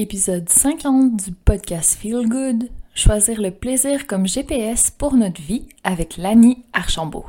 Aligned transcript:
Épisode 0.00 0.48
50 0.48 1.16
du 1.24 1.32
podcast 1.32 1.94
Feel 1.94 2.28
Good. 2.28 2.70
Choisir 2.94 3.40
le 3.42 3.50
plaisir 3.50 4.06
comme 4.06 4.28
GPS 4.28 4.92
pour 4.92 5.14
notre 5.14 5.42
vie 5.42 5.66
avec 5.82 6.18
Lani 6.18 6.64
Archambault. 6.72 7.26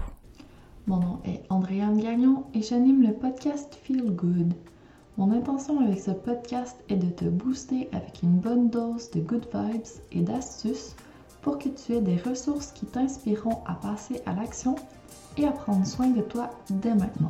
Mon 0.86 0.98
nom 0.98 1.20
est 1.26 1.42
Andréane 1.50 2.00
Gagnon 2.00 2.44
et 2.54 2.62
j'anime 2.62 3.02
le 3.02 3.14
podcast 3.14 3.76
Feel 3.82 4.12
Good. 4.12 4.54
Mon 5.18 5.32
intention 5.32 5.80
avec 5.80 6.00
ce 6.00 6.12
podcast 6.12 6.78
est 6.90 6.98
de 6.98 7.10
te 7.10 7.26
booster 7.26 7.90
avec 7.92 8.22
une 8.22 8.38
bonne 8.38 8.70
dose 8.70 9.10
de 9.10 9.22
good 9.22 9.48
vibes 9.52 9.82
et 10.12 10.22
d'astuces 10.22 10.96
pour 11.42 11.58
que 11.58 11.70
tu 11.70 11.94
aies 11.94 12.02
des 12.02 12.18
ressources 12.18 12.72
qui 12.72 12.86
t'inspireront 12.86 13.64
à 13.66 13.74
passer 13.74 14.22
à 14.28 14.34
l'action 14.34 14.76
et 15.38 15.46
à 15.46 15.52
prendre 15.52 15.88
soin 15.88 16.10
de 16.10 16.22
toi 16.22 16.52
dès 16.70 16.94
maintenant. 16.94 17.30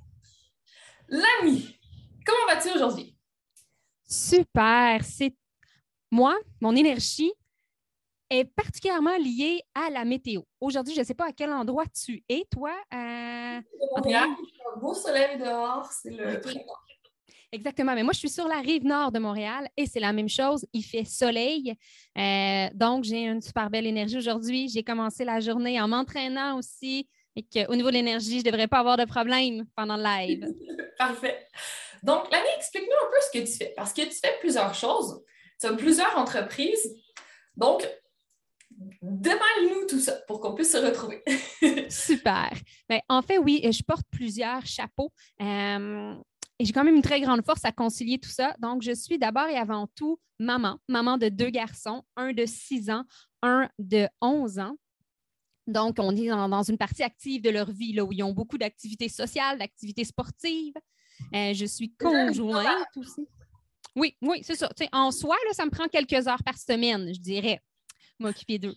L'ami, 1.11 1.77
comment 2.25 2.45
vas-tu 2.47 2.73
aujourd'hui? 2.73 3.13
Super. 4.07 5.03
C'est 5.03 5.35
moi, 6.09 6.37
mon 6.61 6.73
énergie 6.73 7.31
est 8.29 8.45
particulièrement 8.45 9.17
liée 9.17 9.61
à 9.75 9.89
la 9.89 10.05
météo. 10.05 10.41
Aujourd'hui, 10.61 10.93
je 10.93 11.01
ne 11.01 11.05
sais 11.05 11.13
pas 11.13 11.27
à 11.27 11.31
quel 11.33 11.51
endroit 11.51 11.83
tu 11.87 12.23
es, 12.29 12.45
toi. 12.49 12.71
Euh, 12.93 13.59
un 13.59 14.79
beau 14.79 14.93
soleil 14.93 15.37
dehors, 15.37 15.91
c'est 15.91 16.11
le. 16.11 16.41
Exactement, 17.53 17.93
mais 17.93 18.03
moi, 18.03 18.13
je 18.13 18.19
suis 18.19 18.29
sur 18.29 18.47
la 18.47 18.61
rive 18.61 18.85
nord 18.85 19.11
de 19.11 19.19
Montréal 19.19 19.67
et 19.75 19.85
c'est 19.85 19.99
la 19.99 20.13
même 20.13 20.29
chose. 20.29 20.65
Il 20.71 20.83
fait 20.83 21.03
soleil. 21.03 21.75
Euh, 22.17 22.69
donc, 22.73 23.03
j'ai 23.03 23.25
une 23.25 23.41
super 23.41 23.69
belle 23.69 23.85
énergie 23.85 24.17
aujourd'hui. 24.17 24.69
J'ai 24.69 24.83
commencé 24.83 25.25
la 25.25 25.41
journée 25.41 25.81
en 25.81 25.89
m'entraînant 25.89 26.57
aussi 26.57 27.09
et 27.35 27.43
qu'au 27.43 27.75
niveau 27.75 27.89
de 27.89 27.95
l'énergie, 27.95 28.39
je 28.39 28.45
ne 28.45 28.51
devrais 28.51 28.67
pas 28.67 28.79
avoir 28.79 28.97
de 28.97 29.05
problème 29.05 29.65
pendant 29.75 29.97
le 29.97 30.03
live. 30.03 30.45
Parfait. 30.97 31.47
Donc, 32.03 32.31
Lani, 32.31 32.47
explique-nous 32.57 33.07
un 33.07 33.09
peu 33.09 33.17
ce 33.21 33.39
que 33.39 33.45
tu 33.45 33.57
fais, 33.57 33.73
parce 33.75 33.93
que 33.93 34.01
tu 34.01 34.15
fais 34.15 34.37
plusieurs 34.39 34.73
choses. 34.73 35.23
Tu 35.59 35.67
as 35.67 35.73
plusieurs 35.73 36.17
entreprises. 36.17 36.95
Donc, 37.55 37.87
déballe-nous 39.01 39.87
tout 39.87 39.99
ça 39.99 40.13
pour 40.27 40.39
qu'on 40.39 40.53
puisse 40.53 40.71
se 40.71 40.77
retrouver. 40.77 41.23
Super. 41.89 42.51
Bien, 42.89 42.99
en 43.09 43.21
fait, 43.21 43.37
oui, 43.37 43.61
je 43.71 43.83
porte 43.83 44.05
plusieurs 44.11 44.65
chapeaux. 44.65 45.11
Euh, 45.41 46.15
et 46.59 46.65
j'ai 46.65 46.73
quand 46.73 46.83
même 46.83 46.95
une 46.95 47.01
très 47.01 47.21
grande 47.21 47.43
force 47.45 47.65
à 47.65 47.71
concilier 47.71 48.19
tout 48.19 48.29
ça. 48.29 48.55
Donc, 48.59 48.81
je 48.81 48.91
suis 48.91 49.17
d'abord 49.17 49.47
et 49.47 49.57
avant 49.57 49.87
tout 49.95 50.19
maman, 50.39 50.79
maman 50.87 51.17
de 51.17 51.29
deux 51.29 51.49
garçons, 51.49 52.03
un 52.15 52.33
de 52.33 52.45
6 52.45 52.89
ans, 52.89 53.03
un 53.41 53.69
de 53.79 54.07
11 54.21 54.59
ans. 54.59 54.75
Donc, 55.71 55.95
on 55.99 56.15
est 56.15 56.27
dans, 56.27 56.63
une 56.63 56.77
partie 56.77 57.03
active 57.03 57.41
de 57.41 57.49
leur 57.49 57.71
vie, 57.71 57.93
là, 57.93 58.03
où 58.03 58.11
ils 58.11 58.23
ont 58.23 58.33
beaucoup 58.33 58.57
d'activités 58.57 59.09
sociales, 59.09 59.57
d'activités 59.57 60.03
sportives. 60.03 60.73
Euh, 61.33 61.53
je 61.53 61.65
suis 61.65 61.93
conjointe 61.93 62.95
aussi. 62.95 63.27
Oui, 63.95 64.15
oui, 64.21 64.41
c'est 64.43 64.55
ça. 64.55 64.69
en 64.91 65.11
soi, 65.11 65.35
là, 65.47 65.53
ça 65.53 65.65
me 65.65 65.71
prend 65.71 65.87
quelques 65.87 66.27
heures 66.27 66.43
par 66.43 66.57
semaine, 66.57 67.13
je 67.13 67.19
dirais, 67.19 67.61
m'occuper 68.19 68.57
d'eux. 68.57 68.75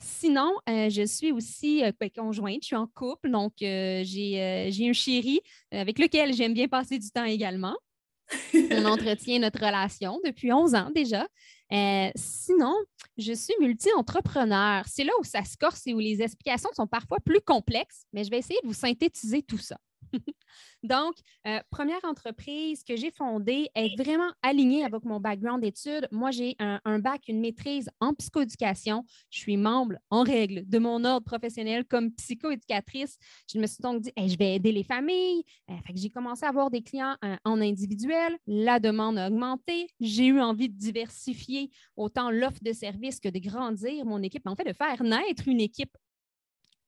Sinon, 0.00 0.54
euh, 0.68 0.90
je 0.90 1.06
suis 1.06 1.32
aussi 1.32 1.84
euh, 1.84 1.92
ben, 1.98 2.10
conjointe, 2.10 2.62
je 2.62 2.66
suis 2.68 2.76
en 2.76 2.86
couple, 2.86 3.30
donc 3.30 3.52
j'ai 3.58 4.88
un 4.88 4.92
chéri 4.92 5.40
avec 5.70 5.98
lequel 5.98 6.32
j'aime 6.34 6.54
bien 6.54 6.68
passer 6.68 6.98
du 6.98 7.10
temps 7.10 7.24
également. 7.24 7.76
On 8.70 8.84
entretient 8.86 9.38
notre 9.38 9.58
relation 9.58 10.20
depuis 10.24 10.52
11 10.52 10.74
ans 10.74 10.90
déjà. 10.94 11.26
Euh, 11.72 12.10
sinon, 12.14 12.74
je 13.16 13.32
suis 13.32 13.54
multi-entrepreneur. 13.60 14.84
C'est 14.86 15.04
là 15.04 15.12
où 15.20 15.24
ça 15.24 15.44
se 15.44 15.56
corse 15.56 15.86
et 15.86 15.94
où 15.94 15.98
les 15.98 16.22
explications 16.22 16.70
sont 16.74 16.86
parfois 16.86 17.18
plus 17.24 17.40
complexes, 17.40 18.04
mais 18.12 18.24
je 18.24 18.30
vais 18.30 18.38
essayer 18.38 18.60
de 18.62 18.66
vous 18.66 18.74
synthétiser 18.74 19.42
tout 19.42 19.58
ça. 19.58 19.76
Donc, 20.82 21.14
euh, 21.46 21.60
première 21.70 22.04
entreprise 22.04 22.84
que 22.84 22.96
j'ai 22.96 23.10
fondée 23.10 23.68
est 23.74 23.96
vraiment 24.00 24.30
alignée 24.42 24.84
avec 24.84 25.04
mon 25.04 25.20
background 25.20 25.62
d'études. 25.62 26.08
Moi, 26.10 26.30
j'ai 26.30 26.56
un, 26.58 26.98
bac, 26.98 27.22
une 27.28 27.40
maîtrise 27.40 27.88
en 28.00 28.14
psychoéducation. 28.14 29.04
Je 29.30 29.38
suis 29.38 29.56
membre 29.56 29.96
en 30.10 30.22
règle 30.22 30.68
de 30.68 30.78
mon 30.78 31.04
ordre 31.04 31.24
professionnel 31.24 31.84
comme 31.84 32.12
psychoéducatrice. 32.12 33.16
Je 33.52 33.58
me 33.58 33.66
suis 33.66 33.80
donc 33.80 34.02
dit, 34.02 34.12
je 34.16 34.36
vais 34.36 34.56
aider 34.56 34.72
les 34.72 34.84
familles. 34.84 35.42
Euh, 35.70 35.74
j'ai 35.94 36.10
commencé 36.10 36.44
à 36.44 36.48
avoir 36.48 36.70
des 36.70 36.82
clients 36.82 37.16
euh, 37.24 37.36
en 37.44 37.60
individuel. 37.60 38.36
La 38.46 38.78
demande 38.78 39.18
a 39.18 39.28
augmenté. 39.28 39.88
J'ai 40.00 40.26
eu 40.26 40.40
envie 40.40 40.68
de 40.68 40.76
diversifier 40.76 41.70
autant 41.96 42.30
l'offre 42.30 42.62
de 42.62 42.72
services 42.72 43.20
que 43.20 43.28
de 43.28 43.38
grandir 43.38 44.04
mon 44.04 44.22
équipe, 44.22 44.46
en 44.46 44.54
fait, 44.54 44.64
de 44.64 44.72
faire 44.72 45.02
naître 45.02 45.48
une 45.48 45.60
équipe 45.60 45.96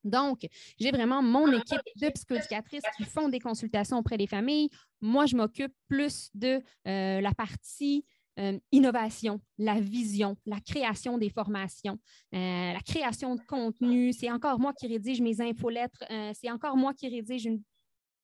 donc, 0.07 0.47
j'ai 0.79 0.91
vraiment 0.91 1.21
mon 1.21 1.51
équipe 1.51 1.81
de 1.95 2.09
psychoéducatrices 2.09 2.83
qui 2.95 3.03
font 3.03 3.29
des 3.29 3.39
consultations 3.39 3.97
auprès 3.97 4.17
des 4.17 4.27
familles. 4.27 4.69
Moi, 5.01 5.25
je 5.25 5.35
m'occupe 5.35 5.73
plus 5.87 6.29
de 6.33 6.61
euh, 6.87 7.21
la 7.21 7.33
partie 7.33 8.05
euh, 8.39 8.59
innovation, 8.71 9.41
la 9.57 9.79
vision, 9.79 10.37
la 10.45 10.59
création 10.59 11.17
des 11.17 11.29
formations, 11.29 11.99
euh, 12.33 12.73
la 12.73 12.81
création 12.85 13.35
de 13.35 13.41
contenu. 13.41 14.13
C'est 14.13 14.31
encore 14.31 14.59
moi 14.59 14.73
qui 14.73 14.87
rédige 14.87 15.21
mes 15.21 15.41
infolettres. 15.41 16.03
c'est 16.33 16.51
encore 16.51 16.77
moi 16.77 16.93
qui 16.93 17.09
rédige 17.09 17.45
une 17.45 17.61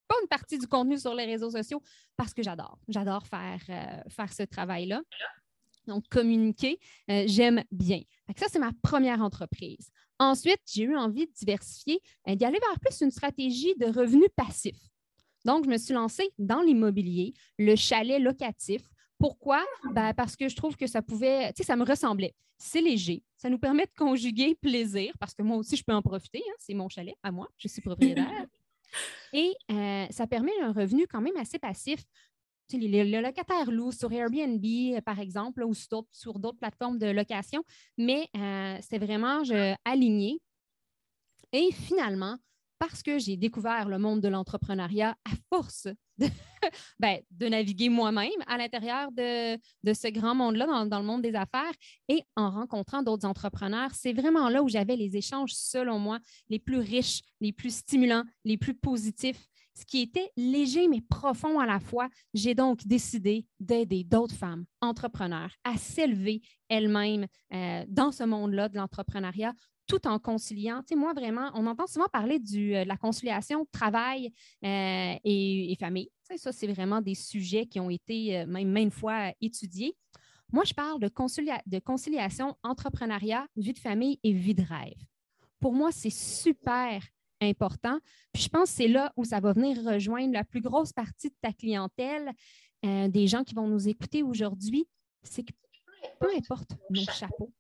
bonne 0.09 0.27
partie 0.29 0.59
du 0.59 0.67
contenu 0.67 0.99
sur 0.99 1.15
les 1.15 1.25
réseaux 1.25 1.49
sociaux 1.49 1.81
parce 2.15 2.33
que 2.33 2.43
j'adore. 2.43 2.79
J'adore 2.87 3.25
faire, 3.25 3.61
faire 4.09 4.33
ce 4.33 4.43
travail-là. 4.43 5.01
Donc, 5.87 6.07
communiquer, 6.09 6.79
j'aime 7.07 7.63
bien. 7.71 8.01
Ça, 8.37 8.45
c'est 8.49 8.59
ma 8.59 8.71
première 8.83 9.21
entreprise. 9.21 9.91
Ensuite, 10.23 10.61
j'ai 10.73 10.83
eu 10.83 10.95
envie 10.95 11.27
de 11.27 11.31
diversifier, 11.33 11.99
euh, 12.29 12.35
d'y 12.35 12.45
aller 12.45 12.59
vers 12.59 12.79
plus 12.79 13.01
une 13.01 13.11
stratégie 13.11 13.75
de 13.75 13.87
revenus 13.87 14.29
passifs. 14.37 14.89
Donc, 15.43 15.65
je 15.65 15.69
me 15.69 15.77
suis 15.77 15.93
lancée 15.93 16.31
dans 16.37 16.61
l'immobilier, 16.61 17.33
le 17.59 17.75
chalet 17.75 18.21
locatif. 18.21 18.83
Pourquoi? 19.19 19.61
Ben, 19.91 20.13
parce 20.13 20.37
que 20.37 20.47
je 20.47 20.55
trouve 20.55 20.77
que 20.77 20.87
ça 20.87 21.01
pouvait, 21.01 21.51
tu 21.51 21.57
sais, 21.57 21.63
ça 21.63 21.75
me 21.75 21.83
ressemblait. 21.83 22.33
C'est 22.57 22.79
léger. 22.79 23.21
Ça 23.35 23.49
nous 23.49 23.59
permet 23.59 23.83
de 23.83 23.91
conjuguer 23.97 24.55
plaisir, 24.61 25.13
parce 25.19 25.33
que 25.33 25.43
moi 25.43 25.57
aussi, 25.57 25.75
je 25.75 25.83
peux 25.83 25.93
en 25.93 26.01
profiter. 26.01 26.41
Hein. 26.49 26.55
c'est 26.57 26.73
mon 26.73 26.87
chalet 26.87 27.15
à 27.21 27.29
moi, 27.29 27.49
je 27.57 27.67
suis 27.67 27.81
propriétaire. 27.81 28.45
Et 29.33 29.51
euh, 29.71 30.05
ça 30.09 30.25
permet 30.25 30.53
un 30.61 30.71
revenu 30.71 31.05
quand 31.05 31.19
même 31.19 31.35
assez 31.35 31.59
passif. 31.59 32.05
Tu 32.69 32.79
sais, 32.79 32.87
les, 32.87 33.91
sur 33.91 34.11
Airbnb, 34.11 34.65
euh, 34.65 35.01
par 35.01 35.19
exemple, 35.19 35.63
ou 35.63 35.73
sur 35.73 36.39
d'autres- 36.39 36.57
plateformes 36.59 36.97
de 36.97 37.07
location, 37.07 37.63
mais 37.97 38.27
euh, 38.37 38.77
c'est 38.81 38.99
vraiment 38.99 39.43
aligné. 39.85 40.39
Et 41.51 41.71
finalement, 41.71 42.37
parce 42.79 43.01
que 43.01 43.17
j'ai 43.17 43.37
découvert 43.37 43.87
le 43.87 43.97
monde 43.97 44.19
de 44.19 44.27
l'entrepreneuriat 44.27 45.15
à 45.23 45.31
force 45.49 45.87
de, 46.17 46.27
ben, 46.99 47.21
naviguer 47.39 47.87
moi-même 47.87 48.29
à 48.45 48.57
l'intérieur 48.57 49.09
de, 49.13 49.57
ce 49.93 50.09
grand 50.09 50.35
monde-là, 50.35 50.85
dans 50.85 50.99
le 50.99 51.05
monde 51.05 51.21
des 51.21 51.33
affaires, 51.33 51.71
et 52.09 52.23
en 52.35 52.49
rencontrant 52.51 53.01
d'autres 53.01 53.25
entrepreneurs, 53.25 53.91
c'est 53.93 54.11
vraiment 54.11 54.49
là 54.49 54.61
où 54.63 54.67
j'avais 54.67 54.97
les 54.97 55.15
échanges, 55.15 55.53
selon 55.53 55.97
moi, 55.97 56.19
les 56.49 56.59
plus 56.59 56.79
riches, 56.79 57.21
les 57.39 57.53
plus 57.53 57.73
stimulants, 57.73 58.25
les 58.43 58.57
plus 58.57 58.73
positifs, 58.73 59.47
ce 59.73 59.85
qui 59.85 60.01
était 60.01 60.29
léger 60.37 60.87
mais 60.87 61.01
profond 61.01 61.59
à 61.59 61.65
la 61.65 61.79
fois. 61.79 62.09
J'ai 62.33 62.55
donc 62.55 62.85
décidé 62.85 63.45
d'aider 63.59 64.03
d'autres 64.03 64.35
femmes 64.35 64.65
entrepreneurs 64.81 65.51
à 65.63 65.77
s'élever 65.77 66.41
elles-mêmes 66.69 67.27
euh, 67.53 67.85
dans 67.87 68.11
ce 68.11 68.23
monde-là 68.23 68.69
de 68.69 68.77
l'entrepreneuriat 68.77 69.53
tout 69.87 70.07
en 70.07 70.17
conciliant. 70.17 70.81
Tu 70.87 70.95
moi, 70.95 71.13
vraiment, 71.13 71.51
on 71.55 71.67
entend 71.67 71.87
souvent 71.87 72.07
parler 72.11 72.35
euh, 72.35 72.83
de 72.83 72.87
la 72.87 72.95
conciliation 72.95 73.65
travail 73.71 74.31
euh, 74.63 75.15
et, 75.23 75.75
famille. 75.79 76.09
Ça, 76.37 76.51
c'est 76.51 76.67
vraiment 76.67 77.01
des 77.01 77.15
sujets 77.15 77.65
qui 77.65 77.79
ont 77.79 77.89
été 77.89 78.45
même 78.47 78.71
maintes 78.71 78.93
fois 78.93 79.33
étudiés. 79.41 79.95
Moi, 80.51 80.63
je 80.65 80.73
parle 80.73 80.99
de, 81.01 81.09
de 81.65 81.79
conciliation 81.79 82.55
entrepreneuriat, 82.63 83.45
vie 83.57 83.73
de 83.73 83.79
famille 83.79 84.19
et 84.23 84.33
vie 84.33 84.55
de 84.55 84.63
rêve. 84.63 84.97
Pour 85.59 85.73
moi, 85.73 85.91
c'est 85.91 86.09
super 86.09 87.01
important. 87.43 87.99
Puis 88.33 88.43
je 88.43 88.49
pense 88.49 88.69
que 88.69 88.77
c'est 88.77 88.87
là 88.87 89.11
où 89.15 89.25
ça 89.25 89.39
va 89.39 89.53
venir 89.53 89.77
rejoindre 89.83 90.33
la 90.33 90.43
plus 90.43 90.61
grosse 90.61 90.93
partie 90.93 91.29
de 91.29 91.35
ta 91.41 91.51
clientèle, 91.51 92.31
euh, 92.85 93.07
des 93.07 93.27
gens 93.27 93.43
qui 93.43 93.55
vont 93.55 93.67
nous 93.67 93.87
écouter 93.87 94.23
aujourd'hui. 94.23 94.87
C'est 95.23 95.43
que 95.43 95.53
peu 96.19 96.29
importe 96.35 96.71
nos 96.89 97.05
chapeaux, 97.05 97.51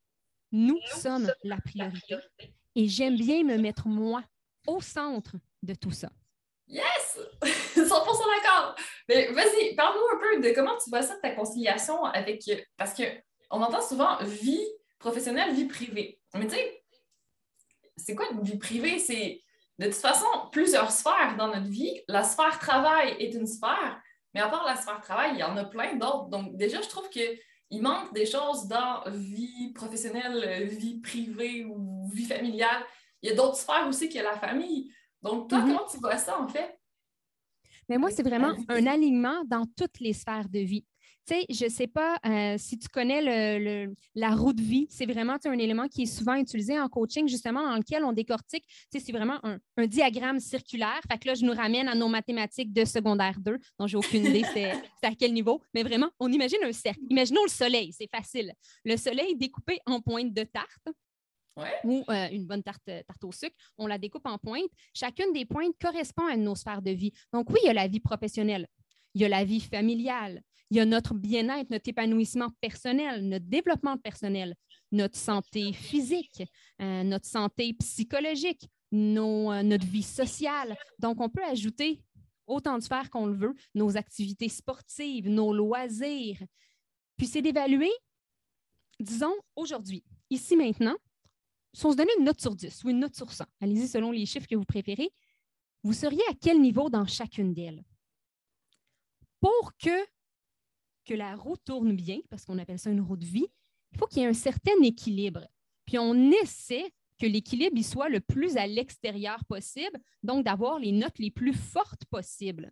nous 0.51 0.79
sommes 1.01 1.31
la 1.43 1.57
priorité. 1.57 2.17
Et 2.75 2.87
j'aime 2.87 3.15
bien 3.15 3.43
me 3.43 3.57
mettre 3.57 3.87
moi 3.87 4.23
au 4.67 4.81
centre 4.81 5.35
de 5.61 5.73
tout 5.73 5.91
ça. 5.91 6.09
Yes! 6.67 7.19
100% 7.43 7.85
d'accord! 7.85 8.75
Mais 9.09 9.31
vas-y, 9.31 9.75
parle-nous 9.75 10.17
un 10.17 10.19
peu 10.19 10.47
de 10.47 10.55
comment 10.55 10.77
tu 10.77 10.89
vois 10.89 11.01
ça, 11.01 11.15
ta 11.21 11.31
conciliation 11.31 12.03
avec. 12.05 12.43
Parce 12.77 12.93
qu'on 12.93 13.61
entend 13.61 13.81
souvent 13.81 14.17
vie 14.23 14.65
professionnelle, 14.97 15.53
vie 15.53 15.65
privée. 15.65 16.19
Mais 16.33 16.47
tu 16.47 16.55
sais, 16.55 16.83
c'est 17.97 18.15
quoi 18.15 18.29
une 18.31 18.41
vie 18.41 18.57
privée? 18.57 18.99
C'est 18.99 19.42
de 19.87 19.93
toute 19.93 20.01
façon 20.01 20.25
plusieurs 20.51 20.91
sphères 20.91 21.35
dans 21.37 21.47
notre 21.47 21.69
vie. 21.69 22.01
La 22.07 22.23
sphère 22.23 22.57
travail 22.59 23.15
est 23.19 23.33
une 23.33 23.47
sphère, 23.47 24.01
mais 24.33 24.41
à 24.41 24.47
part 24.49 24.65
la 24.65 24.75
sphère 24.75 24.99
travail, 25.01 25.31
il 25.33 25.39
y 25.39 25.43
en 25.43 25.55
a 25.57 25.65
plein 25.65 25.95
d'autres. 25.95 26.29
Donc, 26.29 26.55
déjà, 26.57 26.81
je 26.81 26.89
trouve 26.89 27.09
qu'il 27.09 27.81
manque 27.81 28.13
des 28.13 28.25
choses 28.25 28.67
dans 28.67 29.03
vie 29.07 29.71
professionnelle, 29.73 30.67
vie 30.69 30.99
privée 31.01 31.65
ou 31.65 32.09
vie 32.13 32.25
familiale. 32.25 32.83
Il 33.21 33.29
y 33.29 33.31
a 33.31 33.35
d'autres 33.35 33.57
sphères 33.57 33.87
aussi 33.87 34.09
que 34.09 34.19
la 34.19 34.37
famille. 34.37 34.91
Donc, 35.21 35.49
toi, 35.49 35.59
Mhm. 35.59 35.67
comment 35.67 35.87
tu 35.89 35.97
vois 35.99 36.17
ça, 36.17 36.39
en 36.39 36.47
fait? 36.47 36.77
Mais 37.89 37.97
moi, 37.97 38.09
c'est 38.11 38.23
vraiment 38.23 38.53
un 38.69 38.87
alignement 38.87 39.43
dans 39.45 39.65
toutes 39.77 39.99
les 39.99 40.13
sphères 40.13 40.49
de 40.49 40.59
vie. 40.59 40.85
Tu 41.25 41.35
sais, 41.35 41.45
je 41.49 41.65
ne 41.65 41.69
sais 41.69 41.87
pas 41.87 42.17
euh, 42.25 42.55
si 42.57 42.77
tu 42.77 42.89
connais 42.89 43.21
le- 43.21 43.63
le- 43.87 43.95
la 44.13 44.31
roue 44.35 44.51
de 44.51 44.61
vie. 44.61 44.87
C'est 44.89 45.05
vraiment 45.05 45.37
un 45.45 45.57
élément 45.57 45.87
qui 45.87 46.03
est 46.03 46.05
souvent 46.05 46.35
utilisé 46.35 46.77
en 46.77 46.89
coaching, 46.89 47.27
justement, 47.29 47.63
dans 47.63 47.77
lequel 47.77 48.03
on 48.03 48.11
décortique. 48.11 48.65
Tu 48.67 48.99
sais, 48.99 49.05
c'est 49.05 49.11
vraiment 49.13 49.39
un, 49.45 49.57
un 49.77 49.87
diagramme 49.87 50.39
circulaire. 50.41 50.99
Fait 51.09 51.17
que 51.17 51.27
là, 51.29 51.33
je 51.33 51.45
nous 51.45 51.53
ramène 51.53 51.87
à 51.87 51.95
nos 51.95 52.09
mathématiques 52.09 52.73
de 52.73 52.83
secondaire 52.83 53.39
2, 53.39 53.57
dont 53.79 53.87
j'ai 53.87 53.95
aucune 53.97 54.25
idée 54.25 54.43
c'est 54.53 55.07
à 55.07 55.15
quel 55.17 55.31
niveau. 55.33 55.61
Mais 55.73 55.83
vraiment, 55.83 56.09
on 56.19 56.31
imagine 56.31 56.59
un 56.63 56.73
cercle. 56.73 56.99
Imaginons 57.09 57.43
le 57.45 57.49
soleil, 57.51 57.93
c'est 57.93 58.09
facile. 58.09 58.51
Le 58.83 58.97
soleil 58.97 59.35
découpé 59.37 59.79
en 59.85 60.01
pointes 60.01 60.33
de 60.33 60.43
tarte 60.43 60.89
Ouais. 61.55 61.69
ou 61.83 62.03
euh, 62.09 62.29
une 62.31 62.47
bonne 62.47 62.63
tarte, 62.63 62.81
tarte 62.83 63.23
au 63.23 63.31
sucre, 63.31 63.55
on 63.77 63.85
la 63.85 63.99
découpe 63.99 64.25
en 64.25 64.39
pointes. 64.39 64.71
Chacune 64.91 65.31
des 65.33 65.45
pointes 65.45 65.75
correspond 65.79 66.25
à 66.25 66.35
nos 66.35 66.55
sphères 66.55 66.81
de 66.81 66.89
vie. 66.89 67.13
Donc 67.31 67.47
oui, 67.51 67.59
il 67.63 67.67
y 67.67 67.69
a 67.69 67.73
la 67.73 67.87
vie 67.87 67.99
professionnelle, 67.99 68.67
il 69.13 69.21
y 69.21 69.25
a 69.25 69.29
la 69.29 69.45
vie 69.45 69.59
familiale, 69.59 70.41
il 70.73 70.77
y 70.77 70.79
a 70.79 70.85
notre 70.85 71.13
bien-être, 71.13 71.69
notre 71.69 71.87
épanouissement 71.87 72.49
personnel, 72.59 73.29
notre 73.29 73.45
développement 73.45 73.95
personnel, 73.95 74.55
notre 74.91 75.15
santé 75.19 75.71
physique, 75.71 76.41
euh, 76.81 77.03
notre 77.03 77.27
santé 77.27 77.73
psychologique, 77.73 78.67
euh, 78.91 79.61
notre 79.61 79.85
vie 79.85 80.01
sociale. 80.01 80.75
Donc 80.97 81.21
on 81.21 81.29
peut 81.29 81.43
ajouter 81.43 82.01
autant 82.47 82.79
de 82.79 82.83
sphères 82.83 83.11
qu'on 83.11 83.27
le 83.27 83.35
veut, 83.35 83.53
nos 83.75 83.97
activités 83.97 84.49
sportives, 84.49 85.29
nos 85.29 85.53
loisirs. 85.53 86.41
Puis 87.17 87.27
c'est 87.27 87.43
d'évaluer, 87.43 87.91
disons, 88.99 89.35
aujourd'hui, 89.55 90.03
ici 90.31 90.55
maintenant, 90.55 90.95
si 91.71 91.85
on 91.85 91.91
se 91.91 91.97
donnait 91.97 92.17
une 92.17 92.25
note 92.25 92.41
sur 92.41 92.55
10 92.55 92.83
ou 92.83 92.89
une 92.89 92.99
note 92.99 93.15
sur 93.15 93.31
100, 93.31 93.45
allez-y 93.61 93.87
selon 93.87 94.09
les 94.09 94.25
chiffres 94.25 94.47
que 94.47 94.55
vous 94.55 94.65
préférez, 94.65 95.11
vous 95.83 95.93
seriez 95.93 96.23
à 96.31 96.33
quel 96.41 96.59
niveau 96.59 96.89
dans 96.89 97.05
chacune 97.05 97.53
d'elles? 97.53 97.83
Pour 99.39 99.73
que, 99.77 100.12
que 101.05 101.13
la 101.13 101.35
roue 101.35 101.57
tourne 101.57 101.95
bien, 101.95 102.19
parce 102.29 102.45
qu'on 102.45 102.57
appelle 102.57 102.79
ça 102.79 102.89
une 102.89 103.01
roue 103.01 103.17
de 103.17 103.25
vie, 103.25 103.47
il 103.91 103.97
faut 103.97 104.07
qu'il 104.07 104.21
y 104.21 104.25
ait 104.25 104.29
un 104.29 104.33
certain 104.33 104.81
équilibre. 104.81 105.47
Puis 105.85 105.97
on 105.99 106.31
essaie 106.31 106.91
que 107.19 107.25
l'équilibre 107.25 107.81
soit 107.83 108.09
le 108.09 108.19
plus 108.19 108.57
à 108.57 108.67
l'extérieur 108.67 109.43
possible, 109.45 109.99
donc 110.23 110.45
d'avoir 110.45 110.79
les 110.79 110.91
notes 110.91 111.19
les 111.19 111.31
plus 111.31 111.53
fortes 111.53 112.05
possibles. 112.05 112.71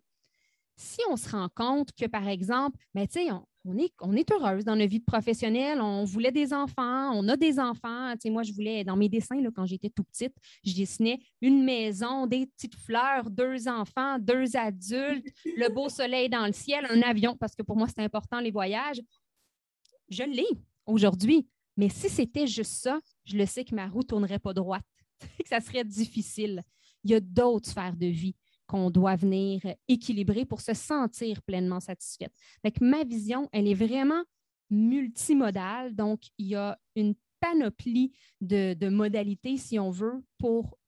Si 0.76 1.00
on 1.10 1.16
se 1.16 1.28
rend 1.30 1.48
compte 1.54 1.92
que, 1.92 2.06
par 2.06 2.26
exemple, 2.28 2.78
ben, 2.94 3.06
tu 3.06 3.20
sais, 3.20 3.30
on, 3.30 3.44
on 3.64 3.78
est, 3.78 3.92
on 4.00 4.14
est 4.14 4.30
heureuse 4.32 4.64
dans 4.64 4.74
notre 4.74 4.90
vie 4.90 5.00
professionnelle, 5.00 5.80
on 5.80 6.04
voulait 6.04 6.32
des 6.32 6.52
enfants, 6.52 7.12
on 7.14 7.28
a 7.28 7.36
des 7.36 7.58
enfants. 7.58 8.12
Tu 8.14 8.22
sais, 8.22 8.30
moi, 8.30 8.42
je 8.42 8.52
voulais, 8.52 8.84
dans 8.84 8.96
mes 8.96 9.08
dessins, 9.08 9.40
là, 9.40 9.50
quand 9.54 9.66
j'étais 9.66 9.90
tout 9.90 10.04
petite, 10.04 10.34
je 10.64 10.74
dessinais 10.74 11.20
une 11.40 11.62
maison, 11.62 12.26
des 12.26 12.46
petites 12.46 12.74
fleurs, 12.74 13.30
deux 13.30 13.68
enfants, 13.68 14.18
deux 14.18 14.56
adultes, 14.56 15.26
le 15.56 15.68
beau 15.68 15.88
soleil 15.88 16.28
dans 16.28 16.46
le 16.46 16.52
ciel, 16.52 16.86
un 16.90 17.02
avion, 17.02 17.36
parce 17.36 17.54
que 17.54 17.62
pour 17.62 17.76
moi, 17.76 17.86
c'est 17.88 18.02
important, 18.02 18.40
les 18.40 18.50
voyages. 18.50 19.00
Je 20.08 20.24
l'ai 20.24 20.48
aujourd'hui. 20.86 21.46
Mais 21.76 21.88
si 21.88 22.08
c'était 22.08 22.46
juste 22.46 22.82
ça, 22.82 23.00
je 23.24 23.36
le 23.36 23.46
sais 23.46 23.64
que 23.64 23.74
ma 23.74 23.88
roue 23.88 24.00
ne 24.00 24.06
tournerait 24.06 24.38
pas 24.38 24.52
droite, 24.52 24.84
que 25.42 25.48
ça 25.48 25.60
serait 25.60 25.84
difficile. 25.84 26.62
Il 27.04 27.10
y 27.12 27.14
a 27.14 27.20
d'autres 27.20 27.68
sphères 27.68 27.96
de 27.96 28.06
vie 28.06 28.34
qu'on 28.72 28.90
doit 28.90 29.16
venir 29.16 29.60
équilibrer 29.86 30.46
pour 30.46 30.62
se 30.62 30.72
sentir 30.72 31.42
pleinement 31.42 31.78
satisfaite. 31.80 32.32
Fait 32.62 32.72
que 32.72 32.82
ma 32.82 33.04
vision, 33.04 33.48
elle 33.52 33.68
est 33.68 33.74
vraiment 33.74 34.24
multimodale. 34.70 35.94
Donc, 35.94 36.22
il 36.38 36.46
y 36.46 36.54
a 36.54 36.78
une 36.96 37.14
panoplie 37.38 38.12
de, 38.40 38.72
de 38.72 38.88
modalités, 38.88 39.58
si 39.58 39.78
on 39.78 39.90
veut, 39.90 40.24
pour 40.38 40.78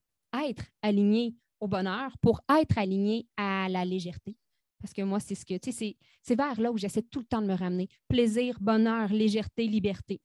être 0.48 0.64
aligné 0.80 1.36
au 1.60 1.68
bonheur, 1.68 2.16
pour 2.22 2.40
être 2.58 2.78
aligné 2.78 3.26
à 3.36 3.68
la 3.68 3.84
légèreté. 3.84 4.36
Parce 4.80 4.94
que 4.94 5.02
moi, 5.02 5.20
c'est 5.20 5.34
ce 5.34 5.44
que, 5.44 5.58
tu 5.58 5.70
sais, 5.70 5.96
c'est- 6.22 6.34
vers 6.34 6.58
là 6.60 6.72
où 6.72 6.78
j'essaie 6.78 7.02
tout 7.02 7.20
le 7.20 7.26
temps 7.26 7.42
de 7.42 7.46
me 7.46 7.54
ramener. 7.54 7.88
Plaisir, 8.08 8.58
bonheur, 8.60 9.10
légèreté, 9.10 9.66
liberté. 9.66 10.20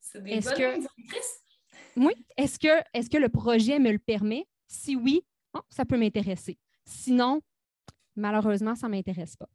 C'est 0.00 0.22
des 0.22 0.30
Est-ce 0.30 0.48
bonnes 0.48 0.86
que-. 0.86 2.00
Oui. 2.00 2.12
Est-ce 2.36 2.58
que, 2.58 2.82
est 2.94 3.08
que 3.10 3.18
le 3.18 3.28
projet 3.28 3.78
me 3.78 3.90
le 3.90 3.98
permet? 3.98 4.46
Si 4.66 4.96
oui, 4.96 5.22
oh, 5.58 5.62
ça 5.68 5.84
peut 5.84 5.98
m'intéresser. 5.98 6.58
Sinon, 6.84 7.40
malheureusement, 8.14 8.74
ça 8.74 8.88
ne 8.88 8.92
m'intéresse 8.92 9.36
pas. 9.36 9.48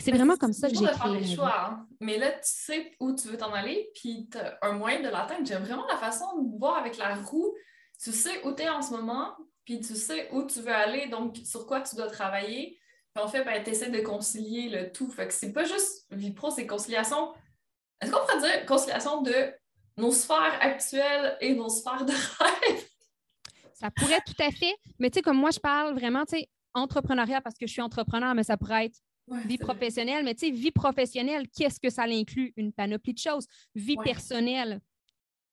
C'est 0.00 0.12
vraiment 0.12 0.36
comme 0.36 0.54
ça 0.54 0.70
que 0.70 0.74
j'ai 0.74 0.86
faire 0.86 1.12
vie. 1.12 1.34
choix. 1.34 1.70
hein. 1.70 1.86
Mais 2.00 2.16
là, 2.16 2.32
tu 2.32 2.38
sais 2.44 2.92
où 2.98 3.14
tu 3.14 3.28
veux 3.28 3.36
t'en 3.36 3.52
aller, 3.52 3.90
puis 3.94 4.26
tu 4.30 4.38
as 4.38 4.58
un 4.62 4.72
moyen 4.72 5.00
de 5.02 5.08
l'atteindre. 5.08 5.44
J'aime 5.44 5.64
vraiment 5.64 5.86
la 5.86 5.98
façon 5.98 6.24
de 6.38 6.58
voir 6.58 6.78
avec 6.78 6.96
la 6.96 7.14
roue. 7.14 7.54
Tu 8.02 8.10
sais 8.10 8.42
où 8.46 8.52
tu 8.54 8.62
es 8.62 8.68
en 8.70 8.80
ce 8.80 8.92
moment, 8.92 9.36
puis 9.66 9.80
tu 9.80 9.94
sais 9.94 10.30
où 10.32 10.44
tu 10.46 10.60
veux 10.60 10.72
aller, 10.72 11.08
donc 11.08 11.36
sur 11.44 11.66
quoi 11.66 11.82
tu 11.82 11.94
dois 11.94 12.08
travailler. 12.08 12.78
Puis 13.14 13.22
en 13.22 13.28
fait, 13.28 13.44
ben, 13.44 13.62
tu 13.62 13.70
essaies 13.70 13.90
de 13.90 14.00
concilier 14.00 14.70
le 14.70 14.90
tout. 14.92 15.10
Fait 15.10 15.28
que 15.28 15.34
c'est 15.34 15.52
pas 15.52 15.64
juste 15.64 16.06
vie 16.10 16.32
pro, 16.32 16.50
c'est 16.50 16.66
conciliation. 16.66 17.34
Est-ce 18.00 18.10
qu'on 18.10 18.20
pourrait 18.20 18.40
dire 18.40 18.66
conciliation 18.66 19.20
de 19.20 19.52
nos 19.98 20.10
sphères 20.10 20.56
actuelles 20.60 21.36
et 21.40 21.54
nos 21.54 21.68
sphères 21.68 22.06
de 22.06 22.12
rêve? 22.40 22.88
Ça 23.82 23.90
pourrait 23.90 24.20
tout 24.24 24.40
à 24.40 24.50
fait, 24.52 24.74
mais 25.00 25.10
tu 25.10 25.16
sais, 25.16 25.22
comme 25.22 25.38
moi, 25.38 25.50
je 25.50 25.58
parle 25.58 25.92
vraiment, 25.94 26.24
tu 26.24 26.36
sais, 26.36 26.48
entrepreneuriat 26.72 27.40
parce 27.40 27.56
que 27.58 27.66
je 27.66 27.72
suis 27.72 27.82
entrepreneur, 27.82 28.34
mais 28.34 28.44
ça 28.44 28.56
pourrait 28.56 28.86
être 28.86 28.98
vie 29.46 29.58
professionnelle. 29.58 30.24
Mais 30.24 30.34
tu 30.34 30.46
sais, 30.46 30.52
vie 30.52 30.70
professionnelle, 30.70 31.48
qu'est-ce 31.48 31.80
que 31.80 31.90
ça 31.90 32.04
inclut? 32.04 32.52
Une 32.56 32.72
panoplie 32.72 33.12
de 33.12 33.18
choses. 33.18 33.46
Vie 33.74 33.96
Ouais. 33.98 34.04
personnelle, 34.04 34.80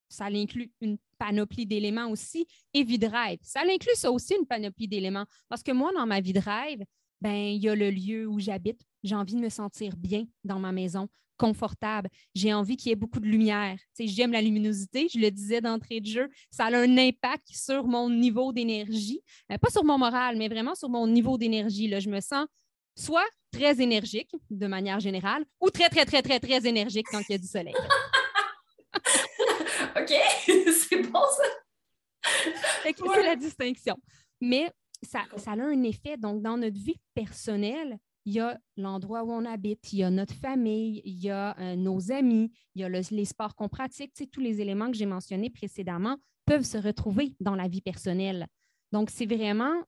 ça 0.09 0.25
inclut 0.25 0.71
une 0.81 0.98
panoplie 1.17 1.65
d'éléments 1.65 2.07
aussi. 2.09 2.45
Et 2.74 2.83
vie 2.83 3.00
de 3.00 3.07
rêve, 3.07 3.39
ça 3.41 3.62
inclut 3.62 3.95
ça 3.95 4.12
aussi, 4.12 4.36
une 4.39 4.45
panoplie 4.45 4.88
d'éléments. 4.88 5.25
Parce 5.48 5.63
que 5.63 5.71
moi, 5.71 5.91
dans 5.93 6.05
ma 6.05 6.19
vie 6.21 6.33
de 6.33 6.39
rêve, 6.39 6.83
ben, 7.21 7.33
il 7.33 7.62
y 7.62 7.67
a 7.67 7.75
le 7.75 7.89
lieu 7.89 8.27
où 8.27 8.39
j'habite. 8.39 8.81
J'ai 9.03 9.15
envie 9.15 9.36
de 9.36 9.39
me 9.41 9.50
sentir 9.50 9.95
bien 9.98 10.25
dans 10.43 10.59
ma 10.59 10.71
maison, 10.71 11.09
confortable. 11.39 12.10
J'ai 12.36 12.53
envie 12.53 12.77
qu'il 12.77 12.89
y 12.89 12.91
ait 12.91 12.96
beaucoup 12.96 13.19
de 13.19 13.25
lumière. 13.25 13.77
J'aime 13.98 14.31
la 14.31 14.41
luminosité, 14.41 15.08
je 15.12 15.17
le 15.17 15.31
disais 15.31 15.62
d'entrée 15.62 16.01
de 16.01 16.05
jeu. 16.05 16.29
Ça 16.51 16.65
a 16.65 16.77
un 16.77 16.98
impact 16.98 17.48
sur 17.48 17.88
mon 17.88 18.10
niveau 18.10 18.53
d'énergie. 18.53 19.24
Euh, 19.51 19.58
pas 19.58 19.72
sur 19.72 19.84
mon 19.84 19.98
moral, 19.98 20.38
mais 20.38 20.50
vraiment 20.50 20.75
sur 20.75 20.89
mon 20.89 21.08
niveau 21.08 21.38
d'énergie. 21.38 21.89
Je 22.00 22.10
me 22.10 22.19
sens 22.19 22.46
soit 22.96 23.25
très 23.51 23.81
énergique 23.81 24.31
de 24.50 24.67
manière 24.67 25.00
générale 25.00 25.43
ou 25.60 25.69
très, 25.69 25.89
très, 25.89 26.05
très, 26.05 26.22
très, 26.22 26.39
très 26.39 26.67
énergique 26.67 27.08
quand 27.10 27.22
il 27.29 27.31
y 27.31 27.36
a 27.36 27.39
du 27.39 27.48
soleil. 27.48 27.74
OK, 29.98 30.13
c'est 30.46 31.01
bon 31.10 31.24
ça. 31.24 31.43
C'est 32.84 33.24
la 33.24 33.36
distinction. 33.36 33.96
Mais 34.41 34.69
ça, 35.01 35.22
ça 35.38 35.51
a 35.51 35.55
un 35.55 35.84
effet. 35.84 36.17
Donc, 36.17 36.41
dans 36.41 36.58
notre 36.58 36.77
vie 36.77 37.00
personnelle, 37.13 37.98
il 38.25 38.33
y 38.33 38.39
a 38.39 38.59
l'endroit 38.77 39.23
où 39.23 39.31
on 39.31 39.45
habite, 39.45 39.93
il 39.93 39.99
y 39.99 40.03
a 40.03 40.09
notre 40.09 40.33
famille, 40.33 41.01
il 41.05 41.19
y 41.23 41.29
a 41.29 41.57
euh, 41.59 41.75
nos 41.75 42.11
amis, 42.11 42.51
il 42.75 42.81
y 42.81 42.83
a 42.83 42.89
les 42.89 43.25
sports 43.25 43.55
qu'on 43.55 43.69
pratique. 43.69 44.13
tous 44.31 44.41
les 44.41 44.61
éléments 44.61 44.91
que 44.91 44.97
j'ai 44.97 45.05
mentionnés 45.05 45.49
précédemment 45.49 46.17
peuvent 46.45 46.63
se 46.63 46.77
retrouver 46.77 47.35
dans 47.39 47.55
la 47.55 47.67
vie 47.67 47.81
personnelle. 47.81 48.47
Donc, 48.91 49.09
c'est 49.09 49.25
vraiment, 49.25 49.83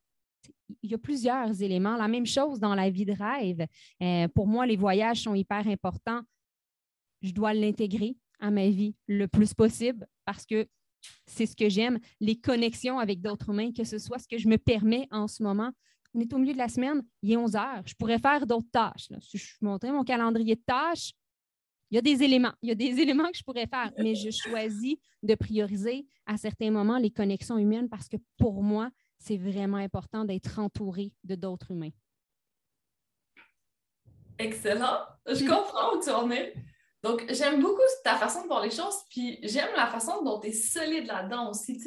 il 0.81 0.91
y 0.91 0.93
a 0.93 0.97
plusieurs 0.97 1.61
éléments. 1.61 1.97
La 1.97 2.07
même 2.07 2.25
chose 2.25 2.59
dans 2.59 2.75
la 2.75 2.89
vie 2.89 3.05
de 3.05 3.13
rêve. 3.13 3.65
Euh, 4.01 4.27
pour 4.29 4.47
moi, 4.47 4.65
les 4.65 4.77
voyages 4.77 5.21
sont 5.21 5.35
hyper 5.35 5.67
importants. 5.67 6.21
Je 7.21 7.31
dois 7.31 7.53
l'intégrer 7.53 8.15
à 8.39 8.51
ma 8.51 8.69
vie 8.69 8.95
le 9.07 9.27
plus 9.27 9.53
possible 9.53 10.07
parce 10.25 10.45
que 10.45 10.67
c'est 11.25 11.45
ce 11.45 11.55
que 11.55 11.69
j'aime, 11.69 11.99
les 12.19 12.39
connexions 12.39 12.99
avec 12.99 13.21
d'autres 13.21 13.49
humains, 13.49 13.71
que 13.71 13.83
ce 13.83 13.97
soit 13.97 14.19
ce 14.19 14.27
que 14.27 14.37
je 14.37 14.47
me 14.47 14.57
permets 14.57 15.07
en 15.11 15.27
ce 15.27 15.41
moment 15.41 15.71
on 16.13 16.19
est 16.19 16.33
au 16.33 16.37
milieu 16.37 16.53
de 16.53 16.57
la 16.57 16.67
semaine, 16.67 17.03
il 17.21 17.31
est 17.31 17.37
11 17.37 17.55
heures. 17.55 17.83
Je 17.85 17.93
pourrais 17.95 18.19
faire 18.19 18.45
d'autres 18.45 18.69
tâches. 18.71 19.09
Si 19.21 19.37
je 19.37 19.55
montrais 19.61 19.91
mon 19.91 20.03
calendrier 20.03 20.55
de 20.55 20.61
tâches, 20.65 21.13
il 21.89 21.95
y 21.95 21.97
a 21.97 22.01
des 22.01 22.23
éléments. 22.23 22.53
Il 22.61 22.69
y 22.69 22.71
a 22.71 22.75
des 22.75 22.85
éléments 23.01 23.29
que 23.29 23.37
je 23.37 23.43
pourrais 23.43 23.67
faire, 23.67 23.91
mais 23.97 24.15
je 24.15 24.31
choisis 24.31 24.95
de 25.23 25.35
prioriser 25.35 26.05
à 26.25 26.37
certains 26.37 26.71
moments 26.71 26.97
les 26.97 27.11
connexions 27.11 27.57
humaines 27.57 27.89
parce 27.89 28.07
que 28.07 28.17
pour 28.37 28.63
moi, 28.63 28.89
c'est 29.19 29.37
vraiment 29.37 29.77
important 29.77 30.25
d'être 30.25 30.59
entouré 30.59 31.13
de 31.23 31.35
d'autres 31.35 31.71
humains. 31.71 31.91
Excellent. 34.39 35.05
Je 35.27 35.47
comprends 35.47 35.95
où 35.95 36.01
tu 36.01 36.09
en 36.09 36.31
es. 36.31 36.55
Donc, 37.03 37.25
j'aime 37.29 37.61
beaucoup 37.61 37.81
ta 38.03 38.15
façon 38.15 38.43
de 38.43 38.47
voir 38.47 38.63
les 38.63 38.71
choses, 38.71 38.95
puis 39.09 39.39
j'aime 39.43 39.69
la 39.75 39.87
façon 39.87 40.23
dont 40.23 40.39
tu 40.39 40.47
es 40.47 40.51
solide 40.51 41.07
là-dedans 41.07 41.49
aussi 41.49 41.79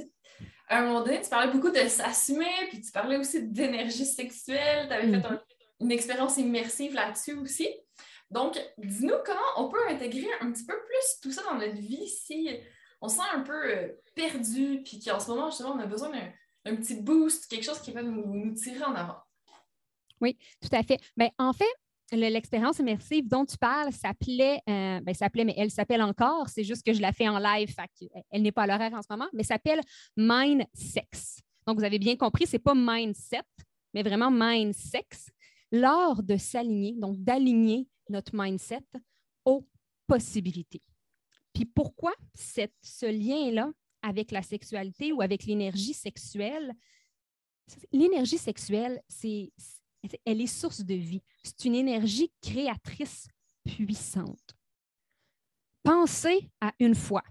à 0.69 0.79
un 0.79 0.87
moment 0.87 1.03
donné, 1.03 1.21
tu 1.21 1.29
parlais 1.29 1.53
beaucoup 1.53 1.71
de 1.71 1.87
s'assumer, 1.89 2.51
puis 2.69 2.81
tu 2.81 2.91
parlais 2.91 3.17
aussi 3.17 3.47
d'énergie 3.49 4.07
sexuelle. 4.07 4.89
Tu 4.89 4.95
avais 4.95 5.11
fait 5.11 5.31
mhm. 5.31 5.41
une 5.81 5.93
expérience 5.93 6.39
immersive 6.39 6.95
là-dessus 6.95 7.35
aussi. 7.35 7.69
Donc, 8.31 8.59
dis-nous 8.79 9.15
comment 9.25 9.41
on 9.57 9.69
peut 9.69 9.87
intégrer 9.89 10.29
un 10.41 10.51
petit 10.51 10.65
peu 10.65 10.75
plus 10.75 11.21
tout 11.23 11.31
ça 11.31 11.43
dans 11.43 11.55
notre 11.55 11.81
vie 11.81 12.09
si 12.09 12.49
on 13.01 13.09
se 13.09 13.17
sent 13.17 13.23
un 13.35 13.41
peu 13.41 13.71
euh, 13.71 13.89
perdu, 14.15 14.83
puis 14.83 14.99
qu'en 14.99 15.21
ce 15.21 15.29
moment, 15.29 15.51
justement, 15.51 15.73
on 15.73 15.81
a 15.81 15.87
besoin 15.87 16.11
d'un 16.65 16.77
petit 16.77 16.95
boost, 16.95 17.47
quelque 17.47 17.65
chose 17.65 17.81
qui 17.81 17.93
va 17.93 18.03
nous, 18.03 18.25
nous 18.27 18.55
tirer 18.55 18.83
en 18.85 18.95
avant. 18.95 19.19
Oui, 20.21 20.39
tout 20.63 20.75
à 20.75 20.83
fait. 20.83 20.99
Bien, 21.17 21.29
en 21.39 21.53
fait, 21.53 21.73
l'expérience 22.17 22.79
immersive 22.79 23.29
dont 23.29 23.45
tu 23.45 23.57
parles 23.57 23.93
s'appelait, 23.93 24.61
euh, 24.69 25.01
ben, 25.01 25.15
s'appelait, 25.15 25.45
mais 25.45 25.55
elle 25.57 25.71
s'appelle 25.71 26.03
encore, 26.03 26.49
c'est 26.49 26.65
juste 26.65 26.85
que 26.85 26.93
je 26.93 27.01
la 27.01 27.13
fais 27.13 27.29
en 27.29 27.39
live, 27.39 27.75
elle 28.31 28.43
n'est 28.43 28.53
pas 28.53 28.63
à 28.63 28.67
l'horaire 28.67 28.95
en 28.95 29.03
ce 29.03 29.09
moment, 29.11 29.29
mais 29.33 29.43
s'appelle 29.43 29.81
Mind 30.17 30.65
Sex. 30.73 31.41
Donc, 31.67 31.79
vous 31.79 31.85
avez 31.85 31.99
bien 31.99 32.17
compris, 32.17 32.47
ce 32.47 32.53
n'est 32.53 32.63
pas 32.63 32.75
Mindset, 32.75 33.43
mais 33.95 34.03
vraiment 34.03 34.31
Mind 34.31 34.75
Sex, 34.75 35.31
l'art 35.71 36.23
de 36.23 36.37
s'aligner, 36.37 36.95
donc 36.97 37.17
d'aligner 37.19 37.89
notre 38.09 38.35
mindset 38.35 38.85
aux 39.45 39.67
possibilités. 40.07 40.83
Puis 41.53 41.65
pourquoi 41.65 42.13
cette, 42.35 42.75
ce 42.83 43.07
lien-là 43.07 43.71
avec 44.03 44.31
la 44.31 44.43
sexualité 44.43 45.13
ou 45.13 45.23
avec 45.23 45.45
l'énergie 45.45 45.95
sexuelle? 45.95 46.73
L'énergie 47.93 48.39
sexuelle, 48.39 49.01
c'est 49.09 49.53
elle 50.25 50.41
est 50.41 50.47
source 50.47 50.81
de 50.81 50.95
vie. 50.95 51.23
C'est 51.43 51.65
une 51.65 51.75
énergie 51.75 52.33
créatrice 52.43 53.29
puissante. 53.65 54.55
Pensez 55.83 56.51
à 56.61 56.73
une 56.79 56.95
fois. 56.95 57.23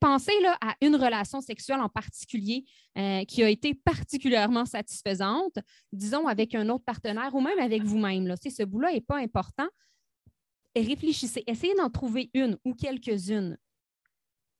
Pensez 0.00 0.32
là, 0.40 0.56
à 0.62 0.74
une 0.80 0.96
relation 0.96 1.42
sexuelle 1.42 1.80
en 1.80 1.88
particulier 1.88 2.64
euh, 2.96 3.24
qui 3.24 3.42
a 3.42 3.48
été 3.48 3.74
particulièrement 3.74 4.64
satisfaisante, 4.64 5.58
disons 5.92 6.26
avec 6.26 6.54
un 6.54 6.68
autre 6.70 6.84
partenaire 6.84 7.34
ou 7.34 7.40
même 7.40 7.58
avec 7.58 7.82
vous-même. 7.82 8.34
Ce 8.36 8.62
bout-là 8.62 8.92
n'est 8.92 9.02
pas 9.02 9.18
important. 9.18 9.68
réfléchissez, 10.74 11.44
essayez 11.46 11.74
d'en 11.74 11.90
trouver 11.90 12.30
une 12.32 12.56
ou 12.64 12.74
quelques-unes. 12.74 13.58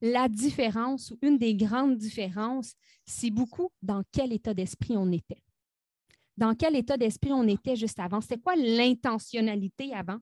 La 0.02 0.29
différence 0.29 1.12
ou 1.12 1.19
une 1.23 1.38
des 1.38 1.55
grandes 1.55 1.97
différences, 1.97 2.75
c'est 3.07 3.31
beaucoup 3.31 3.71
dans 3.81 4.02
quel 4.12 4.33
état 4.33 4.52
d'esprit 4.52 4.97
on 4.97 5.11
était 5.12 5.43
dans 6.37 6.55
quel 6.55 6.77
état 6.77 6.97
d'esprit 6.97 7.33
on 7.33 7.47
était 7.47 7.77
juste 7.77 7.99
avant? 7.99 8.21
C'était 8.21 8.41
quoi 8.41 8.57
l'intentionnalité 8.57 9.93
avant? 9.95 10.19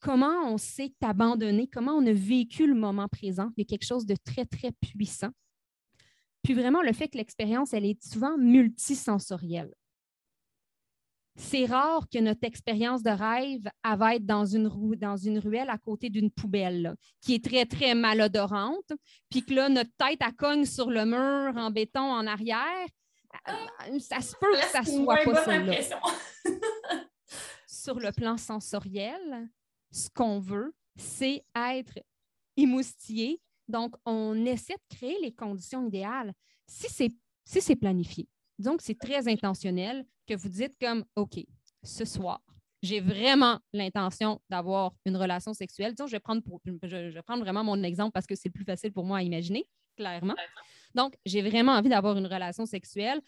Comment 0.00 0.52
on 0.52 0.58
s'est 0.58 0.92
abandonné? 1.02 1.66
Comment 1.66 1.92
on 1.92 2.06
a 2.06 2.12
vécu 2.12 2.66
le 2.66 2.74
moment 2.74 3.08
présent? 3.08 3.50
Il 3.56 3.62
y 3.62 3.64
a 3.64 3.66
quelque 3.66 3.86
chose 3.86 4.06
de 4.06 4.16
très, 4.22 4.44
très 4.44 4.72
puissant. 4.72 5.30
Puis 6.42 6.52
vraiment, 6.52 6.82
le 6.82 6.92
fait 6.92 7.08
que 7.08 7.16
l'expérience, 7.16 7.72
elle 7.72 7.86
est 7.86 8.02
souvent 8.04 8.36
multisensorielle. 8.36 9.72
C'est 11.36 11.64
rare 11.64 12.06
que 12.08 12.18
notre 12.18 12.44
expérience 12.44 13.02
de 13.02 13.10
rêve 13.10 13.68
va 13.82 14.14
être 14.14 14.26
dans 14.26 14.44
une, 14.44 14.68
ruelle 15.38 15.70
à 15.70 15.78
côté 15.78 16.08
d'une 16.08 16.30
poubelle 16.30 16.94
qui 17.20 17.34
est 17.34 17.44
très, 17.44 17.66
très 17.66 17.94
malodorante, 17.94 18.92
puis 19.30 19.42
que 19.42 19.54
là, 19.54 19.68
notre 19.68 19.90
tête, 19.96 20.20
elle 20.20 20.34
cogne 20.34 20.64
sur 20.64 20.90
le 20.90 21.04
mur 21.04 21.60
en 21.60 21.70
béton 21.70 22.02
en 22.02 22.26
arrière, 22.26 22.86
ça 24.00 24.20
se 24.20 24.34
peut 24.36 24.52
que 24.52 24.66
ça 24.66 24.82
soit 24.84 25.24
pas 25.24 25.44
celle-là. 25.44 26.00
Sur 27.66 27.98
le 27.98 28.12
plan 28.12 28.36
sensoriel, 28.36 29.48
ce 29.90 30.08
qu'on 30.10 30.40
veut, 30.40 30.74
c'est 30.96 31.44
être 31.56 31.98
émoustillé. 32.56 33.40
Donc, 33.68 33.94
on 34.04 34.44
essaie 34.44 34.74
de 34.74 34.96
créer 34.96 35.18
les 35.20 35.32
conditions 35.32 35.86
idéales. 35.86 36.32
Si 36.66 36.88
c'est 36.88 37.60
si 37.60 37.76
planifié, 37.76 38.28
donc 38.58 38.80
c'est 38.80 38.98
très 38.98 39.28
intentionnel 39.28 40.06
que 40.26 40.34
vous 40.34 40.48
dites 40.48 40.76
comme 40.80 41.04
OK, 41.16 41.44
ce 41.82 42.04
soir, 42.04 42.40
j'ai 42.82 43.00
vraiment 43.00 43.58
l'intention 43.72 44.40
d'avoir 44.50 44.92
une 45.04 45.16
relation 45.16 45.54
sexuelle. 45.54 45.94
Disons, 45.94 46.06
je 46.06 46.12
vais, 46.12 46.20
prendre 46.20 46.42
je 46.64 46.96
vais 46.96 47.22
prendre 47.22 47.42
vraiment 47.42 47.64
mon 47.64 47.82
exemple 47.82 48.12
parce 48.12 48.26
que 48.26 48.34
c'est 48.34 48.50
plus 48.50 48.64
facile 48.64 48.92
pour 48.92 49.04
moi 49.04 49.18
à 49.18 49.22
imaginer, 49.22 49.66
clairement. 49.96 50.34
Donc, 50.94 51.14
j'ai 51.26 51.42
vraiment 51.42 51.72
envie 51.72 51.88
d'avoir 51.88 52.16
une 52.16 52.26
relation 52.26 52.66
sexuelle. 52.66 53.20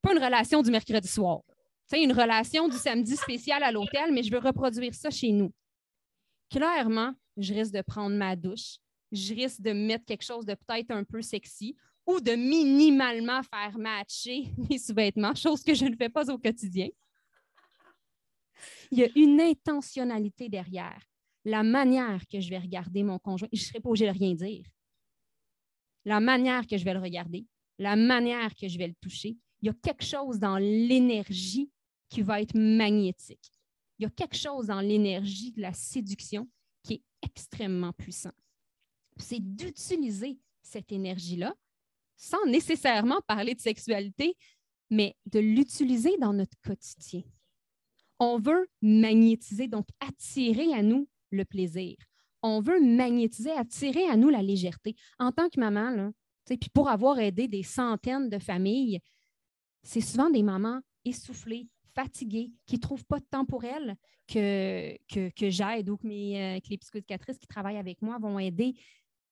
Pas 0.00 0.12
une 0.12 0.22
relation 0.22 0.62
du 0.62 0.70
mercredi 0.70 1.08
soir. 1.08 1.40
C'est 1.86 2.02
une 2.02 2.12
relation 2.12 2.68
du 2.68 2.76
samedi 2.76 3.16
spécial 3.16 3.62
à 3.62 3.72
l'hôtel, 3.72 4.12
mais 4.12 4.22
je 4.22 4.30
veux 4.30 4.38
reproduire 4.38 4.94
ça 4.94 5.10
chez 5.10 5.32
nous. 5.32 5.52
Clairement, 6.50 7.12
je 7.36 7.52
risque 7.52 7.72
de 7.72 7.82
prendre 7.82 8.16
ma 8.16 8.36
douche. 8.36 8.78
Je 9.12 9.34
risque 9.34 9.60
de 9.60 9.72
mettre 9.72 10.04
quelque 10.04 10.24
chose 10.24 10.46
de 10.46 10.54
peut-être 10.54 10.90
un 10.90 11.04
peu 11.04 11.20
sexy 11.20 11.76
ou 12.06 12.20
de 12.20 12.32
minimalement 12.32 13.42
faire 13.42 13.76
matcher 13.78 14.48
mes 14.70 14.78
sous-vêtements, 14.78 15.34
chose 15.34 15.62
que 15.62 15.74
je 15.74 15.86
ne 15.86 15.96
fais 15.96 16.08
pas 16.08 16.30
au 16.30 16.38
quotidien. 16.38 16.88
Il 18.90 18.98
y 18.98 19.04
a 19.04 19.08
une 19.16 19.40
intentionnalité 19.40 20.48
derrière. 20.48 21.02
La 21.44 21.62
manière 21.62 22.22
que 22.30 22.40
je 22.40 22.48
vais 22.48 22.58
regarder 22.58 23.02
mon 23.02 23.18
conjoint, 23.18 23.48
je 23.52 23.60
ne 23.60 23.64
serai 23.64 23.80
pas 23.80 23.88
obligée 23.90 24.06
de 24.06 24.18
rien 24.18 24.34
dire 24.34 24.64
la 26.04 26.20
manière 26.20 26.66
que 26.66 26.76
je 26.76 26.84
vais 26.84 26.94
le 26.94 27.00
regarder, 27.00 27.46
la 27.78 27.96
manière 27.96 28.54
que 28.54 28.68
je 28.68 28.78
vais 28.78 28.88
le 28.88 28.94
toucher. 29.00 29.36
Il 29.60 29.66
y 29.66 29.70
a 29.70 29.74
quelque 29.74 30.04
chose 30.04 30.38
dans 30.38 30.58
l'énergie 30.58 31.70
qui 32.08 32.22
va 32.22 32.40
être 32.40 32.56
magnétique. 32.56 33.50
Il 33.98 34.02
y 34.02 34.06
a 34.06 34.10
quelque 34.10 34.36
chose 34.36 34.66
dans 34.66 34.80
l'énergie 34.80 35.52
de 35.52 35.60
la 35.60 35.72
séduction 35.72 36.48
qui 36.82 36.94
est 36.94 37.02
extrêmement 37.22 37.92
puissant. 37.92 38.32
C'est 39.16 39.40
d'utiliser 39.40 40.38
cette 40.62 40.92
énergie-là 40.92 41.54
sans 42.16 42.44
nécessairement 42.46 43.20
parler 43.26 43.54
de 43.54 43.60
sexualité, 43.60 44.36
mais 44.90 45.16
de 45.26 45.40
l'utiliser 45.40 46.16
dans 46.18 46.32
notre 46.32 46.56
quotidien. 46.62 47.22
On 48.18 48.38
veut 48.38 48.68
magnétiser, 48.82 49.66
donc 49.66 49.86
attirer 50.00 50.72
à 50.74 50.82
nous 50.82 51.08
le 51.30 51.44
plaisir 51.44 51.96
on 52.44 52.60
veut 52.60 52.78
magnétiser, 52.78 53.52
attirer 53.52 54.06
à 54.06 54.16
nous 54.16 54.28
la 54.28 54.42
légèreté. 54.42 54.94
En 55.18 55.32
tant 55.32 55.48
que 55.48 55.58
maman, 55.58 56.12
pour 56.74 56.90
avoir 56.90 57.18
aidé 57.18 57.48
des 57.48 57.62
centaines 57.62 58.28
de 58.28 58.38
familles, 58.38 59.00
c'est 59.82 60.02
souvent 60.02 60.28
des 60.28 60.42
mamans 60.42 60.80
essoufflées, 61.06 61.66
fatiguées, 61.94 62.52
qui 62.66 62.76
ne 62.76 62.80
trouvent 62.80 63.06
pas 63.06 63.18
de 63.18 63.24
temps 63.24 63.46
pour 63.46 63.64
elles 63.64 63.96
que, 64.28 64.94
que, 65.08 65.50
j'aide 65.50 65.88
ou 65.88 65.96
que, 65.96 66.06
mes, 66.06 66.56
euh, 66.56 66.60
les 66.68 66.76
psychoéducatrices 66.76 67.38
qui 67.38 67.46
travaillent 67.46 67.78
avec 67.78 68.02
moi 68.02 68.18
vont 68.18 68.38
aider. 68.38 68.74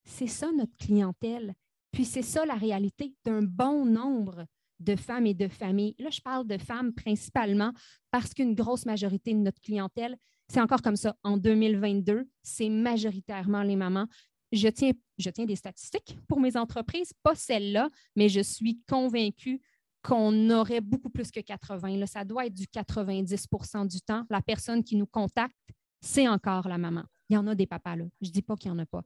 C'est 0.05 0.27
ça 0.27 0.51
notre 0.51 0.77
clientèle. 0.79 1.55
Puis 1.91 2.07
c'est 2.07 2.23
ça 2.23 2.47
la 2.47 2.55
réalité 2.55 3.15
d'un 3.27 3.43
bon 3.43 3.85
nombre 3.85 4.47
de 4.81 4.97
femmes 4.97 5.27
et 5.27 5.35
de 5.35 5.49
familles. 5.49 5.95
Là, 5.99 6.09
je 6.09 6.21
parle 6.23 6.47
de 6.47 6.57
femmes 6.57 6.95
principalement 6.95 7.73
parce 8.11 8.33
qu'une 8.33 8.55
grosse 8.55 8.87
majorité 8.87 9.35
de 9.35 9.39
notre 9.39 9.61
clientèle, 9.61 10.17
C'est 10.49 10.61
encore 10.61 10.83
comme 10.83 10.97
ça. 10.97 11.17
En 11.23 11.37
2022, 11.37 12.29
c'est 12.43 12.69
majoritairement 12.69 13.63
les 13.63 13.77
mamans. 13.77 14.07
Je 14.53 14.69
tiens, 14.69 14.93
je 15.19 15.31
tiens 15.31 15.47
des 15.47 15.57
statistiques 15.57 16.19
pour 16.29 16.41
mes 16.41 16.57
entreprises, 16.57 17.13
pas 17.23 17.35
celles-là, 17.35 17.89
mais 18.17 18.29
je 18.29 18.41
suis 18.41 18.81
convaincue 18.87 19.63
qu'on 20.03 20.51
aurait 20.51 20.81
beaucoup 20.81 21.11
plus 21.11 21.31
que 21.31 21.41
80. 21.41 21.97
Là, 21.97 22.07
ça 22.07 22.25
doit 22.25 22.47
être 22.47 22.55
du 22.55 22.65
90% 22.65 23.87
du 23.87 24.01
temps. 24.01 24.27
La 24.29 24.43
personne 24.43 24.83
qui 24.83 24.97
nous 24.97 25.07
contacte, 25.07 25.57
c'est 26.01 26.29
encore 26.29 26.69
la 26.69 26.77
maman. 26.77 27.05
Il 27.31 27.35
y 27.35 27.37
en 27.37 27.47
a 27.47 27.55
des 27.55 27.67
papas, 27.67 27.97
là. 27.97 28.05
Je 28.21 28.29
ne 28.29 28.33
dis 28.33 28.43
pas 28.43 28.57
qu'il 28.57 28.71
n'y 28.71 28.77
en 28.77 28.83
a 28.83 28.87
pas. 28.87 29.03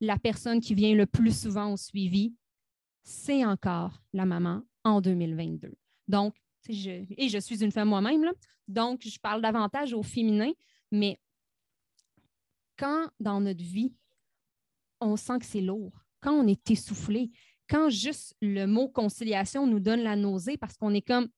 La 0.00 0.18
personne 0.18 0.60
qui 0.60 0.74
vient 0.74 0.94
le 0.94 1.06
plus 1.06 1.38
souvent 1.38 1.72
au 1.72 1.76
suivi, 1.76 2.34
c'est 3.04 3.44
encore 3.44 4.02
la 4.12 4.26
maman 4.26 4.62
en 4.84 5.00
2022. 5.00 5.72
Donc, 6.08 6.34
je, 6.68 7.04
et 7.16 7.28
je 7.28 7.38
suis 7.38 7.62
une 7.62 7.72
femme 7.72 7.88
moi-même, 7.88 8.30
donc 8.68 9.02
je 9.06 9.18
parle 9.18 9.40
davantage 9.40 9.94
au 9.94 10.02
féminin, 10.02 10.50
mais 10.90 11.18
quand 12.76 13.08
dans 13.20 13.40
notre 13.40 13.62
vie, 13.62 13.94
on 15.00 15.16
sent 15.16 15.38
que 15.38 15.46
c'est 15.46 15.60
lourd, 15.60 15.92
quand 16.20 16.32
on 16.32 16.46
est 16.46 16.70
essoufflé, 16.70 17.30
quand 17.68 17.88
juste 17.88 18.34
le 18.40 18.66
mot 18.66 18.88
conciliation 18.88 19.66
nous 19.66 19.80
donne 19.80 20.00
la 20.00 20.16
nausée 20.16 20.56
parce 20.56 20.76
qu'on 20.76 20.92
est 20.92 21.06
comme, 21.06 21.28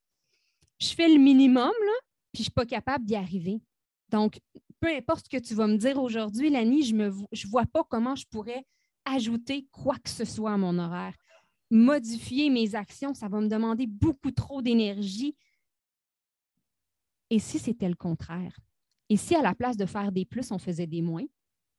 je 0.81 0.89
fais 0.89 1.09
le 1.09 1.19
minimum, 1.19 1.71
là, 1.71 1.99
puis 2.33 2.39
je 2.39 2.41
ne 2.41 2.45
suis 2.45 2.51
pas 2.53 2.67
capable 2.67 3.05
d'y 3.05 3.15
arriver. 3.15 3.61
Donc, 4.09 4.41
peu 4.81 4.89
importe 4.89 5.27
ce 5.27 5.37
que 5.37 5.43
tu 5.43 5.55
vas 5.55 5.67
me 5.67 5.77
dire 5.77 6.03
aujourd'hui, 6.03 6.51
Lani, 6.51 6.83
je 6.83 6.95
ne 6.95 7.11
je 7.33 7.47
vois 7.47 7.67
pas 7.67 7.85
comment 7.85 8.17
je 8.17 8.27
pourrais 8.27 8.65
ajouter 9.05 9.69
quoi 9.71 9.97
que 9.99 10.11
ce 10.11 10.25
soit 10.25 10.53
à 10.53 10.57
mon 10.57 10.79
horaire. 10.79 11.15
Modifier 11.71 12.51
mes 12.51 12.75
actions, 12.75 13.15
ça 13.15 13.29
va 13.29 13.41
me 13.41 13.49
demander 13.49 13.87
beaucoup 13.87 14.31
trop 14.31 14.61
d'énergie. 14.61 15.37
Et 17.31 17.39
si 17.39 17.59
c'était 17.59 17.89
le 17.89 17.95
contraire? 17.95 18.57
Et 19.13 19.19
si 19.19 19.35
à 19.35 19.43
la 19.43 19.55
place 19.55 19.77
de 19.77 19.85
faire 19.85 20.11
des 20.11 20.25
plus, 20.25 20.51
on 20.53 20.59
faisait 20.59 20.87
des 20.87 21.03
moins, 21.03 21.27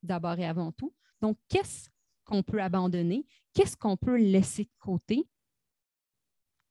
d'abord 0.04 0.38
et 0.38 0.46
avant 0.46 0.72
tout? 0.72 0.94
Donc, 1.20 1.36
qu'est-ce 1.50 1.90
qu'on 2.26 2.44
peut 2.44 2.62
abandonner, 2.62 3.26
qu'est-ce 3.56 3.76
qu'on 3.76 3.98
peut 3.98 4.18
laisser 4.18 4.66
de 4.66 4.72
côté 4.78 5.28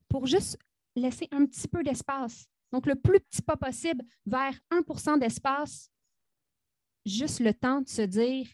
pour 0.08 0.24
juste 0.24 0.56
laisser 0.94 1.26
un 1.32 1.46
petit 1.46 1.66
peu 1.66 1.82
d'espace? 1.82 2.46
Donc, 2.70 2.86
le 2.86 2.94
plus 2.94 3.18
petit 3.18 3.42
pas 3.42 3.56
possible 3.56 4.04
vers 4.24 4.54
1% 4.70 5.18
d'espace, 5.18 5.90
juste 7.04 7.40
le 7.40 7.52
temps 7.54 7.80
de 7.80 7.88
se 7.88 8.02
dire, 8.02 8.46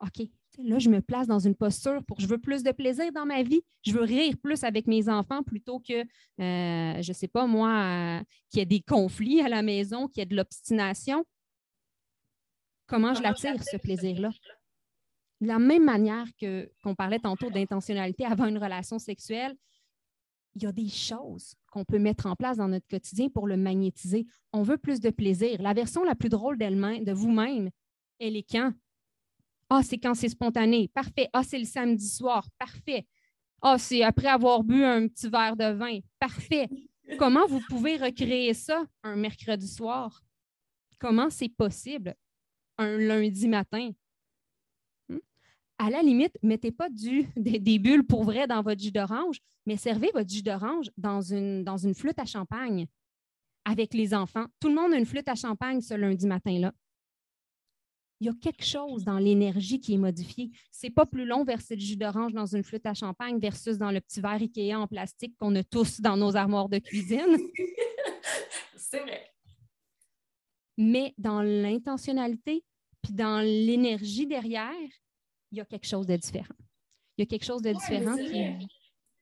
OK, 0.00 0.28
là, 0.58 0.78
je 0.78 0.90
me 0.90 1.00
place 1.00 1.28
dans 1.28 1.38
une 1.38 1.54
posture 1.54 2.04
pour, 2.04 2.20
je 2.20 2.26
veux 2.26 2.36
plus 2.36 2.62
de 2.62 2.72
plaisir 2.72 3.10
dans 3.10 3.24
ma 3.24 3.42
vie, 3.42 3.62
je 3.86 3.92
veux 3.92 4.02
rire 4.02 4.34
plus 4.42 4.64
avec 4.64 4.86
mes 4.86 5.08
enfants 5.08 5.42
plutôt 5.42 5.80
que, 5.80 6.02
euh, 6.02 7.00
je 7.00 7.08
ne 7.08 7.14
sais 7.14 7.26
pas 7.26 7.46
moi, 7.46 7.70
euh, 7.70 8.22
qu'il 8.50 8.58
y 8.58 8.62
ait 8.62 8.66
des 8.66 8.82
conflits 8.82 9.40
à 9.40 9.48
la 9.48 9.62
maison, 9.62 10.08
qu'il 10.08 10.20
y 10.20 10.22
ait 10.24 10.26
de 10.26 10.36
l'obstination. 10.36 11.24
Comment 12.88 13.14
je 13.14 13.22
l'attire, 13.22 13.62
ce 13.62 13.76
plaisir-là? 13.76 14.30
De 15.40 15.46
la 15.46 15.60
même 15.60 15.84
manière 15.84 16.26
que, 16.40 16.68
qu'on 16.82 16.96
parlait 16.96 17.20
tantôt 17.20 17.50
d'intentionnalité 17.50 18.24
avant 18.24 18.46
une 18.46 18.58
relation 18.58 18.98
sexuelle, 18.98 19.54
il 20.54 20.62
y 20.64 20.66
a 20.66 20.72
des 20.72 20.88
choses 20.88 21.54
qu'on 21.70 21.84
peut 21.84 22.00
mettre 22.00 22.26
en 22.26 22.34
place 22.34 22.56
dans 22.56 22.66
notre 22.66 22.88
quotidien 22.88 23.28
pour 23.28 23.46
le 23.46 23.56
magnétiser. 23.56 24.26
On 24.52 24.62
veut 24.62 24.78
plus 24.78 25.00
de 25.00 25.10
plaisir. 25.10 25.62
La 25.62 25.74
version 25.74 26.02
la 26.02 26.16
plus 26.16 26.30
drôle 26.30 26.58
d'elle-même, 26.58 27.04
de 27.04 27.12
vous-même, 27.12 27.70
elle 28.18 28.34
est 28.34 28.50
quand? 28.50 28.72
Ah, 29.70 29.82
c'est 29.84 29.98
quand 29.98 30.14
c'est 30.14 30.30
spontané. 30.30 30.88
Parfait. 30.88 31.28
Ah, 31.32 31.44
c'est 31.44 31.58
le 31.58 31.66
samedi 31.66 32.08
soir. 32.08 32.48
Parfait. 32.58 33.06
Ah, 33.60 33.78
c'est 33.78 34.02
après 34.02 34.28
avoir 34.28 34.64
bu 34.64 34.82
un 34.82 35.06
petit 35.06 35.28
verre 35.28 35.56
de 35.56 35.72
vin. 35.72 36.00
Parfait. 36.18 36.68
Comment 37.18 37.46
vous 37.46 37.60
pouvez 37.68 37.96
recréer 37.96 38.54
ça 38.54 38.84
un 39.02 39.14
mercredi 39.14 39.68
soir? 39.68 40.22
Comment 40.98 41.30
c'est 41.30 41.50
possible? 41.50 42.14
Un 42.78 42.96
lundi 42.96 43.48
matin? 43.48 43.90
à 45.78 45.90
la 45.90 46.02
limite, 46.02 46.36
mettez 46.42 46.72
pas 46.72 46.90
du, 46.90 47.26
des, 47.36 47.78
bulles 47.78 48.04
pour 48.04 48.24
vrai 48.24 48.46
dans 48.46 48.62
votre 48.62 48.80
jus 48.80 48.90
d'orange, 48.90 49.38
mais 49.66 49.76
servez 49.76 50.10
votre 50.12 50.28
jus 50.28 50.42
d'orange 50.42 50.90
dans 50.96 51.20
une, 51.20 51.64
dans 51.64 51.76
une 51.76 51.94
flûte 51.94 52.18
à 52.18 52.24
champagne 52.24 52.86
avec 53.64 53.94
les 53.94 54.14
enfants. 54.14 54.46
Tout 54.60 54.68
le 54.68 54.74
monde 54.74 54.92
a 54.92 54.96
une 54.96 55.06
flûte 55.06 55.28
à 55.28 55.34
champagne 55.34 55.80
ce 55.80 55.94
lundi 55.94 56.26
matin-là. 56.26 56.72
Il 58.20 58.26
y 58.26 58.30
a 58.30 58.32
quelque 58.40 58.64
chose 58.64 59.04
dans 59.04 59.18
l'énergie 59.18 59.78
qui 59.78 59.94
est 59.94 59.98
modifiée. 59.98 60.50
C'est 60.72 60.90
pas 60.90 61.06
plus 61.06 61.24
long 61.24 61.44
verser 61.44 61.76
du 61.76 61.86
jus 61.86 61.96
d'orange 61.96 62.32
dans 62.32 62.46
une 62.46 62.64
flûte 62.64 62.86
à 62.86 62.94
champagne 62.94 63.38
versus 63.38 63.78
dans 63.78 63.92
le 63.92 64.00
petit 64.00 64.20
verre 64.20 64.40
Ikea 64.42 64.74
en 64.74 64.88
plastique 64.88 65.36
qu'on 65.38 65.54
a 65.54 65.62
tous 65.62 66.00
dans 66.00 66.16
nos 66.16 66.34
armoires 66.34 66.68
de 66.68 66.78
cuisine. 66.78 67.38
C'est 68.76 69.00
vrai. 69.00 69.37
Mais 70.78 71.12
dans 71.18 71.42
l'intentionnalité, 71.42 72.64
puis 73.02 73.12
dans 73.12 73.40
l'énergie 73.40 74.26
derrière, 74.26 74.72
il 75.50 75.58
y 75.58 75.60
a 75.60 75.64
quelque 75.64 75.86
chose 75.86 76.06
de 76.06 76.16
différent. 76.16 76.54
Il 77.16 77.22
y 77.22 77.24
a 77.24 77.26
quelque 77.26 77.44
chose 77.44 77.62
de 77.62 77.72
différent 77.72 78.16
qui, 78.16 78.68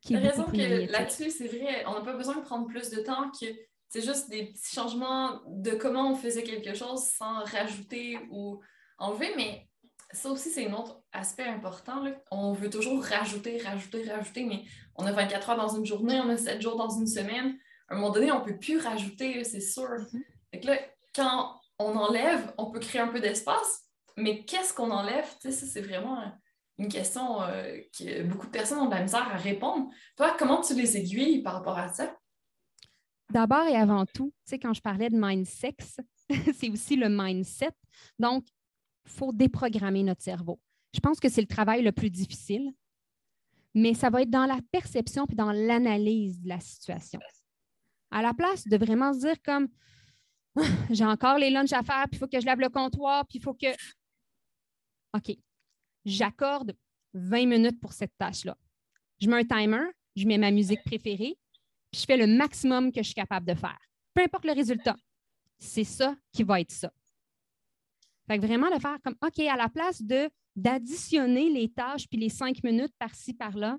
qui 0.02 0.14
est. 0.14 0.18
raison 0.18 0.44
que 0.44 0.92
là-dessus, 0.92 1.30
c'est 1.30 1.48
vrai, 1.48 1.84
on 1.86 1.94
n'a 1.94 2.02
pas 2.02 2.14
besoin 2.14 2.36
de 2.36 2.42
prendre 2.42 2.66
plus 2.66 2.90
de 2.90 3.00
temps 3.00 3.30
que 3.30 3.46
c'est 3.88 4.02
juste 4.02 4.28
des 4.28 4.46
petits 4.46 4.74
changements 4.74 5.40
de 5.46 5.70
comment 5.72 6.12
on 6.12 6.14
faisait 6.14 6.42
quelque 6.42 6.74
chose 6.74 7.04
sans 7.04 7.44
rajouter 7.44 8.18
ou 8.30 8.60
enlever, 8.98 9.32
mais 9.36 9.66
ça 10.12 10.30
aussi, 10.30 10.50
c'est 10.50 10.66
un 10.68 10.74
autre 10.74 11.02
aspect 11.12 11.44
important. 11.44 12.04
On 12.30 12.52
veut 12.52 12.70
toujours 12.70 13.02
rajouter, 13.02 13.58
rajouter, 13.58 14.08
rajouter, 14.08 14.44
mais 14.44 14.64
on 14.94 15.06
a 15.06 15.12
24 15.12 15.50
heures 15.50 15.56
dans 15.56 15.76
une 15.76 15.86
journée, 15.86 16.20
on 16.20 16.28
a 16.28 16.36
7 16.36 16.60
jours 16.60 16.76
dans 16.76 16.90
une 16.90 17.06
semaine. 17.06 17.56
À 17.88 17.94
un 17.94 17.96
moment 17.96 18.10
donné, 18.10 18.30
on 18.32 18.40
ne 18.40 18.44
peut 18.44 18.58
plus 18.58 18.78
rajouter, 18.78 19.42
c'est 19.44 19.60
sûr. 19.60 19.88
Mm-hmm. 20.52 20.66
là, 20.66 20.78
quand 21.16 21.60
on 21.78 21.96
enlève, 21.96 22.52
on 22.58 22.70
peut 22.70 22.78
créer 22.78 23.00
un 23.00 23.08
peu 23.08 23.20
d'espace, 23.20 23.84
mais 24.16 24.44
qu'est-ce 24.44 24.72
qu'on 24.72 24.90
enlève? 24.90 25.26
ça, 25.40 25.50
c'est 25.50 25.80
vraiment 25.80 26.22
une 26.78 26.88
question 26.88 27.42
euh, 27.42 27.78
que 27.98 28.22
beaucoup 28.22 28.46
de 28.46 28.52
personnes 28.52 28.78
ont 28.78 28.86
de 28.86 28.94
la 28.94 29.02
misère 29.02 29.26
à 29.28 29.36
répondre. 29.36 29.88
Toi, 30.16 30.36
comment 30.38 30.60
tu 30.60 30.74
les 30.74 30.96
aiguilles 30.96 31.42
par 31.42 31.54
rapport 31.54 31.78
à 31.78 31.88
ça? 31.88 32.14
D'abord 33.30 33.66
et 33.66 33.76
avant 33.76 34.06
tout, 34.06 34.32
tu 34.44 34.50
sais, 34.50 34.58
quand 34.58 34.72
je 34.72 34.80
parlais 34.80 35.10
de 35.10 35.16
mindset, 35.18 35.76
c'est 36.54 36.70
aussi 36.70 36.96
le 36.96 37.08
mindset. 37.08 37.72
Donc, 38.18 38.46
il 39.06 39.12
faut 39.12 39.32
déprogrammer 39.32 40.02
notre 40.02 40.22
cerveau. 40.22 40.60
Je 40.94 41.00
pense 41.00 41.18
que 41.18 41.28
c'est 41.28 41.40
le 41.40 41.46
travail 41.46 41.82
le 41.82 41.92
plus 41.92 42.10
difficile, 42.10 42.72
mais 43.74 43.94
ça 43.94 44.10
va 44.10 44.22
être 44.22 44.30
dans 44.30 44.46
la 44.46 44.58
perception 44.70 45.26
puis 45.26 45.36
dans 45.36 45.52
l'analyse 45.52 46.40
de 46.40 46.48
la 46.48 46.60
situation. 46.60 47.20
À 48.10 48.22
la 48.22 48.32
place 48.32 48.66
de 48.66 48.76
vraiment 48.76 49.12
se 49.12 49.20
dire 49.20 49.36
comme 49.44 49.68
j'ai 50.90 51.04
encore 51.04 51.38
les 51.38 51.50
lunchs 51.50 51.72
à 51.72 51.82
faire, 51.82 52.06
puis 52.08 52.16
il 52.16 52.18
faut 52.18 52.28
que 52.28 52.40
je 52.40 52.46
lave 52.46 52.60
le 52.60 52.68
comptoir, 52.68 53.26
puis 53.26 53.38
il 53.38 53.42
faut 53.42 53.54
que 53.54 53.68
OK, 55.14 55.36
j'accorde 56.04 56.76
20 57.14 57.46
minutes 57.46 57.80
pour 57.80 57.92
cette 57.92 58.16
tâche-là. 58.18 58.56
Je 59.20 59.28
mets 59.28 59.36
un 59.36 59.44
timer, 59.44 59.86
je 60.14 60.26
mets 60.26 60.38
ma 60.38 60.50
musique 60.50 60.82
préférée, 60.84 61.38
puis 61.90 62.00
je 62.00 62.04
fais 62.04 62.16
le 62.16 62.26
maximum 62.26 62.92
que 62.92 63.00
je 63.00 63.06
suis 63.06 63.14
capable 63.14 63.46
de 63.46 63.54
faire. 63.54 63.78
Peu 64.12 64.22
importe 64.22 64.44
le 64.44 64.52
résultat, 64.52 64.96
c'est 65.58 65.84
ça 65.84 66.14
qui 66.32 66.42
va 66.42 66.60
être 66.60 66.72
ça. 66.72 66.92
Fait 68.28 68.38
que 68.38 68.46
vraiment 68.46 68.74
de 68.74 68.80
faire 68.80 68.98
comme, 69.02 69.16
OK, 69.22 69.38
à 69.40 69.56
la 69.56 69.68
place 69.68 70.02
de 70.02 70.28
d'additionner 70.56 71.50
les 71.50 71.68
tâches 71.68 72.08
puis 72.08 72.18
les 72.18 72.30
cinq 72.30 72.64
minutes 72.64 72.94
par-ci, 72.98 73.34
par-là, 73.34 73.78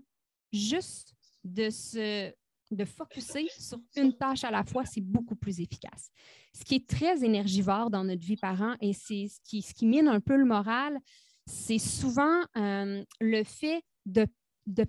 juste 0.52 1.16
de 1.44 1.72
se 1.72 2.32
de 2.72 2.86
focuser 2.86 3.48
sur 3.58 3.80
une 3.96 4.14
tâche 4.14 4.44
à 4.44 4.52
la 4.52 4.64
fois, 4.64 4.86
c'est 4.86 5.02
beaucoup 5.02 5.36
plus 5.36 5.60
efficace. 5.60 6.12
Ce 6.54 6.64
qui 6.64 6.76
est 6.76 6.88
très 6.88 7.24
énergivore 7.24 7.90
dans 7.90 8.04
notre 8.04 8.26
vie 8.26 8.38
parent 8.38 8.76
et 8.82 8.94
c'est 8.94 9.28
ce 9.28 9.40
qui, 9.74 9.86
mine 9.86 10.08
un 10.08 10.20
peu 10.20 10.36
le 10.36 10.46
moral, 10.46 10.98
c'est 11.46 11.80
souvent 11.80 12.42
euh, 12.58 13.04
le 13.22 13.44
fait 13.44 13.82
de, 14.06 14.28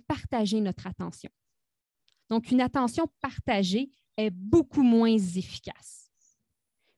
partager 0.07 0.59
notre 0.59 0.87
attention. 0.87 1.29
Donc, 2.29 2.51
une 2.51 2.61
attention 2.61 3.07
partagée 3.21 3.89
est 4.17 4.29
beaucoup 4.29 4.83
moins 4.83 5.17
efficace. 5.17 6.11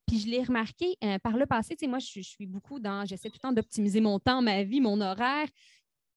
Puis 0.08 0.20
je 0.20 0.28
l'ai 0.28 0.44
remarqué 0.44 0.98
euh, 1.04 1.20
par 1.20 1.38
le 1.38 1.46
passé, 1.46 1.76
tu 1.76 1.86
sais, 1.86 1.88
moi, 1.88 2.00
je, 2.00 2.22
suis 2.22 2.48
beaucoup 2.48 2.80
dans, 2.80 3.06
j'essaie 3.06 3.30
tout 3.30 3.38
le 3.38 3.48
temps 3.48 3.54
d'optimiser 3.54 4.02
mon 4.02 4.20
temps, 4.20 4.42
ma 4.42 4.64
vie, 4.64 4.82
mon 4.82 5.00
horaire. 5.00 5.48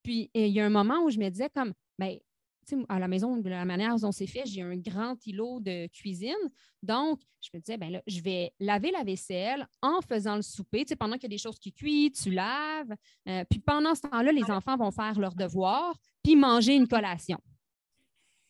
Puis 0.03 0.31
il 0.35 0.49
y 0.49 0.61
a 0.61 0.67
un 0.67 0.71
moment 0.71 1.05
où 1.05 1.11
je 1.11 1.19
me 1.19 1.29
disais 1.29 1.51
comme, 1.51 1.75
à 2.89 2.99
la 2.99 3.09
maison, 3.09 3.37
de 3.37 3.49
la 3.49 3.65
manière 3.65 3.97
dont 3.97 4.13
c'est 4.13 4.27
fait, 4.27 4.45
j'ai 4.47 4.63
un 4.63 4.77
grand 4.77 5.17
îlot 5.27 5.61
de 5.61 5.87
cuisine. 5.89 6.35
Donc, 6.83 7.21
je 7.41 7.51
me 7.55 7.61
disais, 7.61 7.77
ben 7.77 7.91
là, 7.91 8.03
je 8.07 8.21
vais 8.21 8.53
laver 8.61 8.91
la 8.91 9.03
vaisselle 9.05 9.67
en 9.83 10.01
faisant 10.01 10.37
le 10.37 10.43
souper. 10.43 10.85
Pendant 10.99 11.15
qu'il 11.15 11.25
y 11.25 11.27
a 11.27 11.37
des 11.37 11.39
choses 11.39 11.59
qui 11.59 11.73
cuisent, 11.73 12.23
tu 12.23 12.31
laves. 12.31 12.95
Euh, 13.29 13.45
puis 13.49 13.59
pendant 13.59 13.95
ce 13.95 14.03
temps-là, 14.03 14.33
les 14.33 14.51
enfants 14.51 14.77
vont 14.77 14.91
faire 14.91 15.19
leurs 15.19 15.35
devoirs, 15.35 15.97
puis 16.23 16.37
manger 16.37 16.75
une 16.75 16.89
collation. 16.89 17.39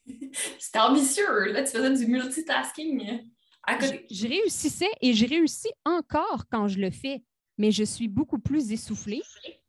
C'est 0.59 0.79
ambitieux. 0.79 1.53
Là, 1.53 1.63
tu 1.63 1.71
faisais 1.71 1.95
du 1.95 2.07
multitasking 2.07 3.31
à 3.63 3.77
côté. 3.77 4.07
Je, 4.11 4.17
je 4.17 4.29
réussissais 4.29 4.91
et 5.01 5.15
je 5.15 5.27
réussis 5.27 5.73
encore 5.85 6.45
quand 6.51 6.69
je 6.69 6.79
le 6.79 6.91
fais, 6.91 7.23
mais 7.59 7.71
je 7.71 7.85
suis 7.85 8.09
beaucoup 8.09 8.39
plus 8.39 8.73
essoufflée 8.73 9.23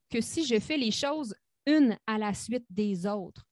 que 0.10 0.22
si 0.22 0.46
je 0.46 0.60
fais 0.60 0.78
les 0.78 0.92
choses 0.92 1.36
une 1.66 1.98
à 2.06 2.18
la 2.18 2.34
suite 2.34 2.66
des 2.70 3.08
autres. 3.08 3.46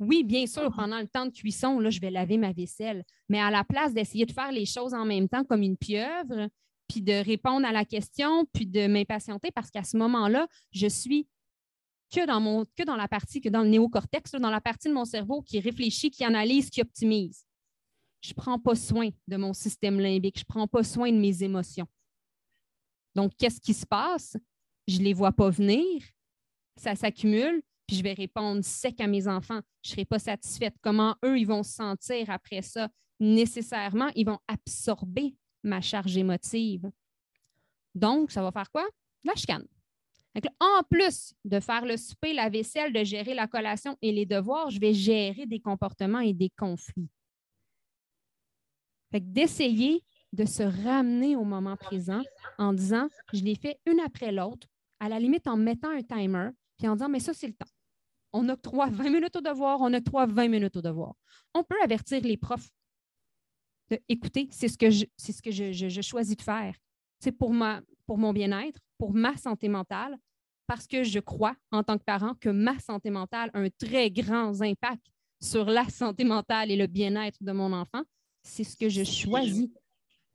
Oui, 0.00 0.24
bien 0.24 0.46
sûr, 0.46 0.70
ah. 0.72 0.74
pendant 0.74 0.98
le 0.98 1.06
temps 1.06 1.26
de 1.26 1.30
cuisson, 1.30 1.78
là, 1.78 1.90
je 1.90 2.00
vais 2.00 2.10
laver 2.10 2.38
ma 2.38 2.52
vaisselle. 2.52 3.04
Mais 3.28 3.38
à 3.38 3.50
la 3.50 3.64
place 3.64 3.92
d'essayer 3.92 4.24
de 4.24 4.32
faire 4.32 4.50
les 4.50 4.64
choses 4.64 4.94
en 4.94 5.04
même 5.04 5.28
temps 5.28 5.44
comme 5.44 5.62
une 5.62 5.76
pieuvre, 5.76 6.48
puis 6.88 7.02
de 7.02 7.22
répondre 7.22 7.66
à 7.66 7.72
la 7.72 7.84
question, 7.84 8.46
puis 8.52 8.66
de 8.66 8.86
m'impatienter 8.86 9.50
parce 9.52 9.70
qu'à 9.70 9.84
ce 9.84 9.96
moment-là, 9.98 10.48
je 10.72 10.88
suis 10.88 11.28
que 12.10 12.26
dans, 12.26 12.40
mon, 12.40 12.64
que 12.64 12.82
dans 12.82 12.96
la 12.96 13.06
partie, 13.06 13.40
que 13.40 13.50
dans 13.50 13.62
le 13.62 13.68
néocortex, 13.68 14.32
dans 14.32 14.50
la 14.50 14.60
partie 14.60 14.88
de 14.88 14.94
mon 14.94 15.04
cerveau 15.04 15.42
qui 15.42 15.60
réfléchit, 15.60 16.10
qui 16.10 16.24
analyse, 16.24 16.70
qui 16.70 16.80
optimise. 16.80 17.46
Je 18.22 18.30
ne 18.30 18.34
prends 18.34 18.58
pas 18.58 18.74
soin 18.74 19.10
de 19.28 19.36
mon 19.36 19.52
système 19.52 20.00
limbique, 20.00 20.38
je 20.38 20.44
ne 20.44 20.52
prends 20.52 20.66
pas 20.66 20.82
soin 20.82 21.12
de 21.12 21.18
mes 21.18 21.42
émotions. 21.42 21.86
Donc, 23.14 23.32
qu'est-ce 23.38 23.60
qui 23.60 23.74
se 23.74 23.86
passe? 23.86 24.36
Je 24.88 24.98
ne 24.98 25.04
les 25.04 25.12
vois 25.12 25.32
pas 25.32 25.50
venir, 25.50 26.02
ça 26.76 26.96
s'accumule, 26.96 27.62
puis 27.90 27.96
je 27.96 28.04
vais 28.04 28.12
répondre 28.12 28.62
sec 28.62 29.00
à 29.00 29.08
mes 29.08 29.26
enfants. 29.26 29.58
Je 29.82 29.90
ne 29.90 29.94
serai 29.94 30.04
pas 30.04 30.20
satisfaite. 30.20 30.76
Comment 30.80 31.16
eux, 31.24 31.36
ils 31.40 31.44
vont 31.44 31.64
se 31.64 31.72
sentir 31.72 32.30
après 32.30 32.62
ça? 32.62 32.88
Nécessairement, 33.18 34.10
ils 34.14 34.24
vont 34.24 34.38
absorber 34.46 35.34
ma 35.64 35.80
charge 35.80 36.16
émotive. 36.16 36.88
Donc, 37.92 38.30
ça 38.30 38.42
va 38.42 38.52
faire 38.52 38.70
quoi? 38.70 38.86
La 39.24 39.34
chicane. 39.34 39.66
en 40.60 40.82
plus 40.88 41.34
de 41.44 41.58
faire 41.58 41.84
le 41.84 41.96
souper, 41.96 42.32
la 42.32 42.48
vaisselle, 42.48 42.92
de 42.92 43.02
gérer 43.02 43.34
la 43.34 43.48
collation 43.48 43.98
et 44.02 44.12
les 44.12 44.24
devoirs, 44.24 44.70
je 44.70 44.78
vais 44.78 44.94
gérer 44.94 45.46
des 45.46 45.58
comportements 45.58 46.20
et 46.20 46.32
des 46.32 46.50
conflits. 46.50 47.10
d'essayer 49.12 50.04
de 50.32 50.44
se 50.44 50.62
ramener 50.62 51.34
au 51.34 51.42
moment 51.42 51.76
présent 51.76 52.22
en 52.56 52.72
disant, 52.72 53.08
je 53.32 53.42
l'ai 53.42 53.56
fait 53.56 53.80
une 53.84 53.98
après 53.98 54.30
l'autre, 54.30 54.68
à 55.00 55.08
la 55.08 55.18
limite 55.18 55.48
en 55.48 55.56
mettant 55.56 55.90
un 55.90 56.04
timer, 56.04 56.50
puis 56.78 56.86
en 56.86 56.94
disant, 56.94 57.08
mais 57.08 57.18
ça, 57.18 57.34
c'est 57.34 57.48
le 57.48 57.54
temps. 57.54 57.66
On 58.32 58.48
octroie 58.48 58.88
20 58.90 59.10
minutes 59.10 59.36
au 59.36 59.40
devoir, 59.40 59.80
on 59.80 59.92
octroie 59.92 60.26
20 60.26 60.48
minutes 60.48 60.76
au 60.76 60.82
devoir. 60.82 61.14
On 61.54 61.64
peut 61.64 61.80
avertir 61.82 62.22
les 62.22 62.36
profs 62.36 62.70
écoutez, 64.08 64.48
c'est 64.50 64.68
ce 64.68 64.78
que 64.78 64.90
je, 64.90 65.04
c'est 65.16 65.32
ce 65.32 65.42
que 65.42 65.50
je, 65.50 66.00
choisis 66.00 66.36
de 66.36 66.42
faire. 66.42 66.74
C'est 67.18 67.32
pour, 67.32 67.52
ma, 67.52 67.80
pour 68.06 68.18
mon 68.18 68.32
bien-être, 68.32 68.80
pour 68.98 69.12
ma 69.12 69.36
santé 69.36 69.68
mentale, 69.68 70.16
parce 70.66 70.86
que 70.86 71.02
je 71.02 71.18
crois, 71.18 71.56
en 71.72 71.82
tant 71.82 71.98
que 71.98 72.04
parent, 72.04 72.34
que 72.40 72.48
ma 72.48 72.78
santé 72.78 73.10
mentale 73.10 73.50
a 73.54 73.58
un 73.58 73.68
très 73.70 74.10
grand 74.10 74.60
impact 74.60 75.04
sur 75.42 75.64
la 75.64 75.88
santé 75.88 76.24
mentale 76.24 76.70
et 76.70 76.76
le 76.76 76.86
bien-être 76.86 77.38
de 77.42 77.52
mon 77.52 77.72
enfant. 77.72 78.02
C'est 78.42 78.64
ce 78.64 78.76
que 78.76 78.88
je 78.88 79.04
choisis. 79.04 79.68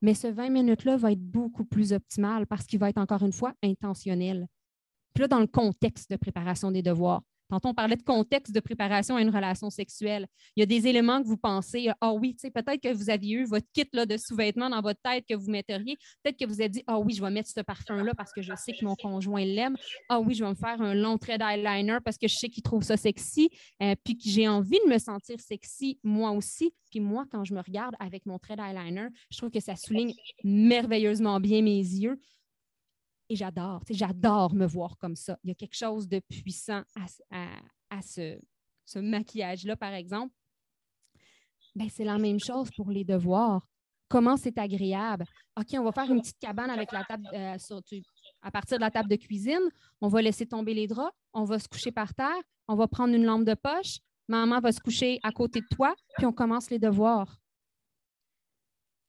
Mais 0.02 0.14
ce 0.14 0.26
20 0.26 0.50
minutes-là 0.50 0.96
va 0.96 1.12
être 1.12 1.22
beaucoup 1.22 1.64
plus 1.64 1.92
optimal 1.92 2.46
parce 2.46 2.66
qu'il 2.66 2.78
va 2.78 2.90
être 2.90 2.98
encore 2.98 3.22
une 3.22 3.32
fois 3.32 3.54
intentionnel. 3.62 4.46
Puis 5.14 5.22
là, 5.22 5.28
dans 5.28 5.40
le 5.40 5.46
contexte 5.46 6.10
de 6.10 6.16
préparation 6.16 6.70
des 6.70 6.82
devoirs, 6.82 7.22
Tantôt, 7.48 7.68
on 7.68 7.74
parlait 7.74 7.96
de 7.96 8.02
contexte 8.02 8.52
de 8.52 8.60
préparation 8.60 9.16
à 9.16 9.22
une 9.22 9.30
relation 9.30 9.70
sexuelle. 9.70 10.26
Il 10.56 10.60
y 10.60 10.62
a 10.62 10.66
des 10.66 10.88
éléments 10.88 11.22
que 11.22 11.28
vous 11.28 11.36
pensez, 11.36 11.90
ah 12.00 12.12
oui, 12.12 12.34
tu 12.34 12.40
sais, 12.40 12.50
peut-être 12.50 12.80
que 12.80 12.92
vous 12.92 13.08
aviez 13.08 13.36
eu 13.36 13.44
votre 13.44 13.66
kit 13.72 13.88
de 13.92 14.16
sous-vêtements 14.16 14.68
dans 14.68 14.80
votre 14.80 15.00
tête 15.00 15.24
que 15.28 15.34
vous 15.34 15.50
metteriez. 15.50 15.96
Peut-être 16.22 16.38
que 16.38 16.44
vous 16.44 16.60
avez 16.60 16.68
dit, 16.68 16.82
ah 16.86 16.98
oui, 16.98 17.14
je 17.14 17.22
vais 17.22 17.30
mettre 17.30 17.48
ce 17.48 17.60
parfum-là 17.60 18.14
parce 18.14 18.32
que 18.32 18.42
je 18.42 18.52
sais 18.56 18.72
que 18.72 18.84
mon 18.84 18.96
conjoint 18.96 19.44
l'aime. 19.44 19.76
Ah 20.08 20.20
oui, 20.20 20.34
je 20.34 20.44
vais 20.44 20.50
me 20.50 20.56
faire 20.56 20.80
un 20.80 20.94
long 20.94 21.18
trait 21.18 21.38
d'eyeliner 21.38 21.98
parce 22.04 22.18
que 22.18 22.26
je 22.26 22.34
sais 22.34 22.48
qu'il 22.48 22.62
trouve 22.62 22.82
ça 22.82 22.96
sexy. 22.96 23.48
Euh, 23.82 23.94
puis 24.04 24.16
que 24.16 24.28
j'ai 24.28 24.48
envie 24.48 24.78
de 24.84 24.90
me 24.90 24.98
sentir 24.98 25.40
sexy 25.40 25.98
moi 26.02 26.32
aussi. 26.32 26.74
Puis 26.90 27.00
moi, 27.00 27.26
quand 27.30 27.44
je 27.44 27.54
me 27.54 27.60
regarde 27.60 27.94
avec 28.00 28.26
mon 28.26 28.38
trait 28.38 28.56
d'eyeliner, 28.56 29.08
je 29.30 29.38
trouve 29.38 29.50
que 29.50 29.60
ça 29.60 29.76
souligne 29.76 30.14
merveilleusement 30.44 31.40
bien 31.40 31.62
mes 31.62 31.78
yeux. 31.78 32.18
Et 33.28 33.36
j'adore, 33.36 33.82
j'adore 33.90 34.54
me 34.54 34.66
voir 34.66 34.96
comme 34.98 35.16
ça. 35.16 35.38
Il 35.42 35.48
y 35.48 35.50
a 35.50 35.54
quelque 35.54 35.76
chose 35.76 36.08
de 36.08 36.20
puissant 36.20 36.82
à, 37.90 38.02
ce, 38.02 38.38
maquillage-là, 38.96 39.76
par 39.76 39.92
exemple. 39.94 40.34
Ben, 41.74 41.88
c'est 41.90 42.04
la 42.04 42.18
même 42.18 42.38
chose 42.38 42.70
pour 42.76 42.90
les 42.90 43.04
devoirs. 43.04 43.66
Comment 44.08 44.36
c'est 44.36 44.56
agréable. 44.58 45.24
OK, 45.58 45.66
on 45.74 45.82
va 45.82 45.90
faire 45.90 46.10
une 46.10 46.20
petite 46.20 46.38
cabane 46.38 46.70
euh, 46.70 47.56
à 48.42 48.50
partir 48.52 48.78
de 48.78 48.82
la 48.82 48.90
table 48.90 49.10
de 49.10 49.16
cuisine. 49.16 49.68
On 50.00 50.08
va 50.08 50.22
laisser 50.22 50.46
tomber 50.46 50.74
les 50.74 50.86
draps. 50.86 51.12
On 51.32 51.44
va 51.44 51.58
se 51.58 51.66
coucher 51.66 51.90
par 51.90 52.14
terre. 52.14 52.40
On 52.68 52.76
va 52.76 52.86
prendre 52.86 53.14
une 53.14 53.24
lampe 53.24 53.44
de 53.44 53.54
poche. 53.54 53.98
Maman 54.28 54.60
va 54.60 54.70
se 54.70 54.80
coucher 54.80 55.18
à 55.22 55.32
côté 55.32 55.60
de 55.60 55.66
toi, 55.74 55.94
puis 56.16 56.26
on 56.26 56.32
commence 56.32 56.70
les 56.70 56.78
devoirs 56.78 57.40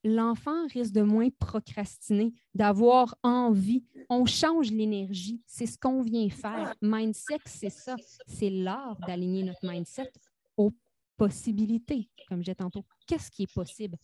l'enfant 0.07 0.67
risque 0.67 0.93
de 0.93 1.01
moins 1.01 1.29
procrastiner, 1.39 2.33
d'avoir 2.53 3.15
envie. 3.23 3.83
On 4.09 4.25
change 4.25 4.71
l'énergie. 4.71 5.41
C'est 5.45 5.65
ce 5.65 5.77
qu'on 5.77 6.01
vient 6.01 6.29
faire. 6.29 6.73
Mindset, 6.81 7.39
c'est 7.45 7.69
ça. 7.69 7.95
C'est 8.27 8.49
l'art 8.49 8.97
d'aligner 9.07 9.43
notre 9.43 9.67
mindset 9.67 10.11
aux 10.55 10.71
possibilités, 11.17 12.09
comme 12.27 12.43
j'ai 12.43 12.55
tantôt. 12.55 12.85
Qu'est-ce 13.07 13.31
qui 13.31 13.43
est 13.43 13.53
possible? 13.53 13.97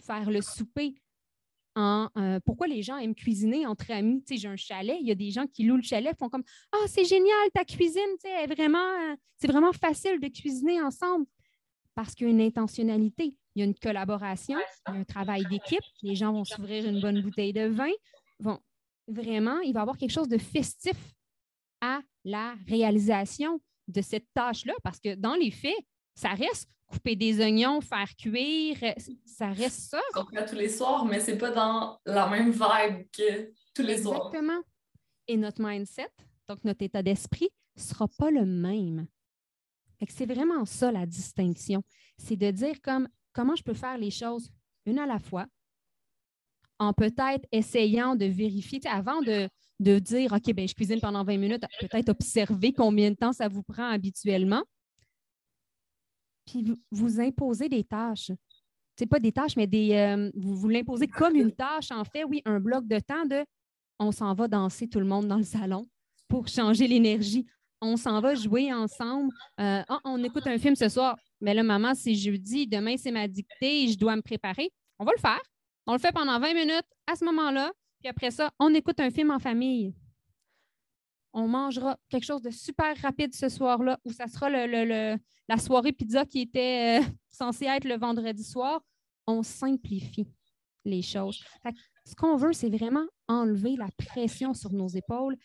Faire 0.00 0.30
le 0.30 0.40
souper. 0.40 0.94
En, 1.76 2.08
euh, 2.16 2.38
pourquoi 2.44 2.68
les 2.68 2.82
gens 2.82 2.98
aiment 2.98 3.16
cuisiner 3.16 3.66
entre 3.66 3.90
amis? 3.90 4.22
Tu 4.22 4.34
sais, 4.34 4.40
j'ai 4.40 4.48
un 4.48 4.56
chalet, 4.56 4.96
il 5.00 5.08
y 5.08 5.10
a 5.10 5.16
des 5.16 5.32
gens 5.32 5.46
qui 5.46 5.64
louent 5.64 5.76
le 5.76 5.82
chalet, 5.82 6.16
font 6.16 6.28
comme 6.28 6.44
Ah, 6.72 6.84
c'est 6.86 7.04
génial, 7.04 7.50
ta 7.52 7.64
cuisine, 7.64 8.00
vraiment, 8.48 8.78
euh, 8.78 9.16
c'est 9.36 9.48
vraiment 9.48 9.72
facile 9.72 10.20
de 10.20 10.28
cuisiner 10.28 10.80
ensemble 10.80 11.26
parce 11.94 12.14
qu'il 12.14 12.26
y 12.26 12.30
a 12.30 12.32
une 12.32 12.40
intentionnalité 12.40 13.36
il 13.54 13.60
y 13.60 13.62
a 13.62 13.66
une 13.66 13.74
collaboration, 13.74 14.58
il 14.88 14.94
y 14.94 14.96
a 14.96 15.00
un 15.00 15.04
travail 15.04 15.44
d'équipe. 15.46 15.84
Les 16.02 16.14
gens 16.14 16.32
vont 16.32 16.44
s'ouvrir 16.44 16.86
une 16.86 17.00
bonne 17.00 17.20
bouteille 17.22 17.52
de 17.52 17.66
vin. 17.66 17.92
Vont, 18.40 18.58
vraiment, 19.06 19.60
il 19.60 19.72
va 19.72 19.80
y 19.80 19.82
avoir 19.82 19.96
quelque 19.96 20.10
chose 20.10 20.28
de 20.28 20.38
festif 20.38 20.96
à 21.80 22.00
la 22.24 22.56
réalisation 22.66 23.60
de 23.86 24.00
cette 24.00 24.26
tâche-là, 24.34 24.74
parce 24.82 24.98
que 24.98 25.14
dans 25.14 25.34
les 25.34 25.50
faits, 25.50 25.76
ça 26.14 26.30
reste 26.30 26.68
couper 26.86 27.16
des 27.16 27.40
oignons, 27.40 27.80
faire 27.80 28.08
cuire, 28.16 28.78
ça 29.24 29.50
reste 29.50 29.90
ça. 29.90 30.00
On 30.16 30.24
fait 30.24 30.46
tous 30.46 30.54
les 30.54 30.68
soirs, 30.68 31.04
mais 31.04 31.20
c'est 31.20 31.38
pas 31.38 31.50
dans 31.50 31.98
la 32.06 32.28
même 32.28 32.50
vibe 32.50 33.06
que 33.12 33.52
tous 33.74 33.82
les 33.82 34.02
soirs. 34.02 34.28
Exactement. 34.28 34.62
Et 35.28 35.36
notre 35.36 35.62
mindset, 35.62 36.10
donc 36.48 36.64
notre 36.64 36.82
état 36.82 37.02
d'esprit, 37.02 37.50
ne 37.76 37.82
sera 37.82 38.08
pas 38.08 38.30
le 38.30 38.44
même. 38.44 39.06
C'est 40.08 40.26
vraiment 40.26 40.64
ça 40.64 40.92
la 40.92 41.06
distinction. 41.06 41.82
C'est 42.18 42.36
de 42.36 42.50
dire 42.50 42.80
comme 42.82 43.08
comment 43.32 43.56
je 43.56 43.62
peux 43.62 43.74
faire 43.74 43.98
les 43.98 44.10
choses 44.10 44.50
une 44.86 44.98
à 44.98 45.06
la 45.06 45.18
fois, 45.18 45.46
en 46.78 46.92
peut-être 46.92 47.46
essayant 47.52 48.16
de 48.16 48.26
vérifier, 48.26 48.80
avant 48.86 49.20
de, 49.22 49.48
dire, 49.98 50.32
OK, 50.32 50.52
ben, 50.52 50.68
je 50.68 50.74
cuisine 50.74 51.00
pendant 51.00 51.24
20 51.24 51.38
minutes, 51.38 51.64
peut-être 51.80 52.10
observer 52.10 52.72
combien 52.72 53.10
de 53.10 53.16
temps 53.16 53.32
ça 53.32 53.48
vous 53.48 53.62
prend 53.62 53.88
habituellement, 53.88 54.62
puis 56.46 56.64
vous, 56.90 57.20
imposez 57.20 57.68
des 57.68 57.84
tâches. 57.84 58.30
Ce 58.98 59.04
pas 59.06 59.18
des 59.18 59.32
tâches, 59.32 59.56
mais 59.56 59.66
des, 59.66 59.94
euh, 59.94 60.30
vous, 60.36 60.54
vous 60.54 60.68
l'imposez 60.68 61.08
comme 61.08 61.34
une 61.34 61.52
tâche, 61.52 61.90
en 61.90 62.04
fait, 62.04 62.24
oui, 62.24 62.42
un 62.44 62.60
bloc 62.60 62.86
de 62.86 62.98
temps 63.00 63.24
de 63.24 63.44
on 63.98 64.12
s'en 64.12 64.34
va 64.34 64.48
danser 64.48 64.88
tout 64.88 64.98
le 64.98 65.06
monde 65.06 65.26
dans 65.26 65.36
le 65.36 65.44
salon 65.44 65.88
pour 66.28 66.48
changer 66.48 66.86
l'énergie. 66.86 67.46
On 67.86 67.98
s'en 67.98 68.20
va 68.20 68.34
jouer 68.34 68.72
ensemble. 68.72 69.30
Euh, 69.60 69.82
ah, 69.88 70.00
on 70.04 70.24
écoute 70.24 70.46
un 70.46 70.58
film 70.58 70.74
ce 70.74 70.88
soir 70.88 71.16
mais 71.44 71.52
là, 71.52 71.62
maman, 71.62 71.94
c'est 71.94 72.14
jeudi, 72.14 72.66
demain, 72.66 72.96
c'est 72.96 73.10
ma 73.10 73.28
dictée, 73.28 73.88
je 73.88 73.98
dois 73.98 74.16
me 74.16 74.22
préparer. 74.22 74.72
On 74.98 75.04
va 75.04 75.12
le 75.14 75.20
faire. 75.20 75.40
On 75.86 75.92
le 75.92 75.98
fait 75.98 76.10
pendant 76.10 76.40
20 76.40 76.54
minutes 76.54 76.86
à 77.06 77.16
ce 77.16 77.24
moment-là. 77.26 77.70
Puis 78.00 78.08
après 78.08 78.30
ça, 78.30 78.50
on 78.58 78.72
écoute 78.72 78.98
un 78.98 79.10
film 79.10 79.30
en 79.30 79.38
famille. 79.38 79.94
On 81.34 81.46
mangera 81.46 81.98
quelque 82.08 82.24
chose 82.24 82.40
de 82.40 82.48
super 82.48 82.96
rapide 83.02 83.34
ce 83.34 83.50
soir-là, 83.50 83.98
où 84.06 84.12
ça 84.12 84.26
sera 84.26 84.48
la 84.48 85.58
soirée 85.58 85.92
pizza 85.92 86.24
qui 86.24 86.40
était 86.40 87.02
euh, 87.02 87.06
censée 87.30 87.66
être 87.66 87.84
le 87.84 87.98
vendredi 87.98 88.42
soir. 88.42 88.80
On 89.26 89.42
simplifie 89.42 90.26
les 90.86 91.02
choses. 91.02 91.44
ce 92.06 92.14
qu'on 92.14 92.36
veut, 92.36 92.54
c'est 92.54 92.70
vraiment 92.70 93.04
enlever 93.28 93.76
la 93.76 93.88
pression 93.98 94.54
sur 94.54 94.72
nos 94.72 94.88
épaules 94.88 95.36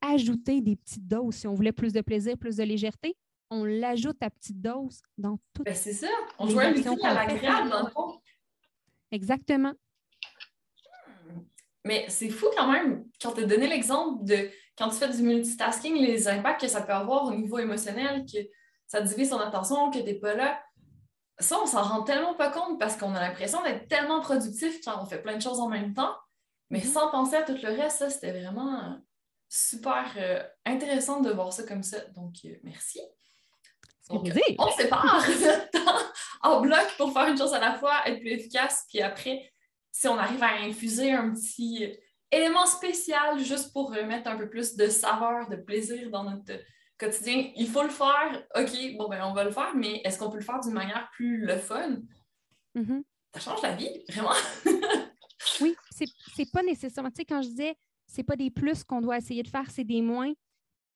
ajouter 0.00 0.60
des 0.60 0.76
petites 0.76 1.06
doses 1.06 1.34
si 1.34 1.46
on 1.46 1.54
voulait 1.54 1.72
plus 1.72 1.92
de 1.92 2.00
plaisir, 2.00 2.36
plus 2.38 2.56
de 2.56 2.62
légèreté 2.62 3.16
on 3.50 3.64
l'ajoute 3.64 4.22
à 4.22 4.30
petite 4.30 4.60
dose 4.60 5.02
dans 5.18 5.38
tout. 5.52 5.64
Ben, 5.64 5.74
c'est 5.74 5.92
ça. 5.92 6.08
On 6.38 6.48
joue 6.48 6.60
un 6.60 6.72
à 6.72 7.14
l'agréable, 7.14 7.70
dans 7.70 7.84
le 7.84 7.90
fond. 7.90 8.20
Exactement. 9.10 9.72
Hmm. 11.26 11.40
Mais 11.84 12.06
c'est 12.08 12.30
fou 12.30 12.46
quand 12.56 12.70
même, 12.70 13.04
quand 13.20 13.32
tu 13.32 13.42
as 13.42 13.46
donné 13.46 13.66
l'exemple 13.66 14.24
de 14.24 14.50
quand 14.78 14.88
tu 14.88 14.96
fais 14.96 15.10
du 15.10 15.22
multitasking, 15.22 15.96
les 15.96 16.28
impacts 16.28 16.60
que 16.62 16.68
ça 16.68 16.80
peut 16.82 16.92
avoir 16.92 17.24
au 17.24 17.34
niveau 17.34 17.58
émotionnel, 17.58 18.24
que 18.24 18.38
ça 18.86 19.00
divise 19.02 19.30
ton 19.30 19.38
attention, 19.38 19.90
que 19.90 19.98
tu 19.98 20.04
n'es 20.04 20.14
pas 20.14 20.34
là. 20.34 20.62
Ça, 21.38 21.58
on 21.60 21.66
s'en 21.66 21.82
rend 21.82 22.02
tellement 22.02 22.34
pas 22.34 22.50
compte 22.50 22.78
parce 22.78 22.96
qu'on 22.96 23.14
a 23.14 23.20
l'impression 23.20 23.62
d'être 23.62 23.88
tellement 23.88 24.20
productif 24.20 24.80
quand 24.84 25.02
on 25.02 25.06
fait 25.06 25.20
plein 25.20 25.36
de 25.36 25.42
choses 25.42 25.60
en 25.60 25.68
même 25.68 25.92
temps. 25.92 26.14
Mais 26.70 26.80
mm-hmm. 26.80 26.92
sans 26.92 27.10
penser 27.10 27.36
à 27.36 27.42
tout 27.42 27.56
le 27.60 27.68
reste, 27.68 27.98
ça, 27.98 28.10
c'était 28.10 28.32
vraiment 28.32 28.98
super 29.50 30.14
euh, 30.16 30.42
intéressant 30.64 31.20
de 31.20 31.30
voir 31.30 31.52
ça 31.52 31.64
comme 31.64 31.82
ça. 31.82 32.00
Donc, 32.14 32.36
euh, 32.46 32.54
merci 32.62 33.00
on 34.10 34.70
sépare 34.72 35.24
en 36.42 36.60
bloc 36.60 36.96
pour 36.96 37.12
faire 37.12 37.28
une 37.28 37.38
chose 37.38 37.54
à 37.54 37.60
la 37.60 37.74
fois, 37.74 38.06
être 38.06 38.20
plus 38.20 38.30
efficace, 38.30 38.84
puis 38.88 39.00
après, 39.00 39.52
si 39.92 40.08
on 40.08 40.16
arrive 40.16 40.42
à 40.42 40.54
infuser 40.62 41.12
un 41.12 41.32
petit 41.32 41.92
élément 42.30 42.66
spécial 42.66 43.38
juste 43.38 43.72
pour 43.72 43.90
mettre 43.90 44.28
un 44.28 44.36
peu 44.36 44.48
plus 44.48 44.76
de 44.76 44.88
saveur, 44.88 45.48
de 45.48 45.56
plaisir 45.56 46.10
dans 46.10 46.24
notre 46.24 46.52
quotidien, 46.98 47.50
il 47.56 47.68
faut 47.68 47.82
le 47.82 47.88
faire. 47.88 48.46
OK, 48.56 48.96
bon, 48.96 49.08
ben 49.08 49.22
on 49.24 49.32
va 49.32 49.44
le 49.44 49.50
faire, 49.50 49.74
mais 49.74 50.00
est-ce 50.04 50.18
qu'on 50.18 50.30
peut 50.30 50.38
le 50.38 50.44
faire 50.44 50.60
d'une 50.60 50.72
manière 50.72 51.08
plus 51.12 51.44
le 51.44 51.56
fun? 51.58 51.96
Mm-hmm. 52.76 53.02
Ça 53.34 53.40
change 53.40 53.62
la 53.62 53.74
vie, 53.74 54.04
vraiment. 54.08 54.34
Oui, 55.62 55.74
c'est 55.90 56.52
pas 56.52 56.62
nécessairement. 56.62 57.10
Tu 57.10 57.16
sais, 57.16 57.24
quand 57.24 57.40
je 57.40 57.48
disais, 57.48 57.74
c'est 58.10 58.24
pas 58.24 58.36
des 58.36 58.50
plus 58.50 58.82
qu'on 58.82 59.00
doit 59.00 59.18
essayer 59.18 59.42
de 59.42 59.48
faire, 59.48 59.70
c'est 59.70 59.84
des 59.84 60.02
moins. 60.02 60.32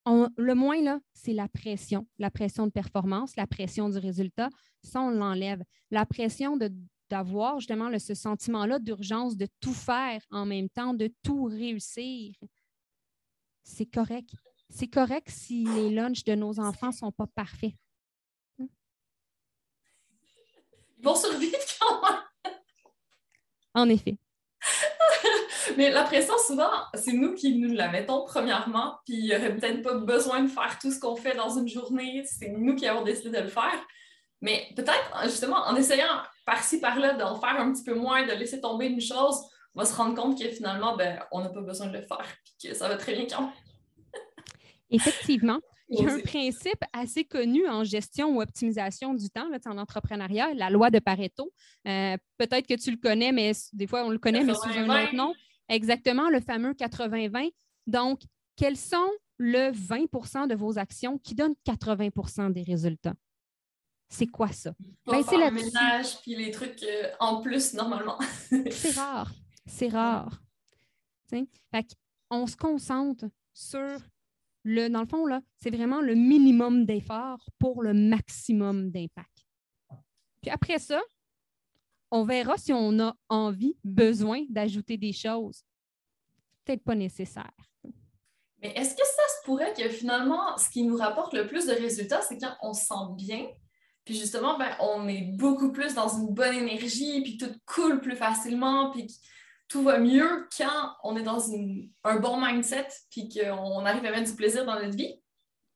le 0.06 0.54
moins, 0.54 0.82
là, 0.82 1.00
c'est 1.12 1.32
la 1.32 1.48
pression. 1.48 2.06
La 2.18 2.30
pression 2.30 2.66
de 2.66 2.72
performance, 2.72 3.36
la 3.36 3.46
pression 3.46 3.88
du 3.88 3.98
résultat. 3.98 4.50
Ça, 4.82 5.00
on 5.00 5.10
l'enlève. 5.10 5.62
La 5.92 6.06
pression 6.06 6.58
d'avoir 7.08 7.60
justement 7.60 7.96
ce 7.98 8.14
sentiment-là 8.14 8.80
d'urgence 8.80 9.36
de 9.36 9.46
tout 9.60 9.72
faire 9.72 10.22
en 10.30 10.44
même 10.44 10.68
temps, 10.68 10.92
de 10.92 11.08
tout 11.22 11.44
réussir, 11.44 12.34
c'est 13.62 13.86
correct. 13.86 14.30
C'est 14.68 14.88
correct 14.88 15.28
si 15.30 15.64
les 15.64 15.90
lunchs 15.90 16.24
de 16.24 16.34
nos 16.34 16.58
enfants 16.58 16.88
ne 16.88 16.92
sont 16.92 17.12
pas 17.12 17.28
parfaits. 17.28 17.74
Ils 18.58 18.66
vont 21.00 21.14
survivre 21.14 21.58
quand 21.80 22.02
même. 22.02 22.20
En 23.74 23.88
effet. 23.88 24.18
Mais 25.76 25.90
la 25.90 26.02
pression, 26.02 26.34
souvent, 26.46 26.70
c'est 26.94 27.12
nous 27.12 27.34
qui 27.34 27.56
nous 27.56 27.74
la 27.74 27.88
mettons 27.88 28.24
premièrement, 28.24 28.98
puis 29.04 29.14
il 29.14 29.24
n'y 29.24 29.34
aurait 29.34 29.54
peut-être 29.54 29.82
pas 29.82 29.94
besoin 29.94 30.42
de 30.42 30.48
faire 30.48 30.78
tout 30.80 30.90
ce 30.90 31.00
qu'on 31.00 31.16
fait 31.16 31.34
dans 31.34 31.50
une 31.58 31.68
journée, 31.68 32.24
c'est 32.26 32.48
nous 32.48 32.74
qui 32.74 32.86
avons 32.86 33.02
décidé 33.02 33.30
de 33.30 33.42
le 33.42 33.48
faire. 33.48 33.78
Mais 34.40 34.68
peut-être, 34.76 35.24
justement, 35.24 35.56
en 35.56 35.74
essayant 35.76 36.22
par-ci, 36.44 36.80
par-là 36.80 37.14
d'en 37.14 37.40
faire 37.40 37.58
un 37.58 37.72
petit 37.72 37.84
peu 37.84 37.94
moins, 37.94 38.26
de 38.26 38.32
laisser 38.32 38.60
tomber 38.60 38.86
une 38.86 39.00
chose, 39.00 39.36
on 39.74 39.80
va 39.80 39.86
se 39.86 39.94
rendre 39.94 40.14
compte 40.14 40.38
que 40.38 40.48
finalement, 40.50 40.96
ben, 40.96 41.18
on 41.32 41.42
n'a 41.42 41.48
pas 41.48 41.62
besoin 41.62 41.86
de 41.86 41.96
le 41.96 42.02
faire, 42.02 42.26
puis 42.44 42.68
que 42.68 42.74
ça 42.74 42.88
va 42.88 42.96
très 42.96 43.14
bien 43.14 43.26
quand 43.26 43.40
même. 43.42 43.52
Effectivement. 44.90 45.58
Il 45.98 46.04
y 46.04 46.08
a 46.08 46.14
un 46.14 46.20
principe 46.20 46.82
assez 46.92 47.24
connu 47.24 47.66
en 47.68 47.84
gestion 47.84 48.36
ou 48.36 48.42
optimisation 48.42 49.14
du 49.14 49.30
temps 49.30 49.48
là, 49.48 49.58
en 49.66 49.78
entrepreneuriat, 49.78 50.54
la 50.54 50.70
loi 50.70 50.90
de 50.90 50.98
Pareto. 50.98 51.52
Euh, 51.86 52.16
peut-être 52.38 52.66
que 52.66 52.74
tu 52.74 52.90
le 52.90 52.96
connais, 52.96 53.32
mais 53.32 53.52
des 53.72 53.86
fois 53.86 54.04
on 54.04 54.10
le 54.10 54.18
connaît, 54.18 54.44
mais 54.44 54.54
sous 54.54 54.68
un 54.68 54.84
autre 54.84 55.14
nom. 55.14 55.34
Exactement, 55.68 56.28
le 56.28 56.40
fameux 56.40 56.72
80-20. 56.72 57.50
Donc, 57.86 58.20
quels 58.56 58.76
sont 58.76 59.10
le 59.38 59.70
20% 59.72 60.48
de 60.48 60.54
vos 60.54 60.78
actions 60.78 61.18
qui 61.18 61.34
donnent 61.34 61.54
80% 61.66 62.52
des 62.52 62.62
résultats? 62.62 63.14
C'est 64.08 64.26
quoi 64.26 64.52
ça? 64.52 64.74
Ben, 65.06 65.22
c'est 65.22 65.36
le 65.36 65.50
ménage 65.50 66.20
puis 66.22 66.36
les 66.36 66.50
trucs 66.50 66.82
euh, 66.82 67.10
en 67.18 67.40
plus 67.40 67.74
normalement. 67.74 68.18
c'est 68.70 68.94
rare. 68.94 69.32
C'est 69.66 69.88
rare. 69.88 70.40
on 72.30 72.46
se 72.46 72.56
concentre 72.56 73.24
sur 73.52 73.98
le, 74.64 74.88
dans 74.88 75.00
le 75.00 75.06
fond, 75.06 75.24
c'est 75.62 75.70
vraiment 75.70 76.00
le 76.00 76.14
minimum 76.14 76.84
d'effort 76.84 77.38
pour 77.58 77.82
le 77.82 77.94
maximum 77.94 78.90
d'impact. 78.90 79.46
Puis 80.42 80.50
après 80.50 80.78
ça, 80.78 81.00
on 82.10 82.24
verra 82.24 82.56
si 82.56 82.72
on 82.72 82.98
a 83.00 83.14
envie, 83.28 83.76
besoin 83.84 84.44
d'ajouter 84.48 84.96
des 84.96 85.12
choses. 85.12 85.64
Peut-être 86.64 86.82
pas 86.82 86.94
nécessaire. 86.94 87.52
Mais 88.62 88.72
est-ce 88.76 88.94
que 88.94 89.04
ça 89.04 89.22
se 89.36 89.44
pourrait 89.44 89.74
que 89.74 89.88
finalement, 89.90 90.56
ce 90.56 90.70
qui 90.70 90.84
nous 90.84 90.96
rapporte 90.96 91.34
le 91.34 91.46
plus 91.46 91.66
de 91.66 91.72
résultats, 91.72 92.22
c'est 92.22 92.38
quand 92.38 92.54
on 92.62 92.72
se 92.72 92.86
sent 92.86 92.94
bien, 93.16 93.46
puis 94.04 94.14
justement, 94.14 94.58
ben, 94.58 94.74
on 94.80 95.08
est 95.08 95.36
beaucoup 95.36 95.72
plus 95.72 95.94
dans 95.94 96.08
une 96.08 96.32
bonne 96.32 96.54
énergie, 96.54 97.22
puis 97.22 97.36
tout 97.36 97.52
coule 97.66 98.00
plus 98.00 98.16
facilement, 98.16 98.90
puis 98.90 99.06
tout 99.68 99.82
va 99.82 99.98
mieux 99.98 100.48
quand 100.56 100.96
on 101.02 101.16
est 101.16 101.22
dans 101.22 101.52
un 102.04 102.20
bon 102.20 102.40
mindset 102.40 102.88
puis 103.10 103.28
qu'on 103.28 103.84
arrive 103.84 104.04
à 104.04 104.10
mettre 104.10 104.30
du 104.30 104.36
plaisir 104.36 104.64
dans 104.64 104.74
notre 104.74 104.96
vie? 104.96 105.20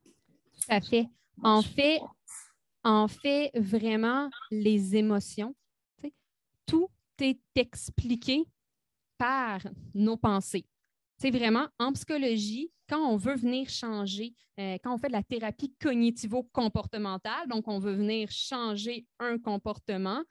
Tout 0.05 0.66
à 0.68 0.81
fait. 0.81 1.07
En 1.42 1.62
fait, 1.62 2.01
fait 3.09 3.51
vraiment, 3.55 4.29
les 4.51 4.96
émotions, 4.96 5.55
tout 6.66 6.88
est 7.20 7.40
expliqué 7.55 8.44
par 9.16 9.61
nos 9.94 10.16
pensées. 10.16 10.66
C'est 11.18 11.31
vraiment 11.31 11.66
en 11.79 11.92
psychologie, 11.92 12.70
quand 12.88 13.01
on 13.01 13.16
veut 13.16 13.35
venir 13.35 13.68
changer, 13.68 14.35
euh, 14.61 14.79
quand 14.83 14.94
on 14.94 14.98
fait 14.98 15.09
de 15.09 15.12
la 15.12 15.22
thérapie 15.22 15.74
cognitivo-comportementale, 15.81 17.48
donc 17.48 17.66
on 17.66 17.81
veut 17.81 17.94
venir 17.94 18.31
changer 18.31 19.07
un 19.18 19.38
comportement, 19.38 20.22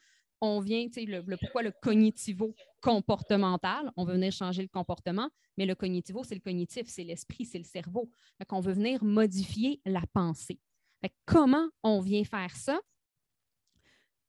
on 0.42 0.60
vient, 0.60 0.88
tu 0.88 1.06
sais, 1.06 1.24
pourquoi 1.40 1.64
le 1.64 1.72
cognitivo-comportemental, 1.82 3.92
on 3.96 4.06
veut 4.06 4.14
venir 4.14 4.32
changer 4.32 4.62
le 4.62 4.68
comportement, 4.68 5.30
mais 5.58 5.66
le 5.66 5.76
cognitivo, 5.76 6.24
c'est 6.24 6.36
le 6.36 6.42
cognitif, 6.42 6.88
c'est 6.88 7.04
l'esprit, 7.04 7.46
c'est 7.46 7.58
le 7.58 7.64
cerveau. 7.64 8.10
Donc, 8.40 8.52
on 8.52 8.60
veut 8.60 8.74
venir 8.74 9.04
modifier 9.04 9.82
la 9.86 10.04
pensée. 10.14 10.60
comment 11.26 11.70
on 11.84 12.02
vient 12.02 12.24
faire 12.24 12.56
ça? 12.56 12.80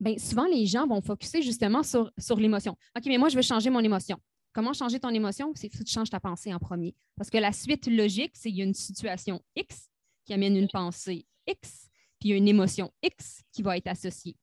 Bien, 0.01 0.17
souvent, 0.17 0.47
les 0.47 0.67
gens 0.67 0.87
vont 0.87 1.01
focuser 1.01 1.43
justement 1.43 1.83
sur, 1.83 2.11
sur 2.19 2.37
l'émotion. 2.37 2.77
OK, 2.97 3.05
mais 3.07 3.19
moi, 3.19 3.29
je 3.29 3.37
veux 3.37 3.43
changer 3.43 3.69
mon 3.69 3.81
émotion. 3.81 4.19
Comment 4.53 4.73
changer 4.73 5.01
ton 5.01 5.11
émotion? 5.11 5.53
C'est 5.55 5.69
que 5.69 5.77
tu 5.77 5.93
changes 5.93 6.11
ta 6.11 6.21
pensée 6.21 6.55
en 6.55 6.59
premier. 6.59 6.95
Parce 7.17 7.31
que 7.31 7.39
la 7.39 7.53
suite 7.53 7.87
logique, 7.87 8.33
c'est 8.35 8.49
qu'il 8.49 8.59
y 8.59 8.63
a 8.63 8.65
une 8.65 8.75
situation 8.75 9.43
X 9.57 9.89
qui 10.25 10.35
amène 10.35 10.57
une 10.57 10.69
pensée 10.69 11.27
X, 11.47 11.89
puis 12.19 12.29
il 12.29 12.31
y 12.31 12.35
a 12.35 12.37
une 12.37 12.49
émotion 12.49 12.93
X 13.03 13.43
qui 13.53 13.63
va 13.63 13.77
être 13.77 13.89
associée. 13.89 14.37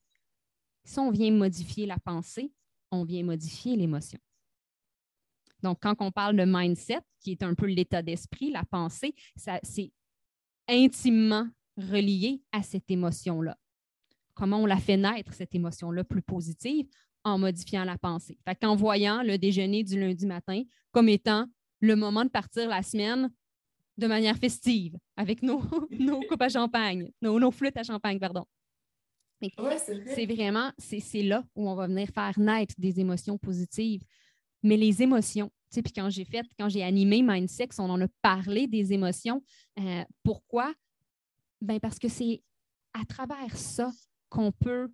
Si 0.86 1.00
on 1.00 1.10
vient 1.12 1.32
modifier 1.32 1.88
la 1.88 1.98
pensée, 1.98 2.54
on 2.92 3.04
vient 3.04 3.24
modifier 3.24 3.76
l'émotion. 3.76 4.20
Donc, 5.64 5.80
quand 5.82 5.96
on 6.00 6.12
parle 6.12 6.38
de 6.38 6.46
mindset, 6.46 7.02
qui 7.20 7.32
est 7.32 7.42
un 7.42 7.56
peu 7.56 7.66
l'état 7.66 8.04
d'esprit, 8.04 8.52
la 8.52 8.64
pensée, 8.64 9.16
c'est 9.36 9.92
intimement 10.70 11.48
relié 11.76 12.44
à 12.52 12.62
cette 12.62 12.90
émotion-là. 12.90 13.58
Comment 14.36 14.60
on 14.60 14.66
la 14.68 14.78
fait 14.78 14.98
naître, 14.98 15.34
cette 15.34 15.56
émotion-là 15.56 16.04
plus 16.04 16.22
positive, 16.22 16.88
en 17.24 17.40
modifiant 17.40 17.84
la 17.84 17.98
pensée. 17.98 18.38
Fait 18.46 18.56
qu'en 18.56 18.76
voyant 18.76 19.24
le 19.24 19.40
déjeuner 19.40 19.84
du 19.84 20.00
lundi 20.00 20.28
matin 20.28 20.62
comme 20.92 21.10
étant 21.10 21.48
le 21.80 21.96
moment 21.96 22.24
de 22.24 22.30
partir 22.30 22.70
la 22.70 22.84
semaine 22.84 23.32
de 23.98 24.08
manière 24.08 24.38
festive, 24.38 24.96
avec 25.18 25.42
nos, 25.42 25.62
coupes 26.30 26.42
à 26.42 26.50
champagne, 26.50 27.12
nos, 27.22 27.40
nos 27.40 27.50
flûtes 27.50 27.78
à 27.78 27.84
champagne, 27.84 28.20
pardon 28.20 28.46
c'est 29.88 30.26
vraiment, 30.26 30.72
c'est 30.78 31.24
là 31.24 31.44
où 31.56 31.70
on 31.70 31.76
va 31.76 31.88
venir 31.88 32.08
faire 32.10 32.38
naître 32.40 32.76
des 32.78 33.00
émotions 33.00 33.38
positives. 33.38 34.02
Mais 34.64 34.78
les 34.78 35.04
émotions, 35.04 35.48
tu 35.70 35.76
sais, 35.76 35.82
puis 35.82 35.94
quand 35.94 36.10
j'ai 36.10 36.26
fait, 36.26 36.46
quand 36.58 36.70
j'ai 36.70 36.84
animé 36.84 37.22
Mindsex, 37.22 37.80
on 37.80 37.90
en 37.90 38.02
a 38.02 38.08
parlé 38.22 38.68
des 38.68 38.94
émotions. 38.94 39.44
Euh, 39.80 40.04
pourquoi? 40.24 40.74
Ben 41.62 41.80
parce 41.80 42.00
que 42.00 42.08
c'est 42.08 42.42
à 42.94 43.06
travers 43.06 43.56
ça 43.56 43.92
qu'on 44.30 44.52
peut 44.52 44.90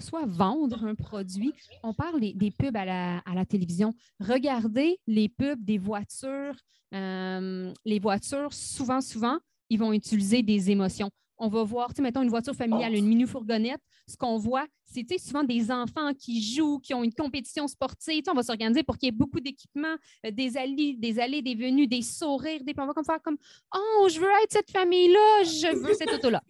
soit 0.00 0.26
vendre 0.26 0.84
un 0.84 0.94
produit. 0.94 1.52
On 1.82 1.94
parle 1.94 2.20
des, 2.20 2.50
pubs 2.50 2.76
à 2.76 2.84
la, 2.84 3.44
télévision. 3.46 3.94
Regardez 4.18 4.98
les 5.06 5.28
pubs 5.28 5.62
des 5.62 5.78
voitures. 5.78 6.56
Euh, 6.94 7.72
les 7.84 7.98
voitures, 7.98 8.52
souvent, 8.52 9.00
souvent, 9.00 9.38
ils 9.68 9.78
vont 9.78 9.92
utiliser 9.92 10.42
des 10.42 10.70
émotions 10.70 11.10
on 11.40 11.48
va 11.48 11.64
voir, 11.64 11.88
tu 11.88 11.96
sais, 11.96 12.02
mettons 12.02 12.22
une 12.22 12.28
voiture 12.28 12.54
familiale, 12.54 12.94
une 12.94 13.06
mini-fourgonnette. 13.06 13.80
Ce 14.06 14.16
qu'on 14.16 14.36
voit, 14.36 14.66
c'est 14.84 15.18
souvent 15.18 15.42
des 15.42 15.70
enfants 15.70 16.12
qui 16.14 16.42
jouent, 16.42 16.78
qui 16.78 16.92
ont 16.92 17.02
une 17.02 17.14
compétition 17.14 17.66
sportive. 17.66 18.24
on 18.30 18.34
va 18.34 18.42
s'organiser 18.42 18.82
pour 18.82 18.98
qu'il 18.98 19.06
y 19.06 19.08
ait 19.08 19.16
beaucoup 19.16 19.40
d'équipements, 19.40 19.96
euh, 20.26 20.30
des 20.30 20.58
allées, 20.58 20.94
des 20.98 21.18
allées, 21.18 21.40
des 21.40 21.54
venues, 21.54 21.86
des 21.86 22.02
sourires, 22.02 22.62
des... 22.62 22.74
on 22.78 22.86
va 22.86 22.92
comme 22.92 23.04
faire 23.04 23.22
comme 23.22 23.38
Oh, 23.74 24.08
je 24.10 24.20
veux 24.20 24.28
être 24.42 24.52
cette 24.52 24.70
famille-là, 24.70 25.44
je 25.44 25.74
veux 25.76 25.94
cette 25.94 26.12
auto-là. 26.12 26.42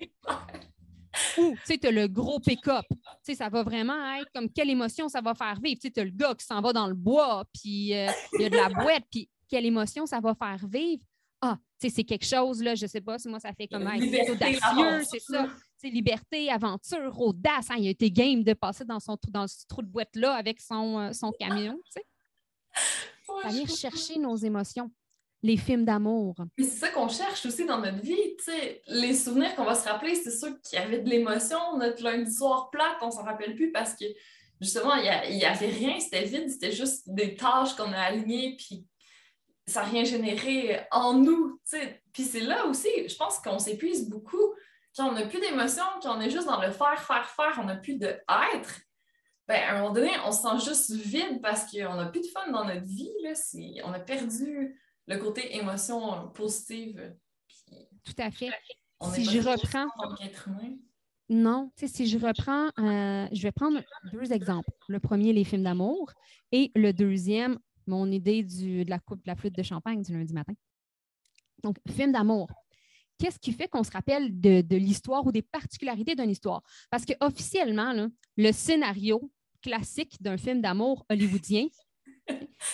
Ou, 1.38 1.52
tu 1.52 1.58
sais, 1.64 1.78
tu 1.78 1.86
as 1.86 1.92
le 1.92 2.08
gros 2.08 2.40
pick-up. 2.40 2.86
Tu 2.90 2.96
sais, 3.22 3.34
ça 3.36 3.48
va 3.48 3.62
vraiment 3.62 4.14
être 4.14 4.30
comme 4.34 4.50
quelle 4.50 4.70
émotion 4.70 5.08
ça 5.08 5.20
va 5.20 5.34
faire 5.34 5.58
vivre. 5.62 5.78
Tu 5.80 5.88
sais, 5.88 6.00
as 6.00 6.04
le 6.04 6.10
gars 6.10 6.34
qui 6.34 6.44
s'en 6.44 6.60
va 6.60 6.72
dans 6.72 6.88
le 6.88 6.94
bois, 6.94 7.44
puis 7.52 7.94
euh, 7.94 8.08
il 8.34 8.42
y 8.42 8.44
a 8.46 8.50
de 8.50 8.56
la 8.56 8.68
boîte, 8.68 9.04
puis 9.10 9.28
quelle 9.48 9.66
émotion 9.66 10.06
ça 10.06 10.20
va 10.20 10.34
faire 10.34 10.66
vivre 10.66 11.04
ah, 11.42 11.58
c'est 11.78 12.04
quelque 12.04 12.26
chose, 12.26 12.62
là, 12.62 12.74
je 12.74 12.86
sais 12.86 13.00
pas, 13.00 13.16
moi, 13.26 13.40
ça 13.40 13.52
fait 13.52 13.66
comme 13.66 13.88
c'est 13.98 14.30
audacieux, 14.30 15.04
c'est 15.10 15.20
ça. 15.20 15.48
C'est 15.76 15.88
liberté, 15.88 16.50
aventure, 16.50 17.18
audace. 17.18 17.70
Hein, 17.70 17.76
il 17.78 17.86
a 17.86 17.90
été 17.90 18.10
game 18.10 18.44
de 18.44 18.52
passer 18.52 18.84
dans, 18.84 19.00
son, 19.00 19.16
dans 19.30 19.46
ce 19.46 19.66
trou 19.66 19.80
de 19.80 19.88
boîte-là 19.88 20.34
avec 20.34 20.60
son, 20.60 20.98
euh, 20.98 21.12
son 21.12 21.32
camion. 21.32 21.80
Tu 21.86 21.92
sais. 21.92 22.06
Aller 23.44 23.66
chercher 23.66 24.18
nos 24.18 24.36
émotions, 24.36 24.90
les 25.42 25.56
films 25.56 25.86
d'amour. 25.86 26.34
C'est 26.58 26.64
ça 26.64 26.88
qu'on 26.90 27.08
cherche 27.08 27.46
aussi 27.46 27.64
dans 27.64 27.78
notre 27.78 28.02
vie. 28.02 28.36
Tu 28.36 28.44
sais. 28.44 28.82
Les 28.88 29.14
souvenirs 29.14 29.54
qu'on 29.54 29.64
va 29.64 29.74
se 29.74 29.88
rappeler, 29.88 30.14
c'est 30.14 30.30
ceux 30.30 30.60
qui 30.62 30.76
avaient 30.76 30.98
de 30.98 31.08
l'émotion. 31.08 31.78
Notre 31.78 32.02
lundi 32.02 32.30
soir 32.30 32.68
plate, 32.70 32.98
on 33.00 33.10
s'en 33.10 33.22
rappelle 33.22 33.54
plus 33.54 33.72
parce 33.72 33.94
que 33.94 34.04
justement, 34.60 34.94
il 34.96 35.36
n'y 35.36 35.44
avait 35.46 35.70
rien, 35.70 35.98
c'était 35.98 36.24
vide, 36.24 36.50
c'était 36.50 36.72
juste 36.72 37.08
des 37.08 37.36
tâches 37.36 37.74
qu'on 37.74 37.90
a 37.92 37.98
alignées 37.98 38.56
puis 38.58 38.86
ça 39.70 39.82
n'a 39.82 39.88
rien 39.88 40.04
généré 40.04 40.80
en 40.90 41.14
nous. 41.14 41.60
Puis 42.12 42.24
c'est 42.24 42.40
là 42.40 42.66
aussi, 42.66 42.88
je 43.08 43.16
pense 43.16 43.38
qu'on 43.38 43.58
s'épuise 43.58 44.08
beaucoup. 44.08 44.54
Quand 44.96 45.08
on 45.08 45.12
n'a 45.12 45.26
plus 45.26 45.40
d'émotion, 45.40 45.84
quand 46.02 46.16
on 46.16 46.20
est 46.20 46.30
juste 46.30 46.46
dans 46.46 46.60
le 46.60 46.70
faire, 46.70 47.00
faire, 47.00 47.28
faire, 47.30 47.58
on 47.60 47.64
n'a 47.64 47.76
plus 47.76 47.96
de 47.96 48.06
être. 48.06 48.80
Ben, 49.46 49.62
à 49.62 49.74
un 49.74 49.80
moment 49.80 49.92
donné, 49.92 50.10
on 50.26 50.32
se 50.32 50.42
sent 50.42 50.64
juste 50.64 50.92
vide 50.92 51.40
parce 51.42 51.70
qu'on 51.70 51.94
n'a 51.94 52.06
plus 52.06 52.20
de 52.20 52.26
fun 52.26 52.50
dans 52.50 52.64
notre 52.64 52.86
vie. 52.86 53.10
Là. 53.22 53.32
On 53.84 53.92
a 53.92 54.00
perdu 54.00 54.80
le 55.06 55.16
côté 55.18 55.56
émotion 55.56 56.28
positive. 56.28 57.14
Tout 58.04 58.14
à 58.18 58.30
fait. 58.30 58.50
si 59.12 59.24
je 59.24 59.38
reprends. 59.40 59.86
non. 61.28 61.70
si 61.76 62.06
je 62.06 62.18
reprends, 62.18 62.66
euh, 62.78 63.28
je 63.32 63.42
vais 63.42 63.52
prendre 63.52 63.80
deux 64.12 64.32
exemples. 64.32 64.70
Le 64.88 65.00
premier, 65.00 65.32
les 65.32 65.44
films 65.44 65.64
d'amour, 65.64 66.12
et 66.52 66.70
le 66.74 66.92
deuxième, 66.92 67.58
mon 67.86 68.10
idée 68.10 68.42
du, 68.42 68.84
de 68.84 68.90
la 68.90 68.98
coupe 68.98 69.22
de 69.22 69.28
la 69.28 69.36
flûte 69.36 69.56
de 69.56 69.62
champagne 69.62 70.02
du 70.02 70.12
lundi 70.12 70.32
matin. 70.32 70.54
Donc, 71.62 71.76
film 71.88 72.12
d'amour. 72.12 72.48
Qu'est-ce 73.18 73.38
qui 73.38 73.52
fait 73.52 73.68
qu'on 73.68 73.84
se 73.84 73.90
rappelle 73.90 74.40
de, 74.40 74.76
l'histoire 74.76 75.26
ou 75.26 75.32
des 75.32 75.42
particularités 75.42 76.14
d'une 76.14 76.30
histoire? 76.30 76.62
Parce 76.90 77.04
qu'officiellement, 77.04 78.08
le 78.36 78.52
scénario 78.52 79.30
classique 79.62 80.16
d'un 80.22 80.38
film 80.38 80.62
d'amour 80.62 81.04
hollywoodien, 81.10 81.66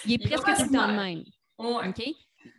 il 0.04 0.12
est 0.12 0.18
presque 0.18 0.44
tout 0.44 0.70
le 0.70 0.72
temps 0.72 0.86
le 0.86 0.94
même. 0.94 1.24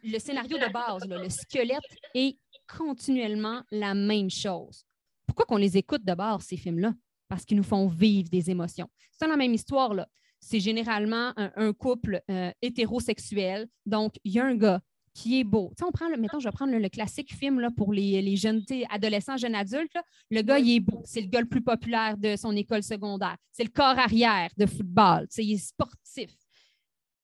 Le 0.03 0.19
scénario 0.19 0.57
de 0.57 0.71
base, 0.71 1.07
le 1.07 1.29
squelette 1.29 1.79
est 2.13 2.37
continuellement 2.67 3.63
la 3.71 3.93
même 3.93 4.29
chose. 4.29 4.83
Pourquoi 5.25 5.45
qu'on 5.45 5.57
les 5.57 5.77
écoute 5.77 6.03
de 6.03 6.13
base, 6.13 6.43
ces 6.43 6.57
films-là? 6.57 6.93
Parce 7.29 7.45
qu'ils 7.45 7.57
nous 7.57 7.63
font 7.63 7.87
vivre 7.87 8.29
des 8.29 8.49
émotions. 8.49 8.89
C'est 9.11 9.27
la 9.27 9.37
même 9.37 9.53
histoire, 9.53 9.93
là. 9.93 10.07
C'est 10.39 10.59
généralement 10.59 11.33
un, 11.35 11.73
couple 11.73 12.21
euh, 12.29 12.51
hétérosexuel. 12.61 13.67
Donc, 13.85 14.15
il 14.23 14.33
y 14.33 14.39
a 14.39 14.45
un 14.45 14.55
gars 14.55 14.81
qui 15.17 15.39
est 15.39 15.43
beau. 15.43 15.73
on 15.81 15.91
prend, 15.91 16.09
le, 16.09 16.17
mettons, 16.17 16.39
je 16.39 16.47
vais 16.47 16.51
prendre 16.51 16.77
le, 16.77 16.89
classique 16.89 17.33
film 17.33 17.59
là, 17.59 17.69
pour 17.75 17.91
les, 17.91 18.21
les 18.21 18.35
jeunes 18.35 18.61
adolescents, 18.91 19.35
jeunes 19.35 19.55
adultes. 19.55 19.97
Le 20.29 20.41
gars, 20.43 20.59
il 20.59 20.75
est 20.75 20.79
beau. 20.79 21.01
C'est 21.05 21.21
le 21.21 21.27
gars 21.27 21.41
le 21.41 21.47
plus 21.47 21.63
populaire 21.63 22.17
de 22.17 22.35
son 22.35 22.55
école 22.55 22.83
secondaire. 22.83 23.35
C'est 23.51 23.63
le 23.63 23.71
corps 23.71 23.97
arrière 23.97 24.49
de 24.57 24.67
football. 24.67 25.27
Il 25.37 25.53
est 25.53 25.57
sportif. 25.57 26.29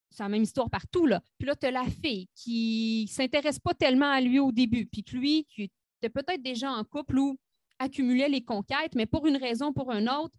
C'est 0.10 0.24
la 0.24 0.30
même 0.30 0.44
histoire 0.44 0.72
partout. 0.72 1.06
Là. 1.06 1.22
Puis 1.38 1.48
là, 1.48 1.56
tu 1.56 1.68
as 1.68 1.72
la 1.72 1.86
fille 1.86 2.28
qui 2.36 3.06
ne 3.08 3.14
s'intéresse 3.14 3.60
pas 3.60 3.76
tellement 3.76 4.10
à 4.10 4.22
lui 4.22 4.40
au 4.40 4.52
début. 4.52 4.88
Puis 4.88 5.04
que 5.04 5.16
lui, 5.16 5.46
qui 5.46 5.70
était 6.02 6.10
peut-être 6.10 6.42
déjà 6.42 6.72
en 6.72 6.84
couple 6.84 7.20
ou 7.20 7.38
accumulait 7.78 8.30
les 8.30 8.44
conquêtes, 8.44 8.96
mais 8.96 9.06
pour 9.06 9.28
une 9.28 9.38
raison 9.38 9.68
ou 9.68 9.74
pour 9.74 9.92
une 9.92 10.10
autre, 10.10 10.36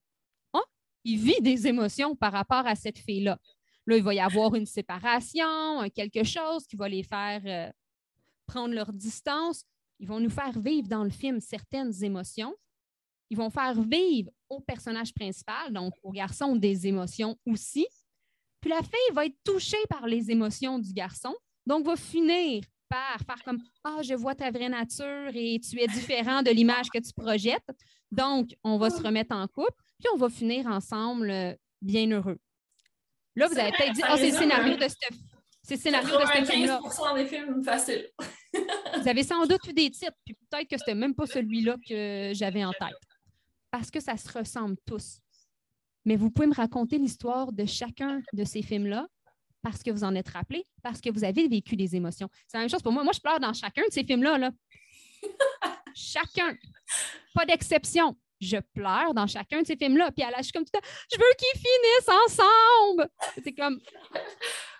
il 1.04 1.18
vit 1.18 1.40
des 1.40 1.66
émotions 1.66 2.16
par 2.16 2.32
rapport 2.32 2.66
à 2.66 2.74
cette 2.74 2.98
fille-là. 2.98 3.38
Là, 3.86 3.96
il 3.96 4.02
va 4.02 4.14
y 4.14 4.20
avoir 4.20 4.54
une 4.54 4.66
séparation, 4.66 5.88
quelque 5.94 6.24
chose 6.24 6.66
qui 6.66 6.76
va 6.76 6.88
les 6.88 7.02
faire 7.02 7.42
euh, 7.44 7.70
prendre 8.46 8.74
leur 8.74 8.92
distance. 8.92 9.64
Ils 9.98 10.08
vont 10.08 10.20
nous 10.20 10.30
faire 10.30 10.58
vivre 10.58 10.88
dans 10.88 11.04
le 11.04 11.10
film 11.10 11.40
certaines 11.40 12.02
émotions. 12.02 12.54
Ils 13.30 13.36
vont 13.36 13.50
faire 13.50 13.80
vivre 13.80 14.30
au 14.48 14.60
personnage 14.60 15.12
principal, 15.12 15.72
donc 15.72 15.94
au 16.02 16.12
garçon, 16.12 16.56
des 16.56 16.86
émotions 16.86 17.36
aussi. 17.46 17.86
Puis 18.60 18.70
la 18.70 18.82
fille 18.82 19.14
va 19.14 19.26
être 19.26 19.36
touchée 19.44 19.82
par 19.90 20.06
les 20.06 20.30
émotions 20.30 20.78
du 20.78 20.92
garçon, 20.92 21.34
donc 21.66 21.84
va 21.84 21.96
finir 21.96 22.64
par 22.88 23.18
faire 23.26 23.44
comme 23.44 23.62
Ah, 23.82 24.00
je 24.02 24.14
vois 24.14 24.34
ta 24.34 24.50
vraie 24.50 24.68
nature 24.68 25.30
et 25.34 25.60
tu 25.60 25.80
es 25.80 25.86
différent 25.86 26.42
de 26.42 26.50
l'image 26.50 26.88
que 26.88 26.98
tu 26.98 27.12
projettes. 27.12 27.68
Donc, 28.10 28.54
on 28.62 28.78
va 28.78 28.90
se 28.90 29.02
remettre 29.02 29.34
en 29.34 29.46
couple, 29.48 29.82
puis 29.98 30.08
on 30.14 30.16
va 30.16 30.28
finir 30.28 30.66
ensemble 30.66 31.30
euh, 31.30 31.54
bien 31.80 32.10
heureux. 32.10 32.38
Là, 33.36 33.48
vous 33.48 33.58
avez 33.58 33.72
peut-être 33.72 33.92
dit, 33.92 34.02
ah, 34.04 34.16
c'est 34.16 34.30
le 34.30 34.36
scénario 34.36 34.76
de 34.76 34.88
ce 34.88 34.94
c'est 35.66 35.78
scénario 35.78 36.20
de 36.20 36.26
ce 36.26 36.52
film-là. 36.52 36.80
des 37.16 37.26
films 37.26 37.64
faciles. 37.64 38.10
vous 38.52 39.08
avez 39.08 39.22
sans 39.22 39.46
doute 39.46 39.66
eu 39.66 39.72
des 39.72 39.90
titres, 39.90 40.16
puis 40.22 40.36
peut-être 40.50 40.68
que 40.68 40.76
c'était 40.76 40.94
même 40.94 41.14
pas 41.14 41.26
celui-là 41.26 41.76
que 41.88 42.32
j'avais 42.34 42.62
en 42.62 42.72
tête. 42.72 43.00
Parce 43.70 43.90
que 43.90 43.98
ça 43.98 44.18
se 44.18 44.30
ressemble 44.30 44.76
tous. 44.84 45.20
Mais 46.04 46.16
vous 46.16 46.30
pouvez 46.30 46.46
me 46.46 46.54
raconter 46.54 46.98
l'histoire 46.98 47.50
de 47.50 47.64
chacun 47.64 48.20
de 48.34 48.44
ces 48.44 48.60
films-là 48.60 49.06
parce 49.62 49.82
que 49.82 49.90
vous 49.90 50.04
en 50.04 50.14
êtes 50.14 50.28
rappelé, 50.28 50.66
parce 50.82 51.00
que 51.00 51.10
vous 51.10 51.24
avez 51.24 51.48
vécu 51.48 51.74
des 51.74 51.96
émotions. 51.96 52.28
C'est 52.46 52.58
la 52.58 52.64
même 52.64 52.68
chose 52.68 52.82
pour 52.82 52.92
moi. 52.92 53.02
Moi, 53.02 53.14
je 53.14 53.20
pleure 53.20 53.40
dans 53.40 53.54
chacun 53.54 53.82
de 53.88 53.92
ces 53.92 54.04
films-là. 54.04 54.36
Là. 54.36 54.50
chacun. 55.94 56.54
Pas 57.32 57.46
d'exception 57.46 58.14
je 58.40 58.58
pleure 58.72 59.14
dans 59.14 59.26
chacun 59.26 59.62
de 59.62 59.66
ces 59.66 59.76
films-là. 59.76 60.10
Puis 60.12 60.24
je 60.38 60.42
suis 60.42 60.52
comme 60.52 60.64
tout 60.64 60.72
le 60.74 60.80
temps, 60.80 60.86
je 61.12 61.16
veux 61.16 61.34
qu'ils 61.38 61.60
finissent 61.60 62.08
ensemble. 62.26 63.08
C'est 63.42 63.52
comme 63.52 63.80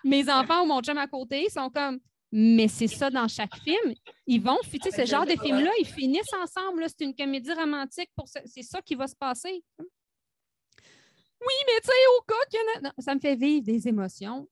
mes 0.03 0.29
enfants 0.29 0.63
ou 0.63 0.65
mon 0.65 0.81
chum 0.81 0.97
à 0.97 1.07
côté 1.07 1.49
sont 1.49 1.69
comme, 1.69 1.99
mais 2.31 2.67
c'est 2.67 2.87
ça 2.87 3.09
dans 3.09 3.27
chaque 3.27 3.55
film. 3.57 3.93
Ils 4.27 4.41
vont, 4.41 4.57
tu 4.69 4.79
sais, 4.81 4.91
ce 4.91 5.05
genre 5.05 5.25
de 5.25 5.37
film-là, 5.39 5.71
ils 5.79 5.87
finissent 5.87 6.33
ensemble. 6.33 6.85
C'est 6.89 7.05
une 7.05 7.15
comédie 7.15 7.53
romantique. 7.53 8.09
pour 8.15 8.27
C'est 8.27 8.63
ça 8.63 8.81
qui 8.81 8.95
va 8.95 9.07
se 9.07 9.15
passer. 9.15 9.63
Oui, 9.79 11.53
mais 11.67 11.79
tu 11.81 11.87
sais, 11.87 11.93
au 12.17 12.21
cas 12.23 12.91
ça 12.99 13.15
me 13.15 13.19
fait 13.19 13.35
vivre 13.35 13.65
des 13.65 13.87
émotions. 13.87 14.49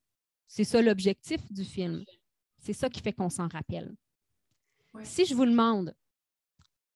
C'est 0.48 0.64
ça 0.64 0.82
l'objectif 0.82 1.42
du 1.52 1.66
film. 1.66 2.04
C'est 2.60 2.74
ça 2.74 2.90
qui 2.90 3.02
fait 3.02 3.14
qu'on 3.14 3.30
s'en 3.30 3.48
rappelle. 3.48 3.96
Si 5.04 5.26
je 5.26 5.34
vous 5.34 5.46
demande, 5.46 5.96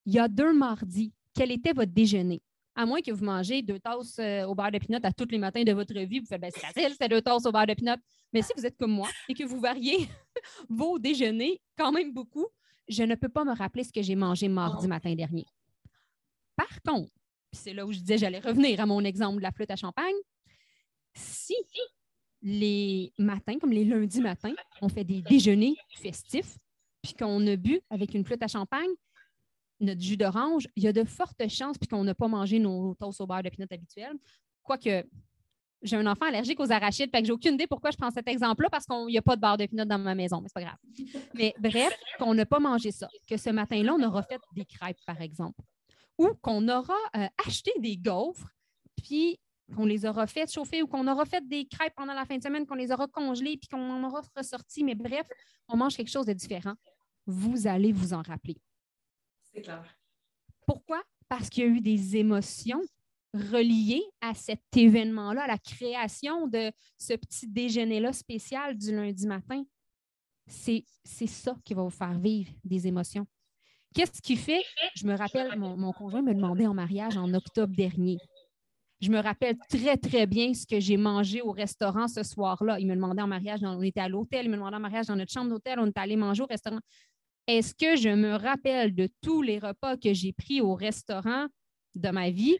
il 0.06 0.14
y 0.14 0.20
a 0.20 0.28
deux 0.28 0.54
mardis, 0.54 1.12
quel 1.38 1.52
était 1.52 1.72
votre 1.72 1.92
déjeuner? 1.92 2.42
À 2.76 2.86
moins 2.86 3.02
que 3.02 3.12
vous 3.12 3.24
mangez 3.24 3.62
deux 3.62 3.80
tasses 3.80 4.20
euh, 4.20 4.46
au 4.46 4.56
beurre 4.56 4.72
de 4.72 4.80
pinot 4.80 5.00
à 5.04 5.12
tous 5.12 5.28
les 5.30 5.38
matins 5.38 5.64
de 5.64 5.72
votre 5.72 5.98
vie, 6.00 6.20
vous 6.20 6.26
faites 6.26 6.42
ben, 6.42 6.52
c'est 6.54 6.60
facile, 6.60 6.96
c'est 7.00 7.08
deux 7.08 7.22
tasses 7.22 7.46
au 7.46 7.52
beurre 7.52 7.68
de 7.68 7.74
pinot. 7.74 7.96
Mais 8.34 8.42
si 8.42 8.52
vous 8.58 8.66
êtes 8.66 8.78
comme 8.78 8.92
moi 8.92 9.08
et 9.30 9.34
que 9.34 9.44
vous 9.44 9.60
variez 9.60 10.10
vos 10.70 11.00
déjeuners 11.00 11.62
quand 11.78 11.92
même 11.92 12.12
beaucoup, 12.12 12.48
je 12.88 13.04
ne 13.04 13.16
peux 13.16 13.30
pas 13.30 13.44
me 13.46 13.56
rappeler 13.56 13.84
ce 13.84 13.92
que 13.92 14.02
j'ai 14.02 14.16
mangé 14.16 14.48
mardi 14.48 14.88
matin 14.88 15.14
dernier. 15.14 15.46
Par 16.56 16.82
contre, 16.82 17.12
c'est 17.52 17.74
là 17.74 17.86
où 17.86 17.92
je 17.92 18.00
disais 18.00 18.18
j'allais 18.18 18.40
revenir 18.40 18.80
à 18.80 18.86
mon 18.86 19.04
exemple 19.04 19.38
de 19.38 19.44
la 19.44 19.52
flûte 19.52 19.72
à 19.72 19.76
champagne, 19.76 20.16
si 21.14 21.56
les 22.42 23.12
matins, 23.18 23.58
comme 23.60 23.72
les 23.72 23.84
lundis 23.84 24.22
matins, 24.22 24.54
on 24.82 24.90
fait 24.90 25.04
des 25.04 25.22
déjeuners 25.22 25.76
festifs, 25.96 26.58
puis 27.02 27.14
qu'on 27.14 27.46
a 27.48 27.56
bu 27.56 27.82
avec 27.90 28.14
une 28.14 28.24
flûte 28.24 28.44
à 28.44 28.48
champagne, 28.48 28.92
notre 29.80 30.02
jus 30.02 30.18
d'orange, 30.18 30.68
il 30.76 30.84
y 30.84 30.88
a 30.88 30.94
de 30.94 31.04
fortes 31.04 31.48
chances, 31.50 31.78
puis 31.78 31.88
qu'on 31.88 32.04
n'a 32.04 32.16
pas 32.16 32.28
mangé 32.28 32.60
nos 32.60 32.96
toasts 32.96 33.22
au 33.22 33.28
beurre 33.28 33.44
de 33.44 33.50
pinot 33.50 33.68
habituels. 33.70 34.18
Quoique, 34.64 35.06
j'ai 35.84 35.96
un 35.96 36.08
enfant 36.08 36.26
allergique 36.26 36.60
aux 36.60 36.72
arachides, 36.72 37.12
fait 37.12 37.22
que 37.22 37.28
j'ai 37.28 37.32
aucune 37.32 37.54
idée 37.54 37.68
pourquoi 37.68 37.92
je 37.92 37.98
prends 37.98 38.12
cet 38.12 38.28
exemple-là, 38.28 38.70
parce 38.70 38.86
qu'il 38.86 39.06
n'y 39.08 39.18
a 39.18 39.22
pas 39.22 39.36
de 39.36 39.42
beurre 39.42 39.58
de 39.58 39.66
pinot 39.66 39.86
dans 39.86 40.00
ma 40.00 40.16
maison, 40.16 40.42
mais 40.42 40.48
c'est 40.48 40.54
pas 40.54 40.66
grave. 40.66 40.78
Mais 41.36 41.54
bref, 41.60 41.94
qu'on 42.18 42.34
n'a 42.34 42.46
pas 42.46 42.60
mangé 42.60 42.92
ça, 42.92 43.08
que 43.28 43.38
ce 43.38 43.50
matin-là, 43.50 43.94
on 43.94 44.04
aura 44.04 44.24
fait 44.24 44.42
des 44.54 44.66
crêpes, 44.66 45.00
par 45.06 45.22
exemple, 45.22 45.62
ou 46.18 46.30
qu'on 46.42 46.68
aura 46.68 46.98
euh, 47.16 47.28
acheté 47.46 47.72
des 47.80 47.98
gaufres, 47.98 48.50
puis 48.96 49.40
qu'on 49.76 49.86
les 49.86 50.06
aura 50.06 50.28
fait 50.28 50.52
chauffer 50.52 50.82
ou 50.82 50.88
qu'on 50.88 51.08
aura 51.08 51.26
fait 51.26 51.46
des 51.48 51.66
crêpes 51.66 51.94
pendant 51.96 52.14
la 52.14 52.26
fin 52.26 52.38
de 52.38 52.44
semaine, 52.44 52.66
qu'on 52.66 52.76
les 52.76 52.92
aura 52.92 53.08
congelées, 53.08 53.58
puis 53.58 53.68
qu'on 53.68 53.92
en 53.92 54.04
aura 54.04 54.22
ressorti, 54.36 54.84
mais 54.84 54.96
bref, 54.96 55.28
on 55.68 55.78
mange 55.78 55.96
quelque 55.96 56.10
chose 56.10 56.26
de 56.26 56.34
différent. 56.34 56.74
Vous 57.26 57.68
allez 57.68 57.92
vous 57.92 58.14
en 58.14 58.22
rappeler. 58.22 58.56
Pourquoi? 60.66 61.02
Parce 61.30 61.50
qu'il 61.50 61.64
y 61.64 61.68
a 61.68 61.70
eu 61.70 61.82
des 61.82 62.18
émotions 62.18 62.82
reliées 63.34 64.04
à 64.22 64.34
cet 64.34 64.62
événement-là, 64.76 65.44
à 65.44 65.48
la 65.48 65.58
création 65.58 66.48
de 66.48 66.72
ce 66.98 67.14
petit 67.14 67.48
déjeuner-là 67.48 68.14
spécial 68.14 68.78
du 68.78 68.96
lundi 68.96 69.28
matin. 69.28 69.64
C'est 70.48 70.84
ça 71.04 71.56
qui 71.66 71.74
va 71.74 71.84
vous 71.84 71.90
faire 71.90 72.18
vivre 72.20 72.52
des 72.64 72.88
émotions. 72.88 73.28
Qu'est-ce 73.94 74.22
qui 74.22 74.36
fait? 74.36 74.64
Je 74.96 75.06
me 75.06 75.16
rappelle, 75.16 75.58
mon, 75.58 75.92
conjoint 75.92 76.22
me 76.22 76.34
demandait 76.34 76.68
en 76.68 76.74
mariage 76.74 77.18
en 77.18 77.34
octobre 77.34 77.76
dernier. 77.76 78.18
Je 79.00 79.10
me 79.10 79.20
rappelle 79.20 79.58
très, 79.70 79.98
très 79.98 80.26
bien 80.26 80.54
ce 80.54 80.66
que 80.66 80.80
j'ai 80.80 80.98
mangé 80.98 81.42
au 81.42 81.52
restaurant 81.52 82.08
ce 82.08 82.24
soir-là. 82.24 82.80
Il 82.80 82.88
me 82.88 82.96
demandait 82.96 83.22
en 83.22 83.28
mariage, 83.28 83.60
on 83.64 83.82
était 83.82 84.00
à 84.00 84.10
l'hôtel, 84.10 84.46
il 84.46 84.50
me 84.50 84.56
demandait 84.56 84.78
en 84.78 84.80
mariage 84.80 85.08
dans 85.08 85.16
notre 85.16 85.32
chambre 85.32 85.50
d'hôtel, 85.50 85.80
on 85.80 85.88
est 85.88 85.98
allé 85.98 86.16
manger 86.16 86.44
au 86.44 86.48
restaurant. 86.48 86.80
Est-ce 87.48 87.74
que 87.74 87.96
je 87.96 88.10
me 88.10 88.36
rappelle 88.36 88.94
de 88.94 89.10
tous 89.22 89.42
les 89.42 89.58
repas 89.58 89.96
que 89.96 90.14
j'ai 90.14 90.34
pris 90.34 90.60
au 90.60 90.76
restaurant 90.76 91.48
de 91.96 92.10
ma 92.10 92.30
vie, 92.30 92.58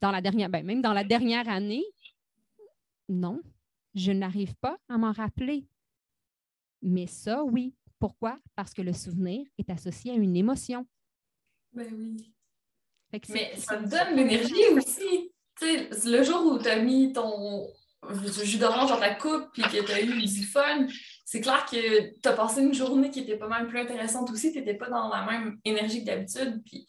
dans 0.00 0.10
la 0.10 0.20
dernière, 0.20 0.50
ben, 0.50 0.64
même 0.64 0.82
dans 0.82 0.92
la 0.92 1.02
dernière 1.02 1.48
année? 1.48 1.84
Non, 3.08 3.40
je 3.94 4.12
n'arrive 4.12 4.54
pas 4.56 4.78
à 4.88 4.98
m'en 4.98 5.12
rappeler. 5.12 5.66
Mais 6.82 7.06
ça, 7.06 7.42
oui. 7.42 7.74
Pourquoi? 7.98 8.38
Parce 8.56 8.74
que 8.74 8.82
le 8.82 8.92
souvenir 8.92 9.46
est 9.58 9.70
associé 9.70 10.10
à 10.12 10.14
une 10.14 10.36
émotion. 10.36 10.86
Ben 11.72 11.86
oui. 11.96 12.34
Mais 13.28 13.56
ça 13.56 13.78
me 13.78 13.88
donne 13.88 14.16
l'énergie 14.16 14.66
aussi. 14.74 15.30
le 15.62 16.22
jour 16.22 16.52
où 16.52 16.58
tu 16.58 16.68
as 16.68 16.82
mis 16.82 17.12
ton 17.12 17.68
jus 18.42 18.58
d'orange 18.58 18.90
dans 18.90 18.98
ta 18.98 19.14
coupe 19.14 19.46
et 19.56 19.62
que 19.62 19.86
tu 19.86 19.92
as 19.92 20.02
eu 20.02 20.26
du 20.26 20.44
fun, 20.44 20.86
c'est 21.24 21.40
clair 21.40 21.64
que 21.66 22.18
tu 22.20 22.28
as 22.28 22.32
passé 22.32 22.62
une 22.62 22.74
journée 22.74 23.10
qui 23.10 23.20
était 23.20 23.36
pas 23.36 23.48
mal 23.48 23.66
plus 23.66 23.78
intéressante 23.78 24.30
aussi. 24.30 24.52
Tu 24.52 24.58
n'étais 24.58 24.74
pas 24.74 24.88
dans 24.88 25.08
la 25.08 25.24
même 25.24 25.58
énergie 25.64 26.00
que 26.00 26.06
d'habitude. 26.06 26.62
Puis 26.64 26.86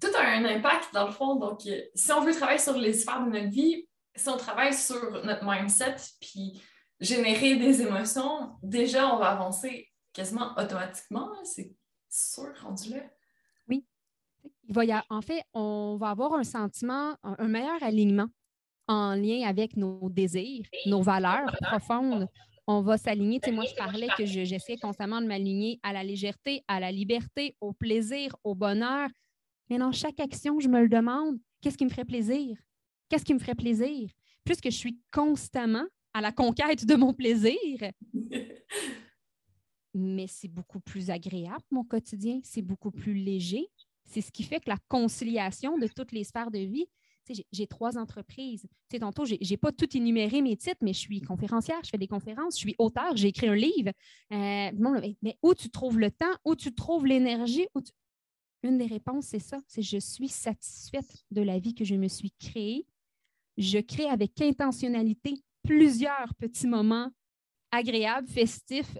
tout 0.00 0.08
a 0.16 0.22
un 0.22 0.44
impact 0.44 0.94
dans 0.94 1.06
le 1.06 1.12
fond. 1.12 1.36
Donc, 1.36 1.66
euh, 1.66 1.82
si 1.94 2.12
on 2.12 2.20
veut 2.22 2.32
travailler 2.32 2.58
sur 2.58 2.76
les 2.76 2.92
sphères 2.92 3.24
de 3.24 3.30
notre 3.30 3.50
vie, 3.50 3.86
si 4.14 4.28
on 4.28 4.36
travaille 4.36 4.74
sur 4.74 5.24
notre 5.24 5.44
mindset, 5.44 5.96
puis 6.20 6.60
générer 7.00 7.56
des 7.56 7.82
émotions, 7.82 8.56
déjà, 8.62 9.14
on 9.14 9.18
va 9.18 9.30
avancer 9.30 9.88
quasiment 10.12 10.52
automatiquement. 10.56 11.30
C'est 11.44 11.72
sûr, 12.08 12.52
rendu 12.62 12.90
là. 12.90 13.02
Oui. 13.68 13.84
Il 14.68 14.74
va 14.74 14.84
y 14.84 14.94
en 15.10 15.22
fait, 15.22 15.42
on 15.54 15.96
va 15.98 16.10
avoir 16.10 16.34
un 16.34 16.44
sentiment, 16.44 17.16
un 17.22 17.48
meilleur 17.48 17.82
alignement 17.82 18.28
en 18.88 19.14
lien 19.14 19.46
avec 19.46 19.76
nos 19.76 20.08
désirs, 20.10 20.64
nos 20.86 21.02
valeurs 21.02 21.54
profondes, 21.62 22.26
on 22.70 22.82
va 22.82 22.96
s'aligner. 22.96 23.40
moi, 23.52 23.64
je 23.64 23.74
parlais 23.74 24.08
que 24.16 24.24
j'essaie 24.24 24.76
constamment 24.76 25.20
de 25.20 25.26
m'aligner 25.26 25.80
à 25.82 25.92
la 25.92 26.04
légèreté, 26.04 26.62
à 26.68 26.78
la 26.78 26.92
liberté, 26.92 27.56
au 27.60 27.72
plaisir, 27.72 28.34
au 28.44 28.54
bonheur. 28.54 29.08
Mais 29.68 29.78
dans 29.78 29.92
chaque 29.92 30.20
action, 30.20 30.60
je 30.60 30.68
me 30.68 30.80
le 30.80 30.88
demande, 30.88 31.38
qu'est-ce 31.60 31.76
qui 31.76 31.84
me 31.84 31.90
ferait 31.90 32.04
plaisir? 32.04 32.56
Qu'est-ce 33.08 33.24
qui 33.24 33.34
me 33.34 33.38
ferait 33.38 33.54
plaisir? 33.54 34.08
Puisque 34.44 34.70
je 34.70 34.76
suis 34.76 34.98
constamment 35.12 35.84
à 36.14 36.20
la 36.20 36.32
conquête 36.32 36.84
de 36.84 36.94
mon 36.94 37.12
plaisir, 37.12 37.56
mais 39.94 40.26
c'est 40.28 40.48
beaucoup 40.48 40.80
plus 40.80 41.10
agréable, 41.10 41.64
mon 41.70 41.84
quotidien, 41.84 42.40
c'est 42.44 42.62
beaucoup 42.62 42.90
plus 42.90 43.14
léger. 43.14 43.66
C'est 44.04 44.20
ce 44.20 44.32
qui 44.32 44.42
fait 44.42 44.60
que 44.60 44.70
la 44.70 44.78
conciliation 44.88 45.78
de 45.78 45.86
toutes 45.86 46.12
les 46.12 46.24
sphères 46.24 46.50
de 46.50 46.58
vie, 46.58 46.86
j'ai 47.52 47.66
trois 47.66 47.98
entreprises. 47.98 48.66
tantôt, 48.98 49.24
je 49.24 49.34
n'ai 49.34 49.56
pas 49.56 49.72
tout 49.72 49.96
énuméré 49.96 50.42
mes 50.42 50.56
titres, 50.56 50.80
mais 50.82 50.92
je 50.92 50.98
suis 50.98 51.20
conférencière, 51.20 51.78
je 51.84 51.90
fais 51.90 51.98
des 51.98 52.08
conférences, 52.08 52.54
je 52.54 52.60
suis 52.60 52.76
auteur, 52.78 53.16
j'ai 53.16 53.28
écrit 53.28 53.48
un 53.48 53.54
livre. 53.54 53.92
Euh, 54.32 54.70
mais 55.22 55.38
où 55.42 55.54
tu 55.54 55.70
trouves 55.70 55.98
le 55.98 56.10
temps, 56.10 56.34
où 56.44 56.54
tu 56.54 56.74
trouves 56.74 57.06
l'énergie? 57.06 57.66
Une 58.62 58.78
des 58.78 58.86
réponses, 58.86 59.26
c'est 59.26 59.38
ça, 59.38 59.58
c'est 59.66 59.82
je 59.82 59.98
suis 59.98 60.28
satisfaite 60.28 61.24
de 61.30 61.42
la 61.42 61.58
vie 61.58 61.74
que 61.74 61.84
je 61.84 61.94
me 61.94 62.08
suis 62.08 62.32
créée. 62.32 62.86
Je 63.56 63.78
crée 63.78 64.08
avec 64.08 64.40
intentionnalité 64.40 65.42
plusieurs 65.62 66.34
petits 66.38 66.66
moments 66.66 67.10
agréables, 67.70 68.28
festifs 68.28 68.98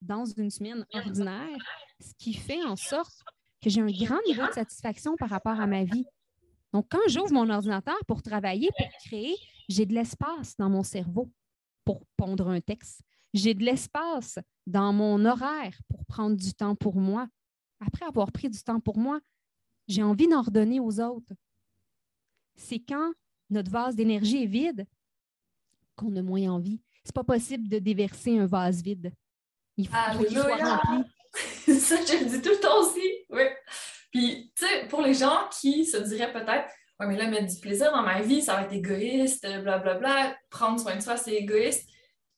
dans 0.00 0.24
une 0.24 0.50
semaine 0.50 0.86
ordinaire, 0.92 1.58
ce 2.00 2.12
qui 2.18 2.34
fait 2.34 2.62
en 2.64 2.76
sorte 2.76 3.24
que 3.60 3.70
j'ai 3.70 3.80
un 3.80 3.90
grand 3.90 4.20
niveau 4.26 4.46
de 4.46 4.52
satisfaction 4.52 5.16
par 5.16 5.30
rapport 5.30 5.60
à 5.60 5.66
ma 5.66 5.84
vie. 5.84 6.04
Donc, 6.72 6.86
quand 6.90 7.00
j'ouvre 7.08 7.32
mon 7.32 7.48
ordinateur 7.48 7.98
pour 8.06 8.22
travailler, 8.22 8.68
pour 8.76 8.88
créer, 9.04 9.36
j'ai 9.68 9.86
de 9.86 9.94
l'espace 9.94 10.56
dans 10.58 10.68
mon 10.68 10.82
cerveau 10.82 11.30
pour 11.84 12.02
pondre 12.16 12.48
un 12.48 12.60
texte. 12.60 13.00
J'ai 13.34 13.54
de 13.54 13.64
l'espace 13.64 14.38
dans 14.66 14.92
mon 14.92 15.24
horaire 15.24 15.78
pour 15.88 16.04
prendre 16.06 16.36
du 16.36 16.52
temps 16.52 16.74
pour 16.74 16.96
moi. 16.96 17.26
Après 17.80 18.06
avoir 18.06 18.32
pris 18.32 18.50
du 18.50 18.62
temps 18.62 18.80
pour 18.80 18.98
moi, 18.98 19.20
j'ai 19.86 20.02
envie 20.02 20.28
d'en 20.28 20.42
redonner 20.42 20.80
aux 20.80 21.00
autres. 21.00 21.32
C'est 22.56 22.80
quand 22.80 23.12
notre 23.50 23.70
vase 23.70 23.96
d'énergie 23.96 24.42
est 24.42 24.46
vide 24.46 24.86
qu'on 25.96 26.14
a 26.16 26.22
moins 26.22 26.50
envie. 26.50 26.80
C'est 27.04 27.14
pas 27.14 27.24
possible 27.24 27.68
de 27.68 27.78
déverser 27.78 28.38
un 28.38 28.46
vase 28.46 28.82
vide. 28.82 29.12
Il 29.76 29.88
faut 29.88 29.94
qu'il 30.18 30.36
soit 30.36 30.56
rempli. 30.56 31.10
Ça, 31.78 31.96
je 32.04 32.24
le 32.24 32.30
dis 32.30 32.42
tout 32.42 32.50
le 32.50 32.60
temps 32.60 32.80
aussi. 32.80 33.06
Oui. 33.30 33.42
Puis, 34.18 34.52
tu 34.56 34.66
sais, 34.66 34.88
pour 34.88 35.00
les 35.00 35.14
gens 35.14 35.48
qui 35.48 35.86
se 35.86 35.96
diraient 35.96 36.32
peut-être, 36.32 36.68
ouais, 36.98 37.06
mais 37.06 37.16
là, 37.16 37.28
mettre 37.28 37.54
du 37.54 37.60
plaisir 37.60 37.92
dans 37.92 38.02
ma 38.02 38.20
vie, 38.20 38.42
ça 38.42 38.56
va 38.56 38.62
être 38.62 38.72
égoïste, 38.72 39.42
blablabla, 39.42 39.94
bla, 39.94 39.98
bla, 39.98 40.36
prendre 40.50 40.80
soin 40.80 40.96
de 40.96 41.00
soi, 41.00 41.16
c'est 41.16 41.34
égoïste. 41.34 41.88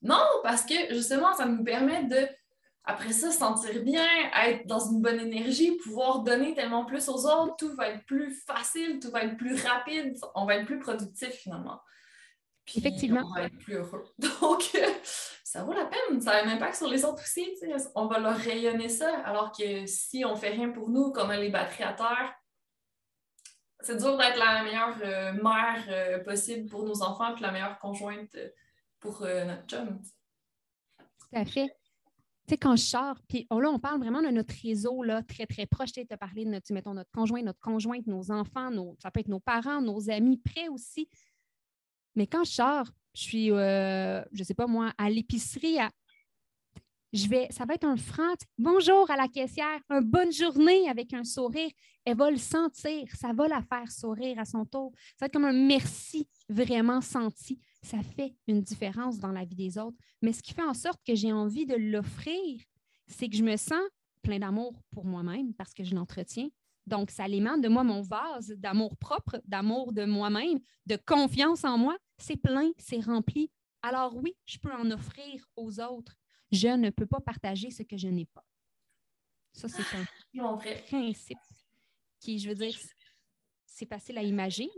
Non, 0.03 0.23
parce 0.43 0.61
que 0.67 0.75
justement, 0.91 1.33
ça 1.33 1.47
nous 1.47 1.65
permet 1.65 2.05
de, 2.05 2.29
après 2.85 3.15
ça, 3.15 3.31
se 3.31 3.39
sentir 3.39 3.83
bien, 3.83 4.05
être 4.45 4.67
dans 4.67 4.91
une 4.91 5.01
bonne 5.01 5.21
énergie, 5.21 5.79
pouvoir 5.83 6.21
donner 6.21 6.53
tellement 6.53 6.85
plus 6.85 7.09
aux 7.09 7.25
autres, 7.25 7.57
tout 7.57 7.75
va 7.77 7.89
être 7.89 8.05
plus 8.05 8.35
facile, 8.47 9.01
tout 9.01 9.11
va 9.11 9.23
être 9.23 9.39
plus 9.39 9.55
rapide, 9.65 10.15
on 10.35 10.45
va 10.45 10.57
être 10.57 10.67
plus 10.67 10.81
productif 10.81 11.31
finalement. 11.31 11.81
Effectivement. 12.75 13.23
On 13.25 13.35
va 13.35 13.45
être 13.45 13.59
plus 13.59 13.75
heureux. 13.75 14.05
Donc, 14.19 14.77
ça 15.45 15.65
vaut 15.65 15.73
la 15.73 15.87
peine. 15.87 16.21
Ça 16.21 16.33
a 16.33 16.45
un 16.45 16.49
impact 16.49 16.77
sur 16.77 16.89
les 16.89 17.05
autres 17.05 17.23
aussi. 17.23 17.57
On 17.95 18.07
va 18.07 18.19
leur 18.19 18.37
rayonner 18.37 18.89
ça. 18.89 19.19
Alors 19.25 19.53
que 19.53 19.87
si 19.87 20.25
on 20.25 20.37
fait 20.37 20.51
rien 20.51 20.71
pour 20.71 20.89
nous, 20.89 21.13
qu'on 21.13 21.29
a 21.29 21.37
les 21.37 21.51
batteries 21.51 21.85
à 21.85 21.93
terre, 21.93 22.35
c'est 23.83 23.97
dur 23.97 24.17
d'être 24.17 24.39
la 24.39 24.63
meilleure 24.63 24.97
euh, 25.03 25.33
mère 25.43 25.85
euh, 25.89 26.23
possible 26.23 26.69
pour 26.69 26.85
nos 26.85 27.03
enfants 27.03 27.35
et 27.35 27.41
la 27.41 27.51
meilleure 27.51 27.79
conjointe 27.79 28.35
euh, 28.35 28.49
pour 28.99 29.23
notre 29.23 29.67
chum. 29.67 30.01
Tout 30.99 31.37
à 31.37 31.45
fait. 31.45 31.69
Tu 32.47 32.55
sais, 32.55 32.59
quand 32.59 32.77
je 32.77 32.83
sors, 32.83 33.17
puis 33.29 33.47
oh, 33.49 33.61
là, 33.61 33.71
on 33.71 33.79
parle 33.79 34.01
vraiment 34.01 34.21
de 34.21 34.29
notre 34.29 34.55
réseau 34.63 35.03
là, 35.03 35.23
très, 35.23 35.47
très 35.47 35.65
proche. 35.65 35.93
Tu 35.93 36.05
as 36.11 36.17
parlé 36.19 36.45
de 36.45 36.51
notre, 36.51 36.71
mettons, 36.73 36.93
notre 36.93 37.11
conjoint, 37.11 37.43
notre 37.43 37.61
conjointe, 37.61 38.07
nos 38.07 38.31
enfants, 38.31 38.71
nos, 38.71 38.97
ça 39.03 39.11
peut 39.11 39.21
être 39.21 39.29
nos 39.29 39.41
parents, 39.41 39.81
nos 39.81 40.11
amis 40.11 40.37
près 40.37 40.69
aussi. 40.69 41.09
Mais 42.21 42.27
quand 42.27 42.45
je 42.45 42.51
sors, 42.51 42.87
je 43.15 43.23
suis, 43.23 43.51
euh, 43.51 44.23
je 44.33 44.41
ne 44.41 44.45
sais 44.45 44.53
pas 44.53 44.67
moi, 44.67 44.93
à 44.99 45.09
l'épicerie, 45.09 45.79
je 47.15 47.27
vais, 47.27 47.49
ça 47.51 47.65
va 47.65 47.73
être 47.73 47.87
un 47.87 47.97
franc 47.97 48.35
bonjour 48.59 49.11
à 49.11 49.17
la 49.17 49.27
caissière, 49.27 49.81
une 49.89 50.03
bonne 50.03 50.31
journée 50.31 50.87
avec 50.91 51.15
un 51.15 51.25
sourire. 51.25 51.71
Elle 52.05 52.19
va 52.19 52.31
le 52.31 52.37
sentir, 52.37 53.07
ça 53.17 53.33
va 53.33 53.49
la 53.49 53.63
faire 53.63 53.91
sourire 53.91 54.39
à 54.39 54.45
son 54.45 54.67
tour. 54.67 54.93
Ça 55.13 55.25
va 55.25 55.27
être 55.29 55.33
comme 55.33 55.47
un 55.47 55.67
merci 55.67 56.29
vraiment 56.51 57.01
senti. 57.01 57.59
Ça 57.81 58.03
fait 58.03 58.35
une 58.47 58.61
différence 58.61 59.19
dans 59.19 59.33
la 59.33 59.47
vie 59.47 59.57
des 59.57 59.79
autres. 59.79 59.97
Mais 60.21 60.35
ce 60.35 60.43
qui 60.43 60.53
fait 60.53 60.61
en 60.61 60.75
sorte 60.75 61.01
que 61.07 61.15
j'ai 61.15 61.33
envie 61.33 61.65
de 61.65 61.75
l'offrir, 61.75 62.61
c'est 63.07 63.31
que 63.31 63.37
je 63.37 63.43
me 63.43 63.57
sens 63.57 63.81
plein 64.21 64.41
d'amour 64.41 64.75
pour 64.91 65.07
moi-même 65.07 65.55
parce 65.55 65.73
que 65.73 65.85
je 65.85 65.95
l'entretiens, 65.95 66.51
donc, 66.91 67.11
ça 67.11 67.25
alimente 67.25 67.63
de 67.63 67.69
moi 67.69 67.85
mon 67.85 68.03
vase 68.03 68.53
d'amour 68.59 68.97
propre, 68.99 69.41
d'amour 69.47 69.93
de 69.93 70.05
moi-même, 70.05 70.59
de 70.87 70.97
confiance 71.07 71.65
en 71.65 71.79
moi. 71.79 71.97
C'est 72.19 72.37
plein, 72.37 72.71
c'est 72.77 73.01
rempli. 73.01 73.51
Alors 73.83 74.15
oui, 74.17 74.37
je 74.45 74.59
peux 74.59 74.73
en 74.73 74.91
offrir 74.91 75.47
aux 75.57 75.81
autres. 75.81 76.17
Je 76.53 76.69
ne 76.69 76.91
peux 76.91 77.07
pas 77.07 77.21
partager 77.21 77.71
ce 77.71 77.83
que 77.83 77.97
je 77.97 78.09
n'ai 78.09 78.27
pas. 78.27 78.45
Ça, 79.53 79.69
c'est 79.69 79.83
un 80.39 80.57
principe 80.87 81.39
qui, 82.19 82.39
je 82.39 82.49
veux 82.49 82.55
dire, 82.55 82.77
c'est 83.65 83.89
facile 83.89 84.19
à 84.19 84.23
imaginer. 84.23 84.71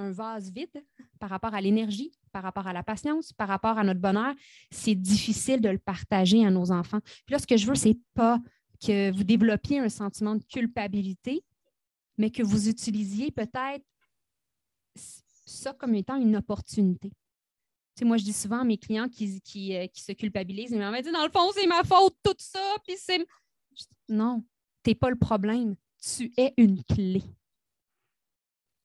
Un 0.00 0.12
vase 0.12 0.52
vide 0.52 0.84
par 1.18 1.28
rapport 1.28 1.54
à 1.54 1.60
l'énergie, 1.60 2.12
par 2.30 2.44
rapport 2.44 2.68
à 2.68 2.72
la 2.72 2.84
patience, 2.84 3.32
par 3.32 3.48
rapport 3.48 3.78
à 3.78 3.84
notre 3.84 4.00
bonheur, 4.00 4.32
c'est 4.70 4.94
difficile 4.94 5.60
de 5.60 5.68
le 5.68 5.78
partager 5.78 6.46
à 6.46 6.50
nos 6.50 6.70
enfants. 6.70 7.00
Puis 7.26 7.32
là, 7.32 7.38
ce 7.40 7.46
que 7.46 7.56
je 7.56 7.66
veux, 7.66 7.74
c'est 7.74 7.98
pas 8.14 8.38
que 8.80 9.10
vous 9.10 9.24
développiez 9.24 9.80
un 9.80 9.88
sentiment 9.88 10.36
de 10.36 10.44
culpabilité, 10.44 11.44
mais 12.16 12.30
que 12.30 12.42
vous 12.42 12.68
utilisiez 12.68 13.30
peut-être 13.30 13.84
ça 15.46 15.72
comme 15.72 15.94
étant 15.94 16.16
une 16.16 16.36
opportunité. 16.36 17.12
Tu 17.96 18.04
moi, 18.04 18.16
je 18.16 18.24
dis 18.24 18.32
souvent 18.32 18.60
à 18.60 18.64
mes 18.64 18.78
clients 18.78 19.08
qui, 19.08 19.76
euh, 19.76 19.86
se 19.92 20.12
culpabilisent, 20.12 20.70
ils 20.70 20.78
m'ont 20.78 20.92
dit 20.92 21.10
dans 21.10 21.24
le 21.24 21.30
fond, 21.30 21.50
c'est 21.52 21.66
ma 21.66 21.82
faute, 21.82 22.16
tout 22.22 22.34
ça, 22.38 22.76
puis 22.84 22.94
c'est. 22.96 23.26
Non, 24.08 24.44
tu 24.84 24.90
n'es 24.90 24.94
pas 24.94 25.10
le 25.10 25.16
problème. 25.16 25.74
Tu 26.00 26.32
es 26.36 26.54
une 26.56 26.84
clé. 26.84 27.22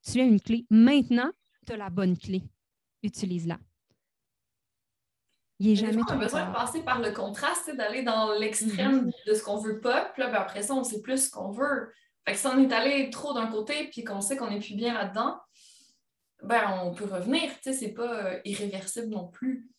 Tu 0.04 0.20
es 0.20 0.28
une 0.28 0.41
clé. 0.41 0.66
Maintenant, 0.70 1.32
tu 1.66 1.74
as 1.74 1.78
la 1.78 1.91
bonne 1.91 2.18
clé. 2.18 2.41
Utilise-la. 3.04 3.60
Il 5.60 5.76
jamais 5.76 6.01
On 6.10 6.14
a 6.14 6.16
besoin 6.16 6.47
de 6.47 6.54
passer 6.54 6.82
par 6.82 6.99
le 6.99 7.12
contraste, 7.12 7.74
d'aller 7.76 8.04
dans 8.04 8.34
l'extrême 8.34 9.08
mm-hmm. 9.08 9.28
de 9.28 9.34
ce 9.34 9.43
qu'on 9.43 9.58
veut 9.58 9.80
pas. 9.80 10.06
Puis 10.14 10.24
là, 10.24 10.30
ben, 10.30 10.38
après 10.38 10.64
ça, 10.64 10.74
on 10.74 10.84
sait 10.84 11.01
plus 11.01 11.26
ce 11.26 11.30
qu'on 11.30 11.51
veut. 11.51 11.91
Fait 12.26 12.34
que 12.34 12.39
si 12.39 12.47
on 12.47 12.58
est 12.58 12.74
allé 12.74 13.10
trop 13.10 13.34
d'un 13.34 13.47
côté 13.47 13.89
puis 13.89 14.04
qu'on 14.04 14.22
sait 14.22 14.38
qu'on 14.38 14.49
n'est 14.49 14.60
plus 14.60 14.76
bien 14.76 14.93
là-dedans, 14.93 15.39
ben 16.43 16.80
on 16.84 16.93
peut 16.93 17.06
revenir. 17.06 17.49
Tu 17.56 17.58
sais, 17.64 17.74
c'est 17.74 17.93
pas 17.93 18.26
euh, 18.26 18.39
irréversible 18.45 19.08
non 19.08 19.28
plus. 19.28 19.70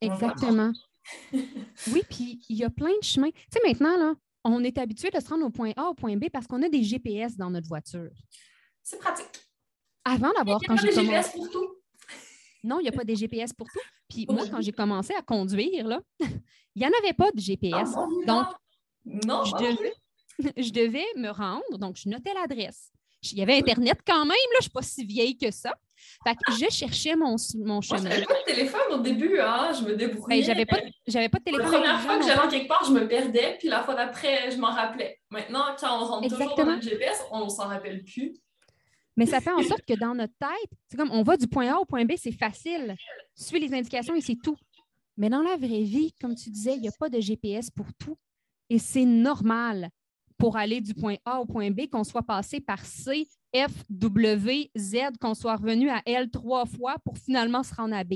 Exactement. 0.00 0.72
oui, 1.32 2.02
puis 2.08 2.42
il 2.48 2.56
y 2.56 2.64
a 2.64 2.70
plein 2.70 2.96
de 3.00 3.04
chemins. 3.04 3.30
Tu 3.30 3.40
sais, 3.52 3.60
maintenant, 3.66 3.96
là, 3.96 4.14
on 4.44 4.62
est 4.64 4.78
habitué 4.78 5.10
de 5.10 5.20
se 5.20 5.28
rendre 5.28 5.44
au 5.44 5.50
point 5.50 5.72
A, 5.76 5.84
au 5.84 5.94
point 5.94 6.16
B 6.16 6.26
parce 6.32 6.46
qu'on 6.46 6.62
a 6.62 6.68
des 6.68 6.82
GPS 6.82 7.36
dans 7.36 7.50
notre 7.50 7.68
voiture. 7.68 8.10
C'est 8.82 8.98
pratique. 8.98 9.26
Avant 10.04 10.32
d'avoir, 10.32 10.60
quand 10.66 10.76
j'ai 10.76 10.92
GPS 10.92 11.32
pour 11.32 11.50
tout. 11.50 11.76
Non, 12.64 12.78
il 12.80 12.84
n'y 12.84 12.88
a 12.88 12.92
pas 12.92 13.04
de 13.04 13.14
GPS 13.14 13.52
pour 13.52 13.66
tout. 13.68 13.80
Puis 14.10 14.26
moi, 14.28 14.44
quand 14.50 14.60
j'ai 14.60 14.72
commencé 14.72 15.14
à 15.14 15.22
conduire, 15.22 15.86
là, 15.86 16.00
il 16.20 16.82
n'y 16.82 16.84
en 16.84 16.90
avait 17.02 17.14
pas 17.14 17.30
de 17.30 17.40
GPS. 17.40 17.90
Ah, 17.96 18.06
donc, 18.26 18.46
non, 19.26 19.44
je, 19.44 19.52
devais, 19.52 19.94
je 20.62 20.70
devais 20.72 21.06
me 21.16 21.30
rendre, 21.30 21.78
donc 21.78 21.96
je 21.96 22.08
notais 22.08 22.34
l'adresse. 22.34 22.90
Il 23.22 23.38
y 23.38 23.42
avait 23.42 23.58
Internet 23.58 23.98
quand 24.06 24.24
même, 24.24 24.30
là, 24.30 24.54
je 24.54 24.58
ne 24.58 24.62
suis 24.62 24.70
pas 24.70 24.82
si 24.82 25.04
vieille 25.04 25.36
que 25.36 25.50
ça. 25.50 25.74
Fait 26.26 26.34
que 26.34 26.52
je 26.52 26.70
cherchais 26.70 27.14
mon, 27.14 27.36
mon 27.56 27.82
chemin. 27.82 28.08
Moi, 28.08 28.26
pas 28.26 28.40
de 28.40 28.44
téléphone 28.46 28.92
au 28.92 28.98
début, 28.98 29.38
hein? 29.38 29.72
je 29.78 29.84
me 29.84 29.94
débrouillais. 29.94 30.40
Ben, 30.40 30.44
j'avais 30.44 30.64
pas, 30.64 30.78
j'avais 31.06 31.28
pas 31.28 31.38
de 31.38 31.44
téléphone. 31.44 31.70
La 31.70 31.78
première 31.78 32.00
fois 32.00 32.18
que 32.18 32.24
j'allais 32.24 32.48
quelque 32.48 32.68
part, 32.68 32.84
je 32.86 32.92
me 32.92 33.06
perdais, 33.06 33.56
puis 33.58 33.68
la 33.68 33.82
fois 33.82 33.94
d'après, 33.94 34.50
je 34.50 34.56
m'en 34.56 34.70
rappelais. 34.70 35.18
Maintenant, 35.28 35.64
quand 35.78 36.00
on 36.00 36.04
rentre 36.04 36.28
toujours 36.28 36.56
dans 36.56 36.76
le 36.76 36.80
GPS, 36.80 37.22
on 37.30 37.44
ne 37.44 37.50
s'en 37.50 37.68
rappelle 37.68 38.02
plus. 38.04 38.34
Mais 39.20 39.26
ça 39.26 39.42
fait 39.42 39.52
en 39.52 39.62
sorte 39.62 39.84
que 39.86 39.92
dans 39.92 40.14
notre 40.14 40.32
tête, 40.38 40.70
c'est 40.88 40.96
comme 40.96 41.10
on 41.10 41.22
va 41.22 41.36
du 41.36 41.46
point 41.46 41.70
A 41.70 41.78
au 41.78 41.84
point 41.84 42.06
B, 42.06 42.12
c'est 42.16 42.32
facile. 42.32 42.96
Suis 43.34 43.60
les 43.60 43.74
indications 43.74 44.14
et 44.14 44.22
c'est 44.22 44.38
tout. 44.42 44.56
Mais 45.18 45.28
dans 45.28 45.42
la 45.42 45.58
vraie 45.58 45.82
vie, 45.82 46.14
comme 46.18 46.34
tu 46.34 46.48
disais, 46.48 46.72
il 46.76 46.80
n'y 46.80 46.88
a 46.88 46.92
pas 46.98 47.10
de 47.10 47.20
GPS 47.20 47.70
pour 47.70 47.84
tout. 47.98 48.16
Et 48.70 48.78
c'est 48.78 49.04
normal 49.04 49.90
pour 50.38 50.56
aller 50.56 50.80
du 50.80 50.94
point 50.94 51.16
A 51.26 51.38
au 51.38 51.44
point 51.44 51.70
B 51.70 51.80
qu'on 51.92 52.02
soit 52.02 52.22
passé 52.22 52.62
par 52.62 52.82
C, 52.82 53.28
F, 53.54 53.84
W, 53.90 54.70
Z, 54.74 54.96
qu'on 55.20 55.34
soit 55.34 55.56
revenu 55.56 55.90
à 55.90 56.00
L 56.06 56.30
trois 56.30 56.64
fois 56.64 56.96
pour 57.04 57.18
finalement 57.18 57.62
se 57.62 57.74
rendre 57.74 57.96
à 57.96 58.04
B. 58.04 58.14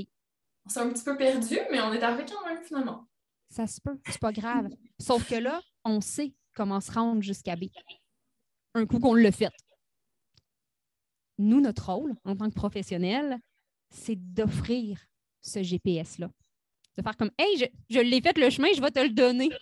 On 0.65 0.69
s'est 0.71 0.79
un 0.79 0.89
petit 0.89 1.03
peu 1.03 1.15
perdu, 1.15 1.59
mais 1.69 1.81
on 1.81 1.93
est 1.93 2.01
arrivé 2.01 2.25
quand 2.27 2.49
même 2.49 2.63
finalement. 2.63 3.05
Ça 3.51 3.67
se 3.67 3.79
peut, 3.79 3.99
c'est 4.07 4.17
pas 4.17 4.33
grave. 4.33 4.69
Sauf 4.99 5.29
que 5.29 5.35
là, 5.35 5.61
on 5.83 6.01
sait 6.01 6.33
comment 6.55 6.81
se 6.81 6.91
rendre 6.91 7.21
jusqu'à 7.21 7.55
B. 7.55 7.65
Un 8.73 8.87
coup 8.87 8.99
qu'on 8.99 9.13
l'a 9.13 9.31
fait 9.31 9.51
nous, 11.37 11.61
notre 11.61 11.91
rôle 11.91 12.13
en 12.23 12.35
tant 12.35 12.49
que 12.49 12.55
professionnel, 12.55 13.39
c'est 13.89 14.15
d'offrir 14.15 14.99
ce 15.41 15.61
GPS-là. 15.61 16.29
De 16.97 17.03
faire 17.03 17.17
comme 17.17 17.31
Hey, 17.37 17.69
je, 17.89 17.99
l'ai 17.99 18.21
fait 18.21 18.37
le 18.37 18.49
chemin, 18.49 18.69
je 18.75 18.81
vais 18.81 18.91
te 18.91 18.99
le 18.99 19.09
donner. 19.09 19.49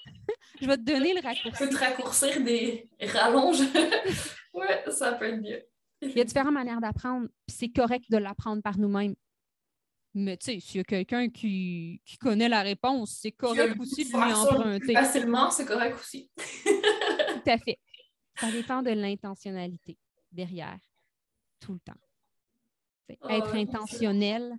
Je 0.61 0.67
vais 0.67 0.77
te 0.77 0.83
donner 0.83 1.13
le 1.13 1.19
Je 1.19 1.25
raccourci. 1.25 1.63
peux 1.63 1.69
te 1.69 1.75
raccourcir 1.75 2.43
des 2.43 2.87
rallonges. 3.01 3.59
ouais, 4.53 4.83
ça 4.91 5.13
peut 5.13 5.25
être 5.25 5.41
bien. 5.41 5.57
Il 6.01 6.11
y 6.11 6.21
a 6.21 6.23
différentes 6.23 6.53
manières 6.53 6.79
d'apprendre, 6.79 7.27
puis 7.47 7.55
c'est 7.57 7.69
correct 7.69 8.05
de 8.09 8.17
l'apprendre 8.17 8.61
par 8.61 8.77
nous-mêmes. 8.77 9.15
Mais 10.13 10.37
tu 10.37 10.45
sais, 10.45 10.59
s'il 10.59 10.77
y 10.77 10.79
a 10.81 10.83
quelqu'un 10.83 11.27
qui, 11.29 12.01
qui 12.05 12.17
connaît 12.17 12.47
la 12.47 12.61
réponse, 12.61 13.17
c'est 13.19 13.31
correct 13.31 13.75
aussi 13.79 14.05
de 14.05 14.09
lui 14.09 14.33
emprunter. 14.33 14.93
Facilement, 14.93 15.49
c'est 15.49 15.65
correct 15.65 15.97
aussi. 15.99 16.29
Tout 16.63 17.49
à 17.49 17.57
fait. 17.57 17.79
Ça 18.39 18.51
dépend 18.51 18.83
de 18.83 18.91
l'intentionnalité 18.91 19.97
derrière, 20.31 20.77
tout 21.63 21.73
le 21.73 21.79
temps. 21.79 21.99
Ah 23.21 23.37
être 23.37 23.55
intentionnel, 23.55 24.57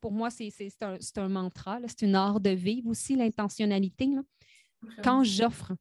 pour 0.00 0.12
moi, 0.12 0.30
c'est 0.30 0.52
un, 0.82 0.98
un 1.16 1.28
mantra, 1.28 1.78
c'est 1.86 2.02
une 2.02 2.14
art 2.14 2.40
de 2.40 2.50
vivre 2.50 2.88
aussi, 2.88 3.16
l'intentionnalité. 3.16 4.08
Quand 5.02 5.24
j'offre 5.24 5.72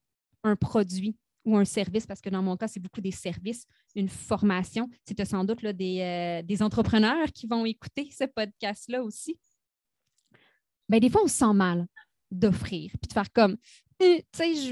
un 0.44 0.56
produit 0.56 1.18
ou 1.46 1.58
un 1.58 1.66
service, 1.66 2.06
parce 2.06 2.22
que 2.22 2.30
dans 2.30 2.44
mon 2.44 2.56
cas, 2.56 2.68
c'est 2.68 2.80
beaucoup 2.80 3.02
des 3.02 3.12
services, 3.12 3.66
une 3.96 4.10
formation, 4.10 4.90
c'est 5.06 5.26
sans 5.26 5.44
doute 5.44 5.62
là, 5.62 5.74
des, 5.74 6.00
euh, 6.02 6.42
des 6.46 6.62
entrepreneurs 6.62 7.28
qui 7.34 7.48
vont 7.48 7.66
écouter 7.66 8.10
ce 8.12 8.26
podcast-là 8.26 9.04
aussi. 9.04 9.40
Ben, 10.88 11.00
des 11.00 11.10
fois, 11.10 11.24
on 11.24 11.28
se 11.28 11.36
sent 11.36 11.54
mal 11.54 11.88
d'offrir, 12.32 12.92
puis 13.02 13.08
de 13.08 13.14
faire 13.14 13.32
comme, 13.32 13.58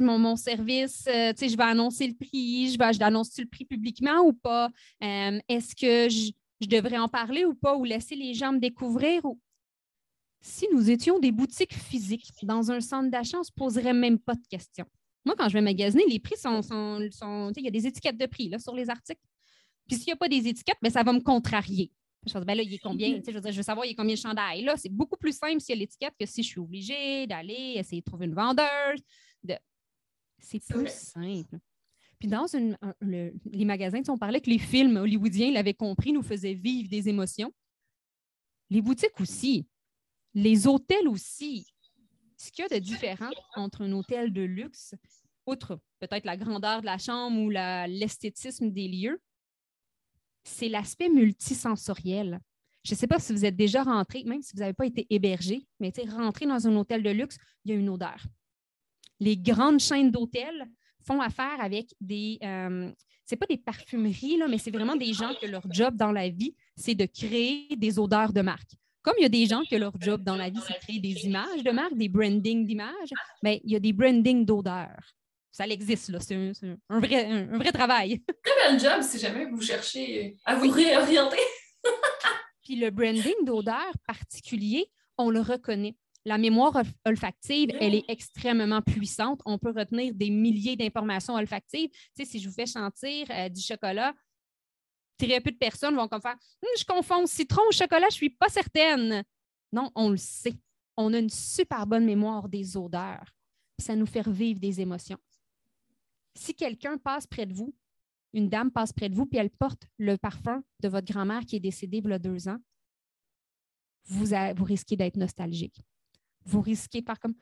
mon, 0.01 0.19
mon 0.19 0.35
service, 0.35 1.05
euh, 1.07 1.33
je 1.39 1.57
vais 1.57 1.63
annoncer 1.63 2.07
le 2.07 2.13
prix, 2.13 2.71
je 2.71 2.77
vais, 2.77 2.93
je 2.93 2.99
l'annonce-tu 2.99 3.41
le 3.41 3.47
prix 3.47 3.65
publiquement 3.65 4.21
ou 4.21 4.33
pas? 4.33 4.69
Euh, 5.03 5.39
Est-ce 5.47 5.75
que 5.75 6.09
je, 6.09 6.31
je 6.61 6.67
devrais 6.67 6.97
en 6.97 7.07
parler 7.07 7.45
ou 7.45 7.53
pas, 7.53 7.75
ou 7.75 7.83
laisser 7.83 8.15
les 8.15 8.33
gens 8.33 8.53
me 8.53 8.59
découvrir? 8.59 9.23
Ou... 9.25 9.39
Si 10.41 10.67
nous 10.73 10.89
étions 10.89 11.19
des 11.19 11.31
boutiques 11.31 11.73
physiques 11.73 12.31
dans 12.43 12.71
un 12.71 12.79
centre 12.79 13.09
d'achat, 13.09 13.37
on 13.37 13.41
ne 13.41 13.45
se 13.45 13.51
poserait 13.51 13.93
même 13.93 14.19
pas 14.19 14.35
de 14.35 14.47
questions. 14.49 14.85
Moi, 15.25 15.35
quand 15.37 15.49
je 15.49 15.53
vais 15.53 15.61
magasiner, 15.61 16.05
les 16.07 16.19
prix 16.19 16.37
sont. 16.37 16.61
sont, 16.61 17.05
sont- 17.11 17.51
il 17.57 17.63
y 17.63 17.67
a 17.67 17.71
des 17.71 17.85
étiquettes 17.85 18.17
de 18.17 18.25
prix 18.27 18.47
là, 18.47 18.59
sur 18.59 18.73
les 18.73 18.89
articles. 18.89 19.21
Puis 19.87 19.97
s'il 19.97 20.07
n'y 20.07 20.13
a 20.13 20.17
pas 20.17 20.29
des 20.29 20.47
étiquettes, 20.47 20.77
ben, 20.81 20.91
ça 20.91 21.03
va 21.03 21.11
me 21.11 21.19
contrarier. 21.19 21.91
Je 22.27 22.37
ben 22.39 22.55
là, 22.55 22.63
il 22.63 22.73
est 22.73 22.77
combien? 22.79 23.13
Tu 23.19 23.23
sais, 23.25 23.31
Je 23.31 23.37
veux, 23.37 23.41
dire, 23.41 23.51
je 23.51 23.57
veux 23.57 23.63
savoir 23.63 23.85
il 23.85 23.89
y 23.89 23.91
a 23.93 23.95
combien 23.95 24.13
de 24.15 24.19
chandails. 24.19 24.63
Là, 24.63 24.75
c'est 24.77 24.89
beaucoup 24.89 25.17
plus 25.17 25.35
simple 25.37 25.59
s'il 25.59 25.75
y 25.75 25.77
a 25.77 25.79
l'étiquette 25.79 26.13
que 26.19 26.25
si 26.25 26.43
je 26.43 26.47
suis 26.49 26.59
obligée 26.59 27.25
d'aller 27.27 27.73
essayer 27.75 28.01
de 28.01 28.05
trouver 28.05 28.25
une 28.25 28.35
vendeuse. 28.35 29.01
De... 29.43 29.55
C'est 30.39 30.59
plus 30.63 30.81
vrai. 30.81 30.89
simple. 30.89 31.57
Puis 32.19 32.27
dans 32.27 32.47
une- 32.47 32.77
un- 32.81 32.95
le- 32.99 33.33
les 33.51 33.65
magasins, 33.65 34.01
on 34.09 34.17
parlait 34.17 34.41
que 34.41 34.49
les 34.49 34.59
films 34.59 34.97
hollywoodiens 34.97 35.51
l'avaient 35.51 35.73
compris, 35.73 36.11
nous 36.11 36.23
faisaient 36.23 36.53
vivre 36.53 36.89
des 36.89 37.09
émotions. 37.09 37.51
Les 38.69 38.81
boutiques 38.81 39.19
aussi. 39.19 39.67
Les 40.33 40.67
hôtels 40.67 41.07
aussi. 41.07 41.65
Ce 42.35 42.51
qu'il 42.51 42.63
y 42.63 42.65
a 42.65 42.79
de 42.79 42.83
différent 42.83 43.29
entre 43.55 43.81
un 43.81 43.91
hôtel 43.93 44.31
de 44.31 44.41
luxe, 44.41 44.93
outre 45.47 45.79
peut-être 45.99 46.25
la 46.25 46.37
grandeur 46.37 46.81
de 46.81 46.85
la 46.85 46.97
chambre 46.97 47.39
ou 47.39 47.49
l'esthétisme 47.49 48.69
des 48.69 48.87
lieux, 48.87 49.19
c'est 50.47 50.69
l'aspect 50.69 51.09
multisensoriel. 51.09 52.39
Je 52.83 52.93
ne 52.93 52.97
sais 52.97 53.07
pas 53.07 53.19
si 53.19 53.33
vous 53.33 53.45
êtes 53.45 53.55
déjà 53.55 53.83
rentré, 53.83 54.23
même 54.25 54.41
si 54.41 54.53
vous 54.53 54.61
n'avez 54.61 54.73
pas 54.73 54.85
été 54.85 55.05
hébergé, 55.09 55.67
mais 55.79 55.91
rentrer 56.09 56.45
dans 56.45 56.67
un 56.67 56.75
hôtel 56.75 57.03
de 57.03 57.09
luxe, 57.09 57.37
il 57.65 57.71
y 57.71 57.75
a 57.75 57.77
une 57.77 57.89
odeur. 57.89 58.25
Les 59.19 59.35
grandes 59.37 59.79
chaînes 59.79 60.11
d'hôtels 60.11 60.65
font 61.05 61.19
affaire 61.21 61.59
avec 61.59 61.93
des. 61.99 62.37
euh, 62.43 62.91
c'est 63.25 63.35
pas 63.35 63.45
des 63.45 63.57
parfumeries, 63.57 64.37
là, 64.37 64.47
mais 64.47 64.57
c'est 64.57 64.71
vraiment 64.71 64.95
des 64.95 65.11
gens 65.11 65.33
que 65.41 65.47
leur 65.47 65.63
job 65.69 65.95
dans 65.97 66.13
la 66.13 66.29
vie, 66.29 66.55
c'est 66.77 66.95
de 66.95 67.05
créer 67.05 67.75
des 67.75 67.99
odeurs 67.99 68.31
de 68.31 68.41
marque. 68.41 68.71
Comme 69.01 69.15
il 69.19 69.23
y 69.23 69.25
a 69.25 69.29
des 69.29 69.45
gens 69.45 69.63
que 69.69 69.75
leur 69.75 69.93
job 69.99 70.23
dans 70.23 70.37
la 70.37 70.49
vie, 70.49 70.59
c'est 70.65 70.73
de 70.73 70.79
créer 70.79 70.99
des 70.99 71.25
images 71.25 71.63
de 71.63 71.71
marque, 71.71 71.95
des 71.95 72.07
brandings 72.07 72.65
d'images, 72.65 73.13
mais 73.43 73.59
il 73.65 73.71
y 73.71 73.75
a 73.75 73.79
des 73.79 73.91
brandings 73.91 74.45
d'odeurs. 74.45 75.13
Ça 75.57 75.65
existe, 75.67 76.09
là. 76.09 76.19
C'est 76.19 76.35
un, 76.35 76.99
vrai, 76.99 77.25
un- 77.25 77.53
un 77.53 77.57
vrai 77.57 77.71
travail. 77.71 78.21
Très 78.43 78.69
bel 78.69 78.79
job 78.79 79.01
si 79.01 79.17
jamais 79.17 79.45
vous 79.45 79.59
cherchez 79.61 80.37
à 80.45 80.55
vous 80.55 80.69
réorienter. 80.69 81.39
Puis 82.63 82.75
le 82.75 82.91
branding 82.91 83.33
d'odeur 83.43 83.91
particulier, 84.05 84.85
on 85.17 85.29
le 85.31 85.39
reconnaît. 85.41 85.95
La 86.25 86.37
mémoire 86.37 86.75
olf- 86.75 86.93
olfactive, 87.05 87.69
elle 87.79 87.95
est 87.95 88.05
extrêmement 88.07 88.81
puissante. 88.81 89.41
On 89.45 89.57
peut 89.57 89.71
retenir 89.75 90.13
des 90.13 90.29
milliers 90.29 90.75
d'informations 90.75 91.33
olfactives. 91.35 91.89
Tu 91.89 91.97
sais, 92.13 92.25
si 92.25 92.39
je 92.39 92.49
vous 92.49 92.53
fais 92.53 92.65
sentir 92.65 93.25
euh, 93.31 93.49
du 93.49 93.61
chocolat, 93.61 94.13
très 95.17 95.39
peu 95.41 95.51
de 95.51 95.57
personnes 95.57 95.95
vont 95.95 96.07
comme 96.07 96.21
faire 96.21 96.35
Hum, 96.61 96.69
Je 96.77 96.85
confonds 96.85 97.25
citron 97.25 97.63
au 97.67 97.71
chocolat, 97.71 98.07
je 98.09 98.15
ne 98.15 98.19
suis 98.19 98.29
pas 98.29 98.49
certaine. 98.49 99.23
Non, 99.71 99.89
on 99.95 100.09
le 100.09 100.17
sait. 100.17 100.53
On 100.97 101.13
a 101.13 101.17
une 101.19 101.29
super 101.29 101.87
bonne 101.87 102.05
mémoire 102.05 102.47
des 102.49 102.77
odeurs. 102.77 103.25
Puis 103.77 103.85
ça 103.85 103.95
nous 103.95 104.05
fait 104.05 104.21
revivre 104.21 104.59
des 104.59 104.81
émotions. 104.81 105.17
Si 106.37 106.53
quelqu'un 106.55 106.97
passe 106.97 107.27
près 107.27 107.45
de 107.45 107.53
vous, 107.53 107.73
une 108.33 108.49
dame 108.49 108.71
passe 108.71 108.93
près 108.93 109.09
de 109.09 109.15
vous, 109.15 109.25
puis 109.25 109.39
elle 109.39 109.49
porte 109.49 109.83
le 109.97 110.17
parfum 110.17 110.63
de 110.79 110.87
votre 110.89 111.11
grand-mère 111.11 111.41
qui 111.45 111.55
est 111.55 111.59
décédée 111.59 111.97
il 112.03 112.09
y 112.09 112.13
a 112.13 112.19
deux 112.19 112.47
ans, 112.47 112.57
vous, 114.05 114.33
a- 114.33 114.53
vous 114.53 114.63
risquez 114.63 114.95
d'être 114.95 115.17
nostalgique. 115.17 115.81
Vous 116.45 116.61
risquez 116.61 117.01
par 117.01 117.19
comme 117.19 117.33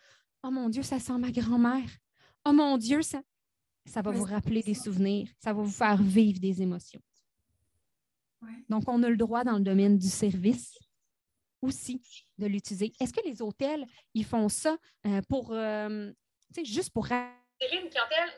Oh 0.43 0.51
mon 0.51 0.69
Dieu, 0.69 0.83
ça 0.83 0.99
sent 0.99 1.17
ma 1.17 1.31
grand-mère. 1.31 1.89
Oh 2.45 2.53
mon 2.53 2.77
Dieu, 2.77 3.01
ça, 3.01 3.21
ça 3.85 4.01
va 4.01 4.11
vous 4.11 4.23
rappeler 4.23 4.61
des 4.61 4.73
souvenirs. 4.73 5.27
Ça 5.39 5.53
va 5.53 5.61
vous 5.61 5.69
faire 5.71 6.01
vivre 6.01 6.39
des 6.39 6.61
émotions. 6.61 7.01
Ouais. 8.41 8.63
Donc, 8.69 8.83
on 8.87 9.01
a 9.03 9.09
le 9.09 9.17
droit 9.17 9.43
dans 9.43 9.57
le 9.57 9.63
domaine 9.63 9.97
du 9.97 10.07
service 10.07 10.77
aussi 11.61 12.01
de 12.37 12.45
l'utiliser. 12.45 12.93
Est-ce 12.99 13.11
que 13.13 13.25
les 13.27 13.41
hôtels, 13.41 13.85
ils 14.13 14.25
font 14.25 14.49
ça 14.49 14.77
euh, 15.07 15.21
pour, 15.27 15.51
euh, 15.51 16.11
tu 16.53 16.63
sais, 16.63 16.65
juste 16.65 16.91
pour 16.91 17.05
Attirer 17.05 17.81
une 17.83 17.89
clientèle, 17.89 18.29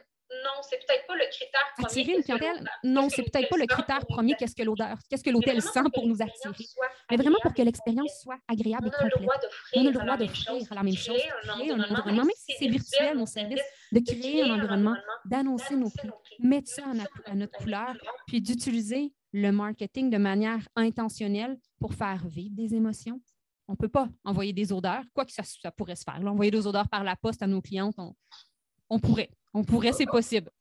non, 0.44 0.62
c'est 0.62 0.78
peut-être 0.86 1.06
pas 1.08 1.16
le 1.16 1.26
critère 1.30 1.62
premier. 1.76 1.86
attirer 1.88 2.18
une 2.18 2.24
clientèle? 2.24 2.70
Non, 2.84 3.10
c'est 3.10 3.24
peut-être 3.24 3.50
pas 3.50 3.58
le 3.58 3.66
critère 3.66 4.06
premier. 4.06 4.36
Qu'est-ce 4.36 4.56
que 4.56 4.64
l'odeur, 4.64 4.98
qu'est-ce 5.10 5.24
que 5.24 5.30
l'hôtel 5.30 5.62
sent 5.62 5.84
pour 5.94 6.08
nous 6.08 6.22
attirer? 6.22 6.66
Mais 7.10 7.18
vraiment 7.18 7.38
pour 7.42 7.54
que 7.54 7.62
l'expérience 7.62 8.22
soit 8.22 8.38
agréable 8.48 8.90
On 8.90 8.92
et 8.92 8.96
a 8.96 9.06
le 9.06 9.12
complète. 9.12 9.52
On 9.76 9.82
a 9.82 9.92
le 9.92 10.00
droit 10.00 10.18
d'offrir 10.18 10.74
la 10.74 10.84
même 10.84 10.96
chose, 10.96 11.18
créer 11.18 11.72
un 11.72 11.84
environnement, 11.84 12.26
même 12.26 12.32
si 12.36 12.54
c'est 12.58 12.68
virtuel, 12.68 13.14
nos 13.14 13.20
mon 13.20 13.26
service, 13.26 13.60
services, 13.60 13.66
de 13.92 14.00
créer 14.00 14.44
un 14.44 14.56
environnement, 14.56 14.96
d'annoncer 15.26 15.76
nos 15.76 15.90
prix, 15.90 16.10
mettre 16.40 16.70
ça 16.70 16.84
à, 17.26 17.36
notre 17.36 17.58
couleur, 17.58 17.96
puis 18.28 18.42
d'utiliser 18.42 19.14
le 19.34 19.52
marketing 19.52 20.10
de 20.10 20.18
manière 20.18 20.68
intentionnelle 20.76 21.58
pour 21.80 21.94
faire 21.94 22.28
vivre 22.28 22.56
des 22.56 22.74
émotions. 22.74 23.22
On 23.68 23.74
ne 23.74 23.78
peut 23.78 23.90
pas 23.90 24.08
envoyer 24.24 24.54
des 24.54 24.72
odeurs, 24.72 25.04
quoi 25.14 25.26
que 25.26 25.34
ça, 25.34 25.44
ça 25.44 25.72
pourrait 25.72 25.98
se 25.98 26.04
faire. 26.04 26.20
là. 26.22 26.32
envoyer 26.32 26.52
des 26.52 26.66
odeurs 26.66 26.88
par 26.88 27.04
la 27.04 27.16
poste 27.18 27.42
à 27.42 27.48
nos 27.48 27.62
clientes, 27.62 27.96
on, 27.98 28.16
on 28.90 29.00
pourrait. 29.00 29.30
On 29.54 29.64
pourrait, 29.64 29.94
c'est 29.94 30.06
possible. 30.06 30.52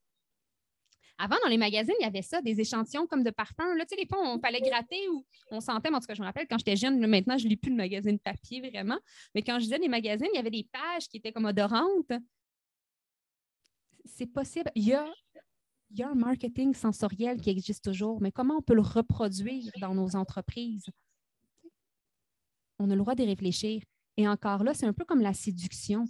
Avant, 1.18 1.36
dans 1.42 1.48
les 1.48 1.56
magazines, 1.56 1.94
il 1.98 2.02
y 2.02 2.06
avait 2.06 2.22
ça, 2.22 2.42
des 2.42 2.60
échantillons 2.60 3.06
comme 3.06 3.22
de 3.22 3.30
parfums. 3.30 3.74
Là, 3.76 3.86
tu 3.86 3.96
sais, 3.96 4.02
des 4.02 4.06
fois, 4.06 4.18
on 4.22 4.38
fallait 4.38 4.60
gratter 4.60 5.08
ou 5.08 5.24
on 5.50 5.60
sentait, 5.60 5.90
mais 5.90 5.96
en 5.96 6.00
tout 6.00 6.06
cas, 6.06 6.14
je 6.14 6.20
me 6.20 6.26
rappelle 6.26 6.46
quand 6.46 6.58
j'étais 6.58 6.76
jeune, 6.76 7.04
maintenant, 7.06 7.38
je 7.38 7.44
ne 7.44 7.50
lis 7.50 7.56
plus 7.56 7.70
de 7.70 7.76
magazines 7.76 8.18
papier 8.18 8.60
vraiment, 8.60 8.98
mais 9.34 9.42
quand 9.42 9.54
je 9.58 9.64
lisais 9.64 9.78
des 9.78 9.88
magazines, 9.88 10.28
il 10.32 10.36
y 10.36 10.38
avait 10.38 10.50
des 10.50 10.68
pages 10.70 11.08
qui 11.08 11.16
étaient 11.16 11.32
comme 11.32 11.46
odorantes. 11.46 12.12
C'est 14.04 14.26
possible. 14.26 14.70
Il 14.74 14.84
y 14.84 14.92
a, 14.92 15.06
il 15.90 15.98
y 15.98 16.02
a 16.02 16.10
un 16.10 16.14
marketing 16.14 16.74
sensoriel 16.74 17.40
qui 17.40 17.48
existe 17.48 17.84
toujours, 17.84 18.20
mais 18.20 18.30
comment 18.30 18.58
on 18.58 18.62
peut 18.62 18.74
le 18.74 18.82
reproduire 18.82 19.72
dans 19.80 19.94
nos 19.94 20.16
entreprises? 20.16 20.86
On 22.78 22.90
a 22.90 22.94
le 22.94 23.00
droit 23.00 23.14
d'y 23.14 23.24
réfléchir. 23.24 23.82
Et 24.18 24.28
encore 24.28 24.64
là, 24.64 24.74
c'est 24.74 24.86
un 24.86 24.92
peu 24.92 25.06
comme 25.06 25.22
la 25.22 25.32
séduction. 25.32 26.04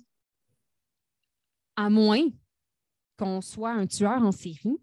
À 1.77 1.91
moins 1.91 2.27
qu'on 3.17 3.41
soit 3.41 3.71
un 3.73 3.87
tueur 3.87 4.23
en 4.23 4.33
série, 4.33 4.79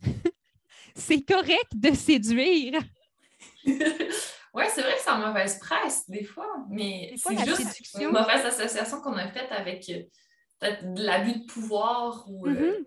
c'est 0.94 1.22
correct 1.22 1.70
de 1.74 1.92
séduire. 1.94 2.80
ouais, 3.66 4.68
c'est 4.68 4.82
vrai 4.82 4.94
que 4.94 5.00
c'est 5.02 5.10
en 5.10 5.26
mauvaise 5.26 5.58
presse, 5.58 6.08
des 6.08 6.24
fois, 6.24 6.64
mais 6.68 7.14
c'est 7.16 7.36
juste 7.44 7.62
séduction- 7.62 8.00
une 8.00 8.12
mauvaise 8.12 8.44
association 8.44 9.00
qu'on 9.00 9.14
a 9.14 9.28
faite 9.28 9.50
avec 9.50 9.88
euh, 9.88 10.02
peut-être 10.58 10.94
de 10.94 11.02
l'abus 11.02 11.40
de 11.40 11.44
pouvoir 11.46 12.24
ou. 12.28 12.46
euh, 12.46 12.50
Mhm. 12.78 12.84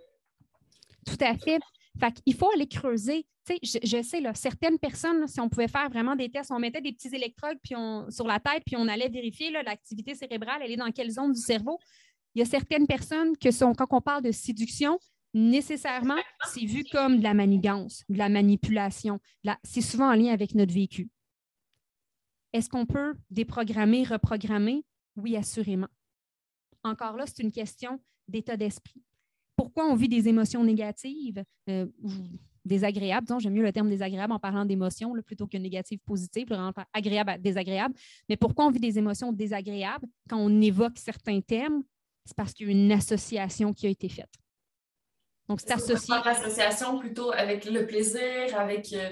Tout 1.05 1.17
à 1.25 1.37
fait. 1.37 1.59
Fait 1.99 2.11
qu'il 2.13 2.33
faut 2.35 2.49
aller 2.51 2.67
creuser. 2.67 3.25
Tu 3.45 3.55
sais, 3.55 3.79
je, 3.83 3.97
je 3.97 4.01
sais, 4.01 4.21
là, 4.21 4.33
certaines 4.33 4.79
personnes, 4.79 5.19
là, 5.19 5.27
si 5.27 5.39
on 5.41 5.49
pouvait 5.49 5.67
faire 5.67 5.89
vraiment 5.89 6.15
des 6.15 6.29
tests, 6.31 6.49
on 6.51 6.59
mettait 6.59 6.79
des 6.81 6.93
petits 6.93 7.13
électrodes 7.13 7.57
puis 7.61 7.75
on, 7.75 8.09
sur 8.09 8.25
la 8.25 8.39
tête, 8.39 8.63
puis 8.65 8.77
on 8.77 8.87
allait 8.87 9.09
vérifier 9.09 9.51
l'activité 9.51 10.15
cérébrale, 10.15 10.61
elle 10.63 10.71
est 10.71 10.77
dans 10.77 10.89
quelle 10.91 11.11
zone 11.11 11.33
du 11.33 11.41
cerveau. 11.41 11.77
Il 12.35 12.39
y 12.39 12.41
a 12.41 12.45
certaines 12.45 12.87
personnes 12.87 13.37
que 13.37 13.51
sont, 13.51 13.73
quand 13.73 13.87
on 13.91 14.01
parle 14.01 14.23
de 14.23 14.31
séduction, 14.31 14.97
nécessairement, 15.33 16.17
c'est 16.45 16.65
vu 16.65 16.83
comme 16.91 17.17
de 17.17 17.23
la 17.23 17.33
manigance, 17.33 18.03
de 18.09 18.17
la 18.17 18.29
manipulation. 18.29 19.19
C'est 19.63 19.81
souvent 19.81 20.11
en 20.11 20.15
lien 20.15 20.33
avec 20.33 20.55
notre 20.55 20.73
vécu. 20.73 21.09
Est-ce 22.53 22.69
qu'on 22.69 22.85
peut 22.85 23.15
déprogrammer, 23.31 24.03
reprogrammer? 24.03 24.83
Oui, 25.15 25.35
assurément. 25.35 25.87
Encore 26.83 27.15
là, 27.15 27.25
c'est 27.25 27.41
une 27.41 27.51
question 27.51 27.99
d'état 28.27 28.57
d'esprit. 28.57 29.01
Pourquoi 29.55 29.85
on 29.85 29.95
vit 29.95 30.09
des 30.09 30.27
émotions 30.27 30.63
négatives? 30.63 31.43
Euh, 31.69 31.85
ou 32.01 32.09
désagréables? 32.65 33.27
Disons, 33.27 33.39
j'aime 33.39 33.53
mieux 33.53 33.63
le 33.63 33.71
terme 33.71 33.89
désagréable 33.89 34.33
en 34.33 34.39
parlant 34.39 34.65
d'émotions 34.65 35.13
plutôt 35.25 35.47
que 35.47 35.57
négative, 35.57 35.99
positive, 36.05 36.47
agréable 36.93 37.41
désagréable. 37.41 37.95
Mais 38.29 38.37
pourquoi 38.37 38.65
on 38.65 38.71
vit 38.71 38.79
des 38.79 38.97
émotions 38.97 39.31
désagréables 39.31 40.07
quand 40.29 40.37
on 40.37 40.61
évoque 40.61 40.97
certains 40.97 41.41
thèmes? 41.41 41.83
C'est 42.25 42.35
parce 42.35 42.53
qu'il 42.53 42.67
y 42.67 42.69
a 42.69 42.71
une 42.71 42.91
association 42.91 43.73
qui 43.73 43.87
a 43.87 43.89
été 43.89 44.09
faite. 44.09 44.31
Donc, 45.49 45.59
c'est 45.61 45.73
associé. 45.73 46.13
l'association 46.23 46.99
plutôt 46.99 47.31
avec 47.31 47.65
le 47.65 47.85
plaisir, 47.85 48.57
avec 48.57 48.93
euh, 48.93 49.09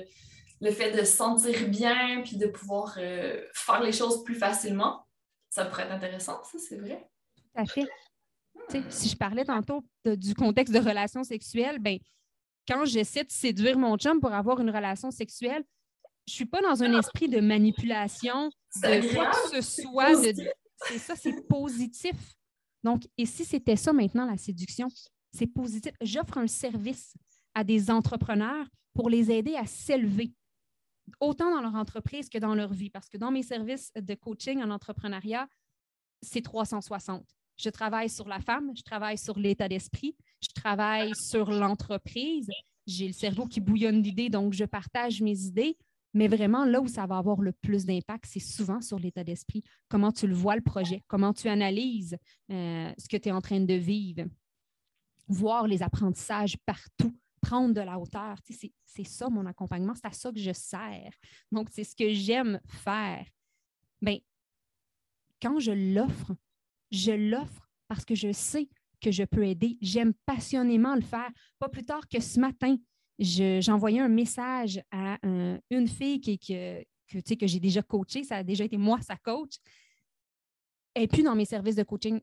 le 0.62 0.72
fait 0.72 0.91
de 0.91 0.99
se 0.99 1.18
sentir 1.18 1.68
bien, 1.68 2.22
puis 2.24 2.38
de 2.38 2.47
pouvoir 2.47 2.95
euh, 2.97 3.43
faire 3.53 3.82
les 3.82 3.91
choses 3.91 4.24
plus 4.24 4.36
facilement? 4.36 5.05
Ça 5.49 5.66
pourrait 5.66 5.84
être 5.84 5.91
intéressant, 5.91 6.41
ça, 6.43 6.57
c'est 6.57 6.78
vrai. 6.78 7.09
Tout 7.36 7.62
à 7.62 7.66
fait. 7.66 7.86
si 8.89 9.09
je 9.09 9.18
parlais 9.18 9.43
tantôt 9.43 9.84
du 10.05 10.34
contexte 10.34 10.74
de 10.74 10.80
relation 10.80 11.24
sexuelle, 11.26 11.80
ben, 11.80 11.97
quand 12.68 12.86
j'essaie 12.86 13.26
de 13.26 13.32
séduire 13.32 13.78
mon 13.78 13.97
chum 13.97 14.22
pour 14.22 14.32
avoir 14.32 14.62
une 14.62 14.70
relation 14.70 15.12
sexuelle, 15.12 15.64
je 16.28 16.34
ne 16.34 16.36
suis 16.36 16.45
pas 16.45 16.62
dans 16.62 16.84
un 16.84 16.97
esprit 16.97 17.28
de 17.28 17.41
manipulation, 17.41 18.49
de 18.76 19.14
quoi 19.14 19.32
que 19.32 19.62
ce 19.62 19.82
soit. 19.82 20.16
C'est 20.88 20.97
ça, 20.97 21.16
c'est 21.16 21.47
positif. 21.47 22.16
Donc, 22.84 23.07
et 23.17 23.25
si 23.25 23.45
c'était 23.45 23.75
ça 23.75 23.93
maintenant, 23.93 24.25
la 24.25 24.38
séduction, 24.38 24.88
c'est 25.32 25.47
positif. 25.47 25.93
J'offre 26.01 26.38
un 26.38 26.47
service 26.47 27.13
à 27.53 27.63
des 27.63 27.91
entrepreneurs 27.91 28.67
pour 28.93 29.09
les 29.09 29.32
aider 29.32 29.55
à 29.55 29.65
s'élever, 29.65 30.34
autant 31.19 31.51
dans 31.51 31.61
leur 31.61 31.75
entreprise 31.75 32.29
que 32.29 32.38
dans 32.38 32.55
leur 32.55 32.73
vie. 32.73 32.89
Parce 32.89 33.09
que 33.09 33.17
dans 33.17 33.32
mes 33.32 33.43
services 33.43 33.91
de 33.95 34.13
coaching 34.15 34.61
en 34.61 34.71
entrepreneuriat, 34.71 35.47
c'est 36.21 36.41
360. 36.41 37.25
Je 37.57 37.69
travaille 37.69 38.09
sur 38.09 38.27
la 38.27 38.39
femme, 38.39 38.71
je 38.75 38.82
travaille 38.82 39.17
sur 39.17 39.38
l'état 39.38 39.67
d'esprit, 39.67 40.15
je 40.41 40.49
travaille 40.55 41.11
sur 41.15 41.51
l'entreprise. 41.51 42.49
J'ai 42.88 43.07
le 43.07 43.13
cerveau 43.13 43.45
qui 43.45 43.61
bouillonne 43.61 44.01
d'idées, 44.01 44.29
donc 44.29 44.53
je 44.53 44.65
partage 44.65 45.21
mes 45.21 45.39
idées. 45.45 45.77
Mais 46.14 46.28
vraiment, 46.28 46.66
là 46.66 46.82
où 46.82 46.88
ça 46.88 47.05
va 47.05 47.18
avoir 47.18 47.41
le 47.41 47.53
plus 47.53 47.86
d'impact, 47.86 48.26
c'est 48.28 48.39
souvent 48.39 48.82
sur 48.82 48.99
l'état 48.99 49.24
d'esprit. 49.24 49.64
Comment 49.88 50.12
tu 50.12 50.28
le 50.28 50.34
vois, 50.34 50.55
le 50.55 50.62
projet, 50.62 51.03
comment 51.07 51.34
tu 51.34 51.47
analyses 51.47 52.18
euh, 52.51 52.91
ce 52.97 53.07
que 53.07 53.18
tu 53.18 53.30
es 53.30 53.32
en 53.32 53.41
train 53.41 53.62
de 53.62 53.74
vivre, 53.74 54.26
voir 55.28 55.68
les 55.68 55.82
apprentissages 55.82 56.57
partout, 56.66 57.16
prendre 57.41 57.74
de 57.74 57.82
la 57.82 57.97
hauteur. 57.97 58.38
c'est 58.45 59.03
ça 59.03 59.30
mon 59.30 59.45
accompagnement, 59.45 59.93
c'est 59.95 60.07
à 60.07 60.12
ça 60.12 60.32
que 60.32 60.39
je 60.39 60.51
sers. 60.51 61.12
Donc, 61.51 61.70
c'est 61.72 61.84
ce 61.84 61.95
que 61.95 62.12
j'aime 62.14 62.59
faire. 62.68 63.26
Bien, 64.01 64.18
quand 65.41 65.59
je 65.59 65.72
l'offre, 65.72 66.36
je 66.91 67.12
l'offre 67.12 67.70
parce 67.88 68.05
que 68.05 68.16
je 68.16 68.32
sais 68.32 68.70
que 69.01 69.12
je 69.12 69.24
peux 69.24 69.45
aider. 69.45 69.78
J'aime 69.82 70.14
passionnément 70.26 70.95
le 70.95 71.01
faire. 71.01 71.30
Pas 71.59 71.70
plus 71.70 71.84
tard 71.84 72.07
que 72.07 72.20
ce 72.20 72.39
matin, 72.39 72.78
j'envoyais 73.22 73.99
un 73.99 74.07
message 74.07 74.82
à 74.91 75.17
une 75.24 75.88
fille 75.88 76.19
qui, 76.19 76.38
que, 76.39 76.84
que 77.36 77.47
j'ai 77.47 77.59
déjà 77.59 77.82
coachée, 77.82 78.24
ça 78.24 78.38
a 78.38 78.43
déjà 78.43 78.63
été 78.63 78.78
moi 78.78 78.99
sa 79.01 79.15
coach, 79.15 79.57
et 80.95 81.07
puis 81.07 81.24
dans 81.24 81.36
mes 81.36 81.45
services 81.45 81.76
de 81.76 81.84
coaching. 81.84 82.19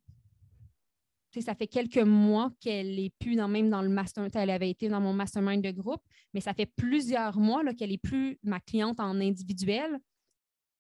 ça 1.41 1.55
fait 1.55 1.67
quelques 1.67 1.99
mois 1.99 2.51
qu'elle 2.61 2.97
n'est 2.97 3.13
plus 3.19 3.37
dans, 3.37 3.49
même 3.49 3.71
dans 3.71 3.83
le 3.83 3.89
master, 3.89 4.29
elle 4.35 4.51
avait 4.51 4.71
été 4.71 4.89
dans 4.89 5.01
mon 5.01 5.13
mastermind 5.13 5.63
de 5.63 5.71
groupe, 5.71 6.03
mais 6.35 6.41
ça 6.41 6.53
fait 6.53 6.67
plusieurs 6.67 7.39
mois 7.39 7.63
qu'elle 7.75 7.91
n'est 7.91 7.99
plus 7.99 8.39
ma 8.43 8.61
cliente 8.61 9.01
en 9.01 9.21
individuel. 9.21 9.99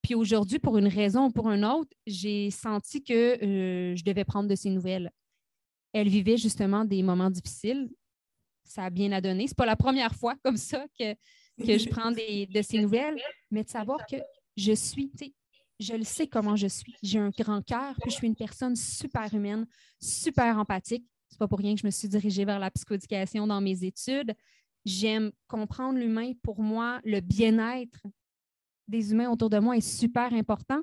Puis 0.02 0.14
aujourd'hui, 0.14 0.58
pour 0.58 0.78
une 0.78 0.86
raison 0.86 1.26
ou 1.26 1.30
pour 1.30 1.50
une 1.50 1.64
autre, 1.64 1.90
j'ai 2.06 2.50
senti 2.50 3.02
que 3.02 3.12
euh, 3.12 3.96
je 3.96 4.04
devais 4.04 4.24
prendre 4.24 4.48
de 4.48 4.54
ses 4.54 4.70
nouvelles. 4.70 5.10
Elle 5.92 6.08
vivait 6.08 6.36
justement 6.36 6.84
des 6.84 7.02
moments 7.02 7.30
difficiles 7.30 7.88
ça 8.68 8.84
a 8.84 8.90
bien 8.90 9.12
à 9.12 9.20
donner. 9.20 9.46
Ce 9.46 9.52
n'est 9.52 9.56
pas 9.56 9.66
la 9.66 9.76
première 9.76 10.14
fois 10.14 10.34
comme 10.44 10.56
ça 10.56 10.86
que, 10.98 11.14
que 11.14 11.78
je 11.78 11.88
prends 11.88 12.10
des, 12.10 12.46
de 12.46 12.62
ces 12.62 12.80
nouvelles, 12.80 13.20
mais 13.50 13.64
de 13.64 13.68
savoir 13.68 14.06
que 14.06 14.16
je 14.56 14.72
suis, 14.72 15.10
je 15.78 15.94
le 15.94 16.04
sais 16.04 16.26
comment 16.26 16.56
je 16.56 16.66
suis. 16.66 16.94
J'ai 17.02 17.18
un 17.18 17.30
grand 17.30 17.62
cœur, 17.62 17.94
puis 18.00 18.10
je 18.10 18.16
suis 18.16 18.26
une 18.26 18.36
personne 18.36 18.76
super 18.76 19.32
humaine, 19.32 19.66
super 20.00 20.58
empathique. 20.58 21.06
C'est 21.28 21.38
pas 21.38 21.48
pour 21.48 21.58
rien 21.58 21.74
que 21.74 21.80
je 21.80 21.86
me 21.86 21.90
suis 21.90 22.08
dirigée 22.08 22.44
vers 22.44 22.58
la 22.58 22.70
psychoéducation 22.70 23.46
dans 23.46 23.60
mes 23.60 23.84
études. 23.84 24.34
J'aime 24.84 25.30
comprendre 25.46 25.98
l'humain. 25.98 26.32
Pour 26.42 26.60
moi, 26.60 27.00
le 27.04 27.20
bien-être 27.20 28.00
des 28.86 29.12
humains 29.12 29.30
autour 29.30 29.50
de 29.50 29.58
moi 29.58 29.76
est 29.76 29.80
super 29.80 30.32
important. 30.32 30.80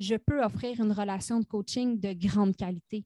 Je 0.00 0.16
peux 0.16 0.42
offrir 0.42 0.80
une 0.80 0.92
relation 0.92 1.40
de 1.40 1.46
coaching 1.46 1.98
de 1.98 2.12
grande 2.12 2.56
qualité 2.56 3.04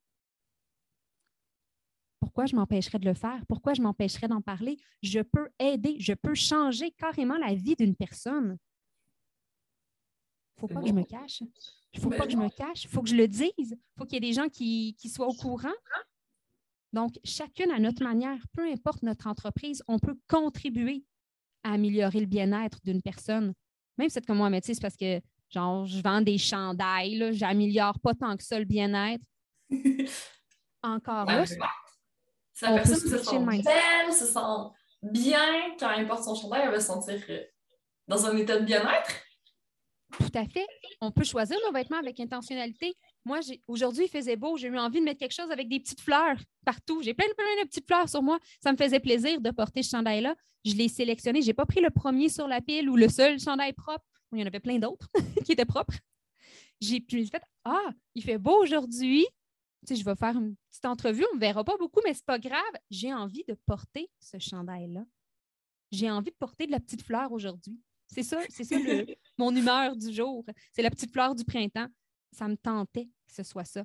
pourquoi 2.30 2.46
je 2.46 2.54
m'empêcherais 2.54 3.00
de 3.00 3.06
le 3.06 3.14
faire? 3.14 3.44
Pourquoi 3.48 3.74
je 3.74 3.82
m'empêcherais 3.82 4.28
d'en 4.28 4.40
parler? 4.40 4.78
Je 5.02 5.18
peux 5.18 5.48
aider, 5.58 5.96
je 5.98 6.12
peux 6.12 6.36
changer 6.36 6.92
carrément 6.92 7.36
la 7.38 7.54
vie 7.54 7.74
d'une 7.74 7.96
personne. 7.96 8.56
Il 10.56 10.62
ne 10.62 10.68
faut 10.68 10.68
pas 10.68 10.80
que 10.80 10.86
je 10.86 10.92
me 10.92 11.02
cache. 11.02 11.40
Il 11.40 11.96
ne 11.96 12.00
faut 12.00 12.10
pas 12.10 12.26
que 12.26 12.30
je 12.30 12.36
me 12.36 12.48
cache. 12.48 12.84
Il 12.84 12.88
faut 12.88 13.02
que 13.02 13.08
je 13.08 13.16
le 13.16 13.26
dise. 13.26 13.50
Il 13.58 13.78
faut 13.98 14.04
qu'il 14.04 14.14
y 14.14 14.16
ait 14.18 14.20
des 14.20 14.32
gens 14.32 14.48
qui, 14.48 14.94
soient 15.12 15.26
au 15.26 15.34
courant. 15.34 15.74
Donc, 16.92 17.18
chacune 17.24 17.72
à 17.72 17.80
notre 17.80 18.04
manière, 18.04 18.38
peu 18.52 18.70
importe 18.70 19.02
notre 19.02 19.26
entreprise, 19.26 19.82
on 19.88 19.98
peut 19.98 20.16
contribuer 20.28 21.04
à 21.64 21.72
améliorer 21.72 22.20
le 22.20 22.26
bien-être 22.26 22.78
d'une 22.84 23.02
personne. 23.02 23.54
Même 23.98 24.08
si 24.08 24.14
c'est 24.14 24.24
comme 24.24 24.38
moi, 24.38 24.50
mais 24.50 24.60
c'est 24.62 24.80
parce 24.80 24.96
que 24.96 25.20
genre, 25.48 25.84
je 25.84 26.00
vends 26.00 26.20
des 26.20 26.38
chandails, 26.38 27.32
j'améliore 27.32 27.98
pas 27.98 28.14
tant 28.14 28.36
que 28.36 28.44
ça 28.44 28.60
le 28.60 28.66
bien-être. 28.66 29.24
Encore 30.82 31.24
là, 31.24 31.44
la 32.62 32.74
personne 32.74 32.98
se 32.98 33.18
sent 33.18 33.38
belle, 33.38 34.12
se 34.12 34.26
sent 34.26 34.40
bien, 35.02 35.74
quand 35.78 35.90
elle 35.90 36.06
porte 36.06 36.24
son 36.24 36.34
chandail, 36.34 36.62
elle 36.64 36.70
va 36.70 36.80
se 36.80 36.86
sentir 36.86 37.20
euh, 37.28 37.40
dans 38.06 38.26
un 38.26 38.36
état 38.36 38.58
de 38.58 38.64
bien-être. 38.64 39.10
Tout 40.18 40.32
à 40.34 40.44
fait. 40.44 40.66
On 41.00 41.12
peut 41.12 41.24
choisir 41.24 41.56
nos 41.66 41.72
vêtements 41.72 41.98
avec 41.98 42.18
intentionnalité. 42.18 42.94
Moi, 43.24 43.38
aujourd'hui, 43.68 44.06
il 44.06 44.08
faisait 44.08 44.36
beau. 44.36 44.56
J'ai 44.56 44.66
eu 44.66 44.78
envie 44.78 44.98
de 44.98 45.04
mettre 45.04 45.20
quelque 45.20 45.34
chose 45.34 45.50
avec 45.50 45.68
des 45.68 45.78
petites 45.78 46.00
fleurs 46.00 46.36
partout. 46.64 47.00
J'ai 47.02 47.14
plein, 47.14 47.26
plein 47.36 47.62
de 47.62 47.68
petites 47.68 47.86
fleurs 47.86 48.08
sur 48.08 48.22
moi. 48.22 48.38
Ça 48.62 48.72
me 48.72 48.76
faisait 48.76 49.00
plaisir 49.00 49.40
de 49.40 49.50
porter 49.50 49.82
ce 49.82 49.90
chandail-là. 49.90 50.34
Je 50.64 50.74
l'ai 50.74 50.88
sélectionné. 50.88 51.42
Je 51.42 51.46
n'ai 51.46 51.54
pas 51.54 51.64
pris 51.66 51.80
le 51.80 51.90
premier 51.90 52.28
sur 52.28 52.48
la 52.48 52.60
pile 52.60 52.90
ou 52.90 52.96
le 52.96 53.08
seul 53.08 53.38
chandail 53.38 53.72
propre. 53.72 54.04
Il 54.32 54.40
y 54.40 54.42
en 54.42 54.46
avait 54.46 54.60
plein 54.60 54.78
d'autres 54.78 55.08
qui 55.44 55.52
étaient 55.52 55.64
propres. 55.64 55.94
J'ai 56.80 57.04
fait 57.08 57.42
Ah, 57.64 57.90
il 58.14 58.24
fait 58.24 58.38
beau 58.38 58.62
aujourd'hui 58.62 59.26
je 59.88 60.04
vais 60.04 60.16
faire 60.16 60.36
une 60.36 60.56
petite 60.70 60.84
entrevue, 60.84 61.24
on 61.32 61.36
ne 61.36 61.40
verra 61.40 61.64
pas 61.64 61.76
beaucoup, 61.78 62.00
mais 62.04 62.14
ce 62.14 62.20
n'est 62.20 62.26
pas 62.26 62.38
grave. 62.38 62.72
J'ai 62.90 63.12
envie 63.12 63.44
de 63.48 63.56
porter 63.66 64.10
ce 64.20 64.38
chandail-là. 64.38 65.04
J'ai 65.90 66.10
envie 66.10 66.30
de 66.30 66.36
porter 66.36 66.66
de 66.66 66.72
la 66.72 66.80
petite 66.80 67.02
fleur 67.02 67.32
aujourd'hui. 67.32 67.78
C'est 68.06 68.22
ça, 68.22 68.40
c'est 68.48 68.64
ça 68.64 68.76
mon 69.38 69.54
humeur 69.54 69.96
du 69.96 70.12
jour. 70.12 70.44
C'est 70.72 70.82
la 70.82 70.90
petite 70.90 71.12
fleur 71.12 71.34
du 71.34 71.44
printemps. 71.44 71.88
Ça 72.32 72.46
me 72.48 72.56
tentait 72.56 73.06
que 73.06 73.34
ce 73.34 73.42
soit 73.42 73.64
ça. 73.64 73.82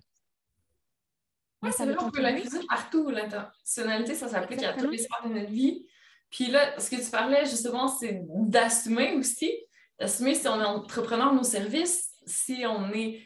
Oui, 1.62 1.72
c'est 1.76 1.86
vrai, 1.86 1.96
on 2.00 2.12
peut 2.12 2.22
l'inclure 2.22 2.66
partout. 2.68 3.10
L'intentionnalité, 3.10 4.14
ça 4.14 4.28
s'applique 4.28 4.64
à 4.64 4.74
tous 4.74 4.90
les 4.90 5.00
sphères 5.00 5.28
de 5.28 5.34
notre 5.34 5.52
vie. 5.52 5.88
Puis 6.30 6.48
là, 6.48 6.80
ce 6.80 6.90
que 6.90 7.04
tu 7.04 7.10
parlais, 7.10 7.46
justement, 7.46 7.88
c'est 7.88 8.22
d'assumer 8.28 9.14
aussi. 9.14 9.52
D'assumer 10.00 10.36
si 10.36 10.48
on 10.48 10.60
est 10.60 10.66
entrepreneur 10.66 11.32
de 11.32 11.38
nos 11.38 11.44
services, 11.44 12.12
si 12.26 12.66
on 12.68 12.92
est 12.92 13.22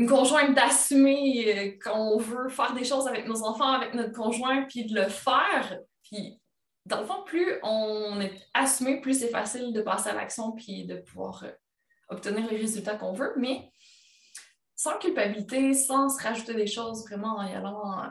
une 0.00 0.08
conjointe 0.08 0.54
d'assumer 0.54 1.44
euh, 1.46 1.78
qu'on 1.78 2.16
veut 2.16 2.48
faire 2.48 2.72
des 2.72 2.84
choses 2.84 3.06
avec 3.06 3.28
nos 3.28 3.42
enfants, 3.42 3.70
avec 3.70 3.92
notre 3.92 4.12
conjoint, 4.12 4.62
puis 4.62 4.86
de 4.86 4.94
le 4.94 5.10
faire. 5.10 5.78
Puis, 6.02 6.40
dans 6.86 7.00
le 7.00 7.06
fond, 7.06 7.22
plus 7.26 7.58
on 7.62 8.18
est 8.18 8.32
assumé, 8.54 9.02
plus 9.02 9.20
c'est 9.20 9.28
facile 9.28 9.74
de 9.74 9.82
passer 9.82 10.08
à 10.08 10.14
l'action, 10.14 10.52
puis 10.52 10.86
de 10.86 10.96
pouvoir 10.96 11.44
euh, 11.44 11.52
obtenir 12.08 12.50
les 12.50 12.56
résultats 12.56 12.96
qu'on 12.96 13.12
veut, 13.12 13.34
mais 13.36 13.70
sans 14.74 14.96
culpabilité, 14.96 15.74
sans 15.74 16.08
se 16.08 16.22
rajouter 16.22 16.54
des 16.54 16.66
choses, 16.66 17.06
vraiment 17.06 17.36
en 17.36 17.46
y 17.46 17.52
allant 17.52 18.02
euh, 18.02 18.06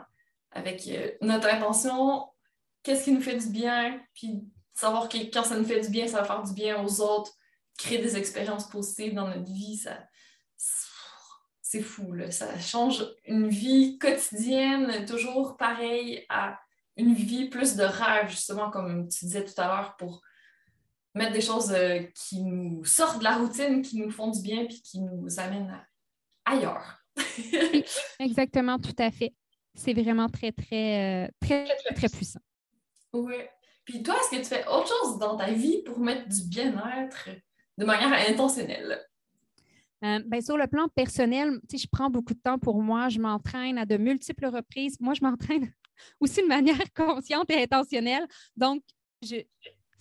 avec 0.52 0.88
notre 1.20 1.48
intention, 1.48 2.24
qu'est-ce 2.84 3.06
qui 3.06 3.12
nous 3.12 3.20
fait 3.20 3.36
du 3.36 3.48
bien, 3.48 4.00
puis 4.14 4.44
savoir 4.74 5.08
que 5.08 5.18
quand 5.32 5.42
ça 5.42 5.56
nous 5.56 5.64
fait 5.64 5.80
du 5.80 5.88
bien, 5.88 6.06
ça 6.06 6.18
va 6.18 6.24
faire 6.24 6.42
du 6.44 6.52
bien 6.52 6.84
aux 6.84 7.00
autres, 7.00 7.32
créer 7.76 7.98
des 7.98 8.16
expériences 8.16 8.68
positives 8.68 9.14
dans 9.14 9.26
notre 9.26 9.50
vie, 9.52 9.76
ça, 9.76 9.98
c'est 11.70 11.82
fou. 11.82 12.12
Là. 12.12 12.32
Ça 12.32 12.58
change 12.58 13.06
une 13.26 13.48
vie 13.48 13.96
quotidienne, 13.98 15.06
toujours 15.06 15.56
pareil 15.56 16.26
à 16.28 16.58
une 16.96 17.14
vie 17.14 17.48
plus 17.48 17.76
de 17.76 17.84
rêve, 17.84 18.28
justement, 18.28 18.70
comme 18.70 19.08
tu 19.08 19.26
disais 19.26 19.44
tout 19.44 19.54
à 19.56 19.68
l'heure, 19.68 19.96
pour 19.96 20.20
mettre 21.14 21.32
des 21.32 21.40
choses 21.40 21.70
euh, 21.70 22.02
qui 22.12 22.42
nous 22.42 22.84
sortent 22.84 23.20
de 23.20 23.24
la 23.24 23.36
routine, 23.36 23.82
qui 23.82 23.98
nous 23.98 24.10
font 24.10 24.32
du 24.32 24.42
bien, 24.42 24.66
puis 24.66 24.82
qui 24.82 25.00
nous 25.00 25.38
amènent 25.38 25.80
ailleurs. 26.44 27.04
Exactement, 28.18 28.80
tout 28.80 28.96
à 28.98 29.12
fait. 29.12 29.32
C'est 29.76 29.94
vraiment 29.94 30.28
très, 30.28 30.50
très, 30.50 31.26
euh, 31.26 31.28
très, 31.40 31.66
très, 31.66 31.94
très 31.94 32.08
puissant. 32.08 32.40
Oui. 33.12 33.36
Puis 33.84 34.02
toi, 34.02 34.16
est-ce 34.16 34.36
que 34.36 34.42
tu 34.42 34.48
fais 34.48 34.66
autre 34.66 34.88
chose 34.88 35.20
dans 35.20 35.36
ta 35.36 35.52
vie 35.52 35.84
pour 35.84 36.00
mettre 36.00 36.28
du 36.28 36.42
bien-être 36.48 37.28
de 37.78 37.84
manière 37.84 38.28
intentionnelle? 38.28 39.06
Euh, 40.04 40.20
ben, 40.26 40.40
sur 40.40 40.56
le 40.56 40.66
plan 40.66 40.88
personnel, 40.88 41.60
je 41.70 41.86
prends 41.90 42.10
beaucoup 42.10 42.34
de 42.34 42.40
temps 42.40 42.58
pour 42.58 42.82
moi. 42.82 43.08
Je 43.08 43.18
m'entraîne 43.18 43.78
à 43.78 43.86
de 43.86 43.96
multiples 43.96 44.46
reprises. 44.46 44.98
Moi, 45.00 45.14
je 45.14 45.22
m'entraîne 45.22 45.70
aussi 46.20 46.42
de 46.42 46.48
manière 46.48 46.78
consciente 46.96 47.50
et 47.50 47.62
intentionnelle. 47.62 48.26
Donc, 48.56 48.82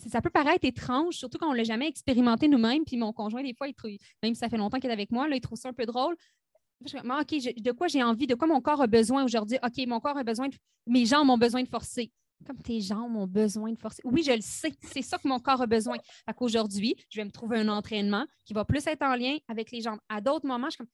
ça 0.08 0.22
peut 0.22 0.30
paraître 0.30 0.66
étrange, 0.66 1.16
surtout 1.16 1.38
quand 1.38 1.50
on 1.50 1.52
ne 1.52 1.58
l'a 1.58 1.64
jamais 1.64 1.88
expérimenté 1.88 2.48
nous-mêmes. 2.48 2.86
Puis 2.86 2.98
mon 2.98 3.12
conjoint, 3.12 3.44
des 3.44 3.54
fois, 3.54 3.68
il 3.68 3.74
trouve, 3.74 3.92
même 4.24 4.34
si 4.34 4.40
ça 4.40 4.50
fait 4.50 4.58
longtemps 4.58 4.80
qu'il 4.80 4.90
est 4.90 4.94
avec 4.94 5.12
moi, 5.12 5.28
il 5.30 5.42
trouve 5.42 5.58
ça 5.58 5.70
un 5.70 5.74
peu 5.74 5.86
drôle. 5.86 6.16
Je 6.86 6.98
Ah, 6.98 7.20
OK, 7.22 7.62
de 7.62 7.72
quoi 7.74 7.88
j'ai 7.88 8.02
envie, 8.02 8.26
de 8.26 8.36
quoi 8.36 8.48
mon 8.48 8.62
corps 8.62 8.82
a 8.82 8.88
besoin 8.88 9.26
aujourd'hui? 9.26 9.58
OK, 9.62 9.86
mon 9.86 10.00
corps 10.00 10.18
a 10.18 10.24
besoin, 10.24 10.48
de, 10.48 10.56
mes 10.88 11.06
jambes 11.06 11.30
ont 11.30 11.38
besoin 11.38 11.62
de 11.62 11.68
forcer. 11.68 12.12
Comme 12.46 12.58
tes 12.62 12.80
jambes 12.82 13.16
ont 13.16 13.28
besoin 13.28 13.72
de 13.72 13.78
forcer. 13.78 14.02
Oui, 14.06 14.24
je 14.24 14.32
le 14.32 14.42
sais, 14.42 14.74
c'est 14.82 15.02
ça 15.02 15.18
que 15.18 15.28
mon 15.28 15.40
corps 15.40 15.62
a 15.62 15.68
besoin. 15.68 15.98
Fait 16.26 16.34
qu'aujourd'hui, 16.34 16.96
je 17.10 17.20
vais 17.20 17.26
me 17.26 17.32
trouver 17.32 17.60
un 17.60 17.68
entraînement 17.68 18.26
qui 18.46 18.54
va 18.54 18.66
plus 18.66 18.86
être 18.88 19.02
en 19.04 19.16
lien 19.16 19.38
avec 19.48 19.72
les 19.72 19.82
jambes. 19.82 20.00
À 20.08 20.22
d'autres 20.22 20.48
moments, 20.48 20.68
je 20.68 20.72
suis 20.72 20.78
comme, 20.78 20.88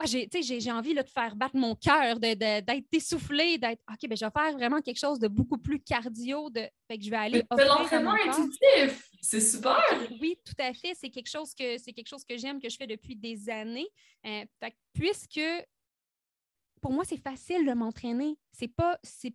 ah, 0.00 0.06
j'ai, 0.06 0.72
envie 0.72 0.92
là, 0.92 1.02
de 1.02 1.08
faire 1.08 1.36
battre 1.36 1.56
mon 1.56 1.76
cœur, 1.76 2.18
de- 2.18 2.34
de- 2.34 2.60
d'être 2.60 2.86
essoufflé, 2.92 3.58
d'être, 3.58 3.80
OK, 3.88 4.08
ben, 4.08 4.16
je 4.16 4.24
vais 4.24 4.30
faire 4.30 4.52
vraiment 4.52 4.80
quelque 4.80 4.98
chose 4.98 5.18
de 5.20 5.28
beaucoup 5.28 5.58
plus 5.58 5.80
cardio. 5.80 6.50
De... 6.50 6.68
Fait 6.88 6.98
que 6.98 7.04
je 7.04 7.10
vais 7.10 7.16
aller. 7.16 7.44
À 7.50 7.64
l'entraînement 7.64 8.12
intuitif, 8.14 9.08
c'est 9.20 9.40
super! 9.40 9.80
oui, 10.20 10.36
tout 10.44 10.54
à 10.58 10.72
fait. 10.74 10.94
C'est 10.94 11.10
quelque 11.10 11.30
chose 11.30 11.54
que 11.54 11.78
c'est 11.78 11.92
quelque 11.92 12.08
chose 12.08 12.24
que 12.24 12.36
j'aime, 12.36 12.60
que 12.60 12.68
je 12.68 12.76
fais 12.76 12.86
depuis 12.88 13.16
des 13.16 13.48
années. 13.48 13.86
Euh, 14.26 14.44
fait 14.60 14.74
puisque 14.92 15.40
pour 16.80 16.92
moi, 16.92 17.04
c'est 17.04 17.16
facile 17.16 17.64
de 17.64 17.72
m'entraîner. 17.72 18.36
C'est 18.52 18.68
pas. 18.68 18.98
C'est, 19.02 19.32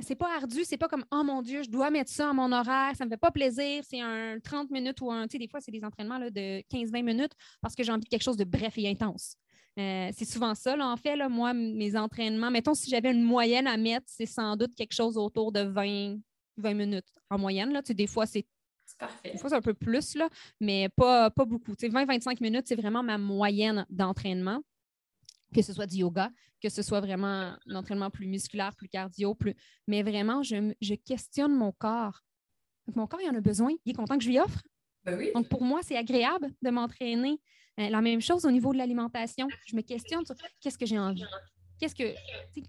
c'est 0.00 0.14
pas 0.14 0.36
ardu, 0.36 0.64
c'est 0.64 0.76
pas 0.76 0.88
comme 0.88 1.04
Oh 1.10 1.22
mon 1.24 1.42
Dieu, 1.42 1.62
je 1.62 1.70
dois 1.70 1.90
mettre 1.90 2.10
ça 2.10 2.30
à 2.30 2.32
mon 2.32 2.50
horaire, 2.52 2.92
ça 2.96 3.04
me 3.04 3.10
fait 3.10 3.16
pas 3.16 3.30
plaisir. 3.30 3.82
C'est 3.88 4.00
un 4.00 4.38
30 4.40 4.70
minutes 4.70 5.00
ou 5.00 5.10
un. 5.10 5.26
Tu 5.26 5.32
sais, 5.32 5.38
des 5.38 5.48
fois, 5.48 5.60
c'est 5.60 5.70
des 5.72 5.84
entraînements 5.84 6.18
là, 6.18 6.30
de 6.30 6.62
15-20 6.70 7.02
minutes 7.02 7.32
parce 7.60 7.74
que 7.74 7.82
j'ai 7.82 7.92
envie 7.92 8.04
de 8.04 8.08
quelque 8.08 8.22
chose 8.22 8.36
de 8.36 8.44
bref 8.44 8.74
et 8.76 8.88
intense. 8.88 9.36
Euh, 9.78 10.10
c'est 10.16 10.24
souvent 10.24 10.54
ça, 10.54 10.76
là, 10.76 10.86
en 10.88 10.96
fait. 10.96 11.16
Là, 11.16 11.28
moi, 11.28 11.52
mes 11.52 11.96
entraînements, 11.96 12.50
mettons, 12.50 12.74
si 12.74 12.88
j'avais 12.90 13.10
une 13.10 13.22
moyenne 13.22 13.66
à 13.66 13.76
mettre, 13.76 14.06
c'est 14.08 14.26
sans 14.26 14.56
doute 14.56 14.74
quelque 14.74 14.94
chose 14.94 15.16
autour 15.16 15.50
de 15.52 15.60
20, 15.60 16.16
20 16.58 16.74
minutes 16.74 17.08
en 17.30 17.38
moyenne. 17.38 17.72
Là. 17.72 17.82
Tu 17.82 17.88
sais, 17.88 17.94
des 17.94 18.06
fois, 18.06 18.26
c'est 18.26 18.46
C'est 18.86 18.98
parfait. 18.98 19.32
des 19.32 19.38
fois, 19.38 19.50
c'est 19.50 19.56
un 19.56 19.60
peu 19.62 19.74
plus, 19.74 20.14
là, 20.14 20.28
mais 20.60 20.88
pas, 20.90 21.30
pas 21.30 21.44
beaucoup. 21.44 21.74
Tu 21.74 21.86
sais, 21.86 21.92
20-25 21.92 22.40
minutes, 22.40 22.66
c'est 22.68 22.76
vraiment 22.76 23.02
ma 23.02 23.18
moyenne 23.18 23.84
d'entraînement, 23.90 24.60
que 25.54 25.62
ce 25.62 25.72
soit 25.72 25.86
du 25.86 25.98
yoga, 25.98 26.30
que 26.60 26.68
ce 26.68 26.82
soit 26.82 27.00
vraiment 27.00 27.54
un 27.66 27.74
entraînement 27.74 28.10
plus 28.10 28.26
musculaire, 28.26 28.74
plus 28.74 28.88
cardio, 28.88 29.34
plus... 29.34 29.54
mais 29.86 30.02
vraiment, 30.02 30.42
je, 30.42 30.74
je 30.80 30.94
questionne 30.94 31.54
mon 31.54 31.72
corps. 31.72 32.20
Donc, 32.86 32.96
mon 32.96 33.06
corps, 33.06 33.20
il 33.22 33.30
en 33.30 33.34
a 33.34 33.40
besoin. 33.40 33.72
Il 33.84 33.92
est 33.92 33.94
content 33.94 34.18
que 34.18 34.24
je 34.24 34.28
lui 34.28 34.38
offre. 34.38 34.62
Ben 35.04 35.16
oui. 35.16 35.30
Donc, 35.34 35.48
pour 35.48 35.62
moi, 35.62 35.80
c'est 35.82 35.96
agréable 35.96 36.52
de 36.60 36.70
m'entraîner. 36.70 37.40
Euh, 37.80 37.88
la 37.88 38.00
même 38.00 38.20
chose 38.20 38.44
au 38.44 38.50
niveau 38.50 38.72
de 38.72 38.78
l'alimentation. 38.78 39.48
Je 39.66 39.74
me 39.74 39.82
questionne 39.82 40.24
sur 40.24 40.36
qu'est-ce 40.60 40.78
que 40.78 40.86
j'ai 40.86 40.98
envie. 40.98 41.24
Qu'est-ce 41.80 41.94
que, 41.94 42.14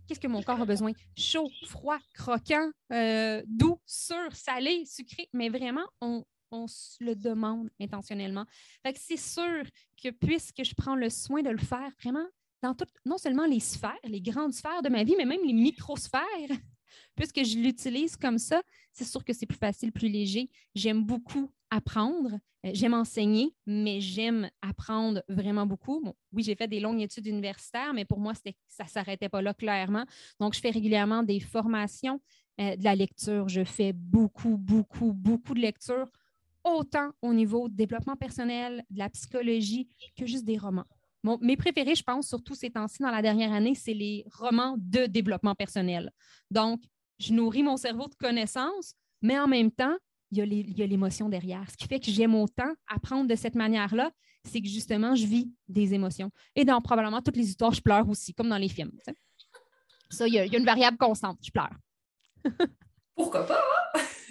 qu'est-ce 0.08 0.20
que 0.20 0.28
mon 0.28 0.42
corps 0.42 0.62
a 0.62 0.66
besoin? 0.66 0.92
Chaud, 1.16 1.50
froid, 1.68 2.00
croquant, 2.14 2.72
euh, 2.92 3.44
doux, 3.46 3.80
sûr, 3.86 4.34
salé, 4.34 4.84
sucré. 4.86 5.30
Mais 5.32 5.50
vraiment, 5.50 5.86
on, 6.02 6.26
on 6.50 6.68
se 6.68 7.04
le 7.04 7.16
demande 7.16 7.70
intentionnellement. 7.80 8.46
Fait 8.84 8.94
que 8.94 9.00
c'est 9.00 9.18
sûr 9.18 9.64
que 10.02 10.10
puisque 10.10 10.64
je 10.64 10.74
prends 10.74 10.96
le 10.96 11.10
soin 11.12 11.44
de 11.44 11.52
le 11.52 11.60
faire 11.60 11.92
vraiment 12.02 12.26
dans 12.74 12.86
non 13.06 13.18
seulement 13.18 13.46
les 13.46 13.60
sphères, 13.60 13.94
les 14.04 14.22
grandes 14.22 14.54
sphères 14.54 14.82
de 14.82 14.90
ma 14.90 15.04
vie, 15.04 15.16
mais 15.18 15.26
même 15.26 15.46
les 15.46 15.54
microsphères, 15.54 16.22
puisque 17.16 17.44
je 17.44 17.58
l'utilise 17.58 18.16
comme 18.16 18.38
ça, 18.38 18.62
c'est 18.92 19.06
sûr 19.06 19.24
que 19.24 19.34
c'est 19.34 19.46
plus 19.46 19.58
facile, 19.58 19.92
plus 19.92 20.10
léger. 20.10 20.50
J'aime 20.74 21.04
beaucoup 21.04 21.52
apprendre. 21.70 22.40
Euh, 22.66 22.72
J'aime 22.74 22.94
enseigner, 22.94 23.54
mais 23.66 24.02
j'aime 24.02 24.50
apprendre 24.62 25.22
vraiment 25.30 25.66
beaucoup. 25.66 26.02
Bon, 26.04 26.16
oui, 26.32 26.44
j'ai 26.44 26.56
fait 26.56 26.68
des 26.68 26.80
longues 26.80 27.02
études 27.02 27.28
universitaires, 27.28 27.94
mais 27.94 28.06
pour 28.06 28.20
moi, 28.20 28.34
ça 28.34 28.84
ne 28.84 28.90
s'arrêtait 28.90 29.30
pas 29.30 29.42
là 29.42 29.54
clairement. 29.54 30.06
Donc, 30.40 30.56
je 30.56 30.60
fais 30.60 30.72
régulièrement 30.72 31.22
des 31.22 31.40
formations, 31.40 32.20
euh, 32.60 32.76
de 32.76 32.84
la 32.84 32.96
lecture. 32.96 33.48
Je 33.50 33.64
fais 33.64 33.94
beaucoup, 33.94 34.58
beaucoup, 34.58 35.14
beaucoup 35.14 35.54
de 35.54 35.60
lecture, 35.60 36.10
autant 36.64 37.12
au 37.22 37.34
niveau 37.34 37.70
de 37.70 37.76
développement 37.76 38.16
personnel, 38.16 38.84
de 38.90 39.00
la 39.00 39.10
psychologie, 39.10 39.90
que 40.18 40.26
juste 40.26 40.46
des 40.46 40.58
romans. 40.58 40.86
Mes 41.42 41.58
préférés, 41.58 41.96
je 41.96 42.04
pense, 42.04 42.28
surtout 42.28 42.56
ces 42.56 42.70
temps-ci, 42.70 43.02
dans 43.02 43.12
la 43.12 43.22
dernière 43.22 43.52
année, 43.52 43.74
c'est 43.76 43.94
les 43.94 44.26
romans 44.32 44.76
de 44.78 45.06
développement 45.08 45.56
personnel. 45.56 46.12
Donc, 46.52 46.82
je 47.20 47.34
nourris 47.34 47.64
mon 47.64 47.78
cerveau 47.78 48.08
de 48.08 48.16
connaissances, 48.16 48.94
mais 49.22 49.40
en 49.40 49.48
même 49.48 49.72
temps, 49.72 49.96
il 50.32 50.38
y 50.78 50.84
a 50.84 50.86
l'émotion 50.86 51.30
derrière. 51.30 51.70
Ce 51.72 51.78
qui 51.78 51.88
fait 51.88 52.00
que 52.00 52.12
j'aime 52.12 52.36
autant 52.36 52.72
apprendre 52.88 53.28
de 53.28 53.36
cette 53.36 53.56
manière-là, 53.56 54.12
c'est 54.44 54.62
que 54.62 54.68
justement, 54.68 55.16
je 55.16 55.26
vis 55.26 55.52
des 55.68 55.94
émotions. 55.94 56.30
Et 56.56 56.66
dans 56.66 56.80
probablement 56.82 57.22
toutes 57.22 57.38
les 57.38 57.50
histoires, 57.50 57.74
je 57.74 57.82
pleure 57.82 58.08
aussi, 58.10 58.34
comme 58.34 58.50
dans 58.50 58.58
les 58.58 58.70
films. 58.70 58.92
Ça, 60.10 60.28
il 60.28 60.34
y, 60.34 60.40
a, 60.40 60.46
il 60.46 60.52
y 60.52 60.56
a 60.56 60.60
une 60.60 60.66
variable 60.66 60.98
constante, 60.98 61.40
je 61.44 61.52
pleure. 61.52 61.72
Pourquoi 63.16 63.46
pas? 63.48 63.62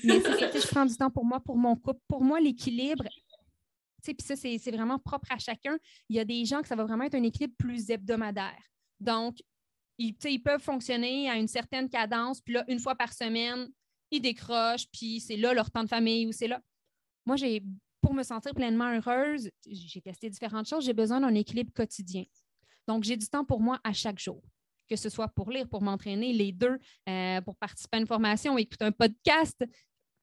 Mais 0.05 0.21
c'est 0.21 0.61
je 0.61 0.69
prends 0.69 0.85
du 0.85 0.95
temps 0.97 1.11
pour 1.11 1.25
moi, 1.25 1.41
pour 1.41 1.57
mon 1.57 1.75
couple. 1.75 2.01
Pour 2.07 2.23
moi, 2.23 2.39
l'équilibre, 2.39 3.05
puis 4.13 4.27
ça, 4.27 4.37
c'est 4.37 4.71
vraiment 4.71 4.99
propre 4.99 5.33
à 5.33 5.39
chacun. 5.39 5.79
Il 6.09 6.17
y 6.17 6.19
a 6.19 6.25
des 6.25 6.45
gens 6.45 6.61
que 6.61 6.69
ça 6.69 6.77
va 6.77 6.85
vraiment 6.85 7.05
être 7.05 7.15
un 7.15 7.23
équilibre 7.23 7.55
plus 7.59 7.89
hebdomadaire. 7.89 8.63
Donc, 9.01 9.39
ils, 9.99 10.15
ils 10.25 10.43
peuvent 10.43 10.61
fonctionner 10.61 11.31
à 11.31 11.37
une 11.37 11.49
certaine 11.49 11.89
cadence, 11.89 12.41
puis 12.41 12.55
là, 12.55 12.65
une 12.69 12.81
fois 12.81 12.95
par 12.95 13.13
semaine, 13.13 13.69
ils 14.11 14.21
décrochent, 14.21 14.87
puis 14.93 15.21
c'est 15.21 15.37
là 15.37 15.55
leur 15.55 15.71
temps 15.71 15.85
de 15.85 15.89
famille 15.89 16.27
ou 16.27 16.33
c'est 16.33 16.49
là. 16.49 16.61
Moi, 17.27 17.37
j'ai, 17.37 17.63
pour 18.01 18.13
me 18.13 18.23
sentir 18.23 18.55
pleinement 18.55 18.93
heureuse, 18.93 19.51
j'ai 19.67 20.01
testé 20.01 20.29
différentes 20.29 20.69
choses, 20.69 20.85
j'ai 20.85 20.93
besoin 20.93 21.21
d'un 21.21 21.35
équilibre 21.35 21.73
quotidien. 21.73 22.25
Donc, 22.87 23.05
j'ai 23.05 23.17
du 23.17 23.27
temps 23.27 23.45
pour 23.45 23.61
moi 23.61 23.81
à 23.83 23.93
chaque 23.93 24.19
jour, 24.19 24.43
que 24.89 24.97
ce 24.97 25.09
soit 25.09 25.29
pour 25.29 25.51
lire, 25.51 25.69
pour 25.69 25.83
m'entraîner, 25.83 26.33
les 26.33 26.53
deux, 26.53 26.79
euh, 27.09 27.41
pour 27.41 27.57
participer 27.57 27.97
à 27.97 28.01
une 28.01 28.07
formation, 28.07 28.59
écouter 28.59 28.85
un 28.85 28.93
podcast, 28.93 29.65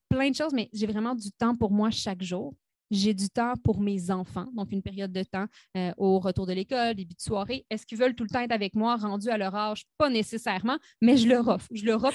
plein 0.08 0.30
de 0.30 0.36
choses, 0.36 0.52
mais 0.52 0.68
j'ai 0.72 0.86
vraiment 0.86 1.14
du 1.14 1.32
temps 1.32 1.56
pour 1.56 1.72
moi 1.72 1.90
chaque 1.90 2.22
jour. 2.22 2.54
J'ai 2.92 3.14
du 3.14 3.30
temps 3.30 3.54
pour 3.64 3.80
mes 3.80 4.10
enfants, 4.10 4.46
donc 4.54 4.70
une 4.70 4.82
période 4.82 5.10
de 5.12 5.22
temps 5.22 5.46
euh, 5.78 5.92
au 5.96 6.18
retour 6.18 6.46
de 6.46 6.52
l'école, 6.52 6.94
début 6.94 7.14
de 7.14 7.20
soirée. 7.20 7.64
Est-ce 7.70 7.86
qu'ils 7.86 7.96
veulent 7.96 8.14
tout 8.14 8.22
le 8.24 8.28
temps 8.28 8.40
être 8.40 8.52
avec 8.52 8.74
moi, 8.74 8.96
rendu 8.96 9.30
à 9.30 9.38
leur 9.38 9.54
âge? 9.54 9.86
Pas 9.96 10.10
nécessairement, 10.10 10.78
mais 11.00 11.16
je 11.16 11.26
leur 11.26 11.48
offre. 11.48 11.66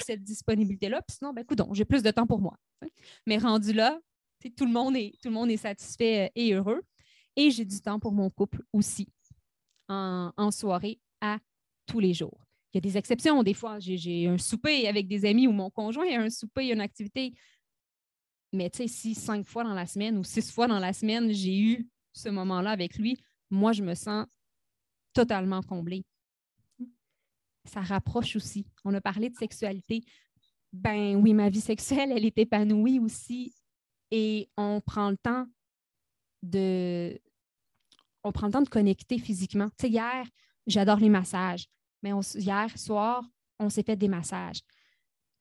Cette 0.04 0.24
disponibilité-là. 0.24 1.02
Puis 1.02 1.18
sinon, 1.18 1.34
ben, 1.34 1.44
coudonc, 1.44 1.74
j'ai 1.74 1.84
plus 1.84 2.04
de 2.04 2.12
temps 2.12 2.28
pour 2.28 2.40
moi. 2.40 2.56
Mais 3.26 3.40
rendu 3.40 3.74
là, 3.74 4.00
tout 4.56 4.66
le 4.66 4.72
monde 4.72 4.96
est, 5.50 5.58
satisfait 5.58 6.28
euh, 6.28 6.30
et 6.36 6.54
heureux. 6.54 6.84
Et 7.36 7.50
j'ai 7.50 7.66
du 7.66 7.82
temps 7.82 8.00
pour 8.00 8.12
mon 8.12 8.30
couple 8.30 8.62
aussi, 8.72 9.08
en, 9.90 10.32
en 10.38 10.52
soirée, 10.52 11.00
à 11.22 11.40
tous 11.88 12.00
les 12.00 12.14
jours. 12.14 12.40
Il 12.74 12.78
y 12.78 12.80
a 12.80 12.82
des 12.82 12.98
exceptions. 12.98 13.42
Des 13.42 13.56
fois, 13.56 13.80
j'ai- 13.80 13.98
j'ai 13.98 14.28
un 14.28 14.38
souper 14.38 14.88
avec 14.88 15.08
des 15.08 15.26
amis 15.26 15.48
ou 15.48 15.52
mon 15.52 15.72
conjoint 15.72 16.06
a 16.12 16.22
un 16.22 16.30
souper, 16.30 16.70
une 16.72 16.82
activité. 16.82 17.34
Mais 18.54 18.70
tu 18.70 18.78
sais, 18.78 18.88
si 18.88 19.16
cinq 19.16 19.46
fois 19.46 19.64
dans 19.64 19.74
la 19.74 19.86
semaine 19.86 20.18
ou 20.18 20.24
six 20.24 20.52
fois 20.52 20.68
dans 20.68 20.80
la 20.80 20.94
semaine, 20.94 21.32
j'ai 21.32 21.58
eu 21.58 21.90
ce 22.14 22.30
moment-là 22.30 22.72
avec 22.72 22.98
lui, 22.98 23.18
moi, 23.50 23.72
je 23.72 23.84
me 23.84 23.94
sens 23.94 24.26
totalement 25.14 25.62
comblée. 25.62 26.04
Ça 27.66 27.82
rapproche 27.82 28.36
aussi. 28.36 28.66
On 28.86 28.94
a 28.94 29.02
parlé 29.02 29.30
de 29.30 29.36
sexualité. 29.36 30.04
Ben 30.72 31.16
oui, 31.16 31.34
ma 31.34 31.50
vie 31.50 31.62
sexuelle, 31.62 32.12
elle 32.12 32.26
est 32.26 32.38
épanouie 32.38 33.00
aussi. 33.00 33.54
Et 34.12 34.50
on 34.58 34.82
prend 34.82 35.10
le 35.10 35.18
temps 35.18 35.46
de. 36.44 37.20
On 38.24 38.32
prend 38.32 38.48
le 38.48 38.54
temps 38.54 38.62
de 38.62 38.70
connecter 38.70 39.20
physiquement. 39.20 39.68
Tu 39.78 39.88
sais, 39.88 39.90
hier, 39.90 40.26
j'adore 40.66 41.00
les 41.00 41.10
massages. 41.10 41.68
Mais 42.04 42.12
hier 42.36 42.78
soir, 42.78 43.24
on 43.60 43.70
s'est 43.70 43.84
fait 43.84 43.96
des 43.96 44.08
massages. 44.08 44.62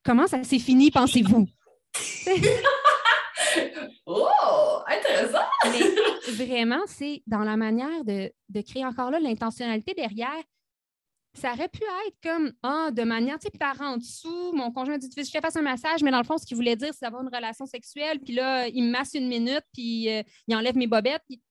Comment 0.03 0.27
ça 0.27 0.43
s'est 0.43 0.59
fini, 0.59 0.91
pensez-vous? 0.91 1.47
Oh! 4.07 4.79
Intéressant! 4.87 5.47
Mais 5.65 6.33
vraiment, 6.47 6.83
c'est 6.87 7.23
dans 7.27 7.41
la 7.45 7.57
manière 7.57 8.05
de, 8.05 8.31
de 8.49 8.61
créer 8.61 8.85
encore 8.85 9.11
là 9.11 9.19
l'intentionnalité 9.21 9.95
derrière. 9.95 10.43
Ça 11.35 11.53
aurait 11.53 11.69
pu 11.69 11.83
être 12.07 12.17
comme, 12.23 12.53
ah, 12.63 12.89
de 12.91 13.03
manière, 13.03 13.39
tu 13.39 13.49
sais, 13.53 13.59
par 13.59 13.79
en 13.83 13.99
dessous, 13.99 14.53
mon 14.55 14.73
conjoint 14.73 14.97
dit, 14.97 15.11
je 15.15 15.31
te 15.31 15.41
fasse 15.41 15.57
un 15.57 15.63
massage, 15.63 16.03
mais 16.03 16.11
dans 16.11 16.17
le 16.21 16.25
fond, 16.25 16.39
ce 16.39 16.47
qu'il 16.47 16.57
voulait 16.57 16.77
dire, 16.77 16.95
c'est 16.95 17.05
d'avoir 17.05 17.23
une 17.23 17.35
relation 17.35 17.67
sexuelle, 17.67 18.21
puis 18.21 18.33
là, 18.33 18.67
il 18.69 18.85
me 18.85 18.91
masse 18.91 19.13
une 19.13 19.29
minute, 19.29 19.61
puis 19.75 20.09
euh, 20.09 20.23
il 20.49 20.57
enlève 20.57 20.77
mes 20.79 20.87
bobettes. 20.87 21.23
puis- 21.29 21.43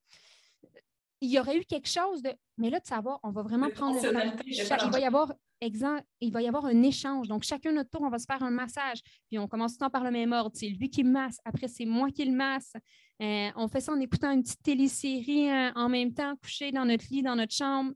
Il 1.21 1.31
y 1.31 1.39
aurait 1.39 1.57
eu 1.57 1.65
quelque 1.65 1.87
chose 1.87 2.21
de. 2.21 2.31
Mais 2.57 2.69
là, 2.69 2.79
de 2.79 2.85
savoir, 2.85 3.19
on 3.23 3.31
va 3.31 3.41
vraiment 3.41 3.69
prendre 3.69 3.95
le 4.01 4.11
temps. 4.11 4.85
Il 4.85 4.91
va 4.91 4.99
y 4.99 5.05
avoir 5.05 5.33
exemple, 5.61 6.03
il 6.21 6.31
va 6.31 6.41
y 6.41 6.47
avoir 6.47 6.65
un 6.65 6.83
échange. 6.83 7.27
Donc, 7.27 7.43
chacun 7.43 7.71
notre 7.71 7.89
tour, 7.89 8.01
on 8.01 8.09
va 8.09 8.19
se 8.19 8.25
faire 8.25 8.43
un 8.43 8.51
massage. 8.51 9.01
Puis 9.27 9.39
on 9.39 9.47
commence 9.47 9.73
tout 9.73 9.77
le 9.81 9.85
temps 9.85 9.91
par 9.91 10.03
le 10.03 10.11
même 10.11 10.31
ordre. 10.31 10.51
C'est 10.55 10.67
lui 10.67 10.89
qui 10.89 11.03
me 11.03 11.11
masse. 11.11 11.37
Après, 11.45 11.67
c'est 11.67 11.85
moi 11.85 12.11
qui 12.11 12.25
le 12.25 12.35
masse. 12.35 12.73
Euh, 13.21 13.49
on 13.55 13.67
fait 13.67 13.81
ça 13.81 13.93
en 13.93 13.99
écoutant 13.99 14.31
une 14.31 14.43
petite 14.43 14.61
télésérie 14.61 15.49
euh, 15.49 15.71
en 15.75 15.89
même 15.89 16.13
temps, 16.13 16.35
couché 16.37 16.71
dans 16.71 16.85
notre 16.85 17.05
lit, 17.09 17.21
dans 17.21 17.35
notre 17.35 17.53
chambre. 17.53 17.93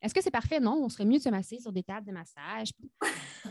Est-ce 0.00 0.14
que 0.14 0.22
c'est 0.22 0.30
parfait? 0.30 0.60
Non, 0.60 0.82
on 0.82 0.88
serait 0.88 1.06
mieux 1.06 1.18
de 1.18 1.22
se 1.22 1.30
masser 1.30 1.58
sur 1.58 1.72
des 1.72 1.82
tables 1.82 2.06
de 2.06 2.12
massage. 2.12 2.70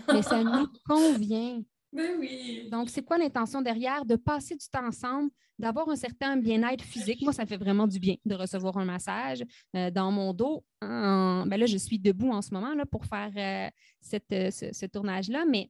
Mais 0.07 0.21
ça 0.21 0.43
nous 0.43 0.67
convient. 0.87 1.61
Ben 1.93 2.17
oui! 2.19 2.67
Donc, 2.71 2.89
c'est 2.89 3.03
quoi 3.03 3.17
l'intention 3.17 3.61
derrière? 3.61 4.03
De 4.05 4.15
passer 4.15 4.55
du 4.55 4.67
temps 4.67 4.85
ensemble, 4.85 5.29
d'avoir 5.59 5.87
un 5.89 5.95
certain 5.95 6.37
bien-être 6.37 6.83
physique? 6.83 7.21
Moi, 7.21 7.33
ça 7.33 7.45
fait 7.45 7.57
vraiment 7.57 7.87
du 7.87 7.99
bien 7.99 8.15
de 8.25 8.35
recevoir 8.35 8.77
un 8.77 8.85
massage 8.85 9.43
euh, 9.75 9.91
dans 9.91 10.11
mon 10.11 10.33
dos. 10.33 10.63
En- 10.81 11.45
ben 11.45 11.59
là, 11.59 11.65
je 11.67 11.77
suis 11.77 11.99
debout 11.99 12.31
en 12.31 12.41
ce 12.41 12.53
moment 12.53 12.73
là, 12.73 12.85
pour 12.85 13.05
faire 13.05 13.31
euh, 13.37 13.69
cette, 14.01 14.31
euh, 14.31 14.49
ce, 14.49 14.85
tournage-là, 14.87 15.45
mais 15.45 15.69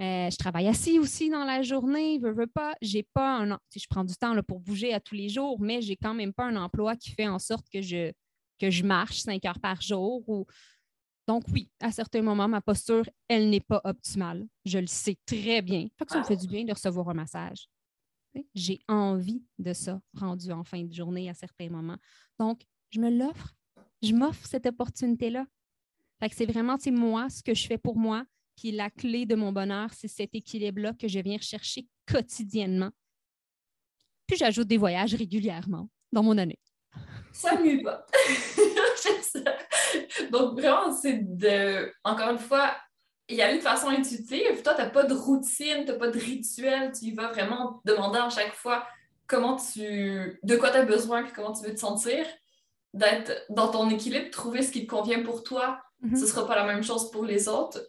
je 0.00 0.36
travaille 0.38 0.66
assis 0.66 0.98
aussi 0.98 1.28
dans 1.28 1.44
la 1.44 1.62
journée, 1.62 2.18
veux, 2.18 2.32
veux 2.32 2.46
pas. 2.46 2.74
J'ai 2.80 3.02
pas 3.02 3.42
un. 3.42 3.58
Je 3.76 3.86
prends 3.88 4.04
du 4.04 4.14
temps 4.14 4.32
là, 4.32 4.42
pour 4.42 4.58
bouger 4.58 4.94
à 4.94 5.00
tous 5.00 5.14
les 5.14 5.28
jours, 5.28 5.60
mais 5.60 5.82
j'ai 5.82 5.96
quand 5.96 6.14
même 6.14 6.32
pas 6.32 6.46
un 6.46 6.56
emploi 6.56 6.96
qui 6.96 7.10
fait 7.10 7.28
en 7.28 7.38
sorte 7.38 7.66
que 7.70 7.82
je, 7.82 8.10
que 8.58 8.70
je 8.70 8.82
marche 8.82 9.18
cinq 9.18 9.44
heures 9.44 9.60
par 9.60 9.80
jour. 9.82 10.26
Ou... 10.26 10.46
Donc, 11.30 11.44
oui, 11.52 11.70
à 11.78 11.92
certains 11.92 12.22
moments, 12.22 12.48
ma 12.48 12.60
posture, 12.60 13.08
elle 13.28 13.50
n'est 13.50 13.60
pas 13.60 13.80
optimale. 13.84 14.48
Je 14.64 14.80
le 14.80 14.88
sais 14.88 15.16
très 15.24 15.62
bien. 15.62 15.86
Fait 15.96 16.04
que 16.04 16.10
ça 16.10 16.18
me 16.18 16.24
fait 16.24 16.36
du 16.36 16.48
bien 16.48 16.64
de 16.64 16.72
recevoir 16.72 17.08
un 17.08 17.14
massage. 17.14 17.68
J'ai 18.52 18.80
envie 18.88 19.44
de 19.56 19.72
ça, 19.72 20.00
rendu 20.12 20.50
en 20.50 20.64
fin 20.64 20.82
de 20.82 20.92
journée 20.92 21.30
à 21.30 21.34
certains 21.34 21.68
moments. 21.68 21.98
Donc, 22.40 22.62
je 22.90 22.98
me 22.98 23.08
l'offre. 23.16 23.54
Je 24.02 24.12
m'offre 24.12 24.44
cette 24.44 24.66
opportunité-là. 24.66 25.46
Fait 26.18 26.30
que 26.30 26.34
c'est 26.34 26.46
vraiment, 26.46 26.78
moi, 26.90 27.30
ce 27.30 27.44
que 27.44 27.54
je 27.54 27.64
fais 27.64 27.78
pour 27.78 27.96
moi. 27.96 28.24
Puis 28.56 28.72
la 28.72 28.90
clé 28.90 29.24
de 29.24 29.36
mon 29.36 29.52
bonheur, 29.52 29.94
c'est 29.94 30.08
cet 30.08 30.34
équilibre-là 30.34 30.94
que 30.94 31.06
je 31.06 31.20
viens 31.20 31.36
rechercher 31.36 31.86
quotidiennement. 32.08 32.90
Puis 34.26 34.36
j'ajoute 34.36 34.66
des 34.66 34.78
voyages 34.78 35.14
régulièrement 35.14 35.88
dans 36.10 36.24
mon 36.24 36.36
année. 36.38 36.58
Ça 37.32 37.56
m'y 37.56 37.82
va. 37.82 38.06
Donc, 40.30 40.58
vraiment, 40.58 40.92
c'est 40.92 41.18
de, 41.20 41.92
encore 42.04 42.30
une 42.30 42.38
fois, 42.38 42.74
y 43.28 43.40
aller 43.40 43.58
de 43.58 43.62
façon 43.62 43.88
intuitive. 43.88 44.62
Toi, 44.62 44.74
tu 44.74 44.82
n'as 44.82 44.90
pas 44.90 45.04
de 45.04 45.14
routine, 45.14 45.84
tu 45.84 45.92
n'as 45.92 45.98
pas 45.98 46.08
de 46.08 46.18
rituel. 46.18 46.92
Tu 46.92 47.14
vas 47.14 47.28
vraiment 47.28 47.80
demander 47.84 48.18
à 48.18 48.28
chaque 48.28 48.54
fois 48.54 48.86
comment 49.26 49.56
tu, 49.56 50.38
de 50.42 50.56
quoi 50.56 50.70
tu 50.70 50.76
as 50.76 50.84
besoin 50.84 51.24
et 51.24 51.32
comment 51.32 51.52
tu 51.52 51.64
veux 51.64 51.74
te 51.74 51.80
sentir. 51.80 52.26
D'être 52.92 53.46
dans 53.48 53.68
ton 53.68 53.88
équilibre, 53.88 54.30
trouver 54.30 54.62
ce 54.62 54.72
qui 54.72 54.86
te 54.86 54.90
convient 54.90 55.22
pour 55.22 55.44
toi. 55.44 55.80
Mm-hmm. 56.04 56.16
Ce 56.16 56.22
ne 56.22 56.26
sera 56.26 56.46
pas 56.46 56.56
la 56.56 56.64
même 56.64 56.82
chose 56.82 57.10
pour 57.10 57.24
les 57.24 57.48
autres. 57.48 57.80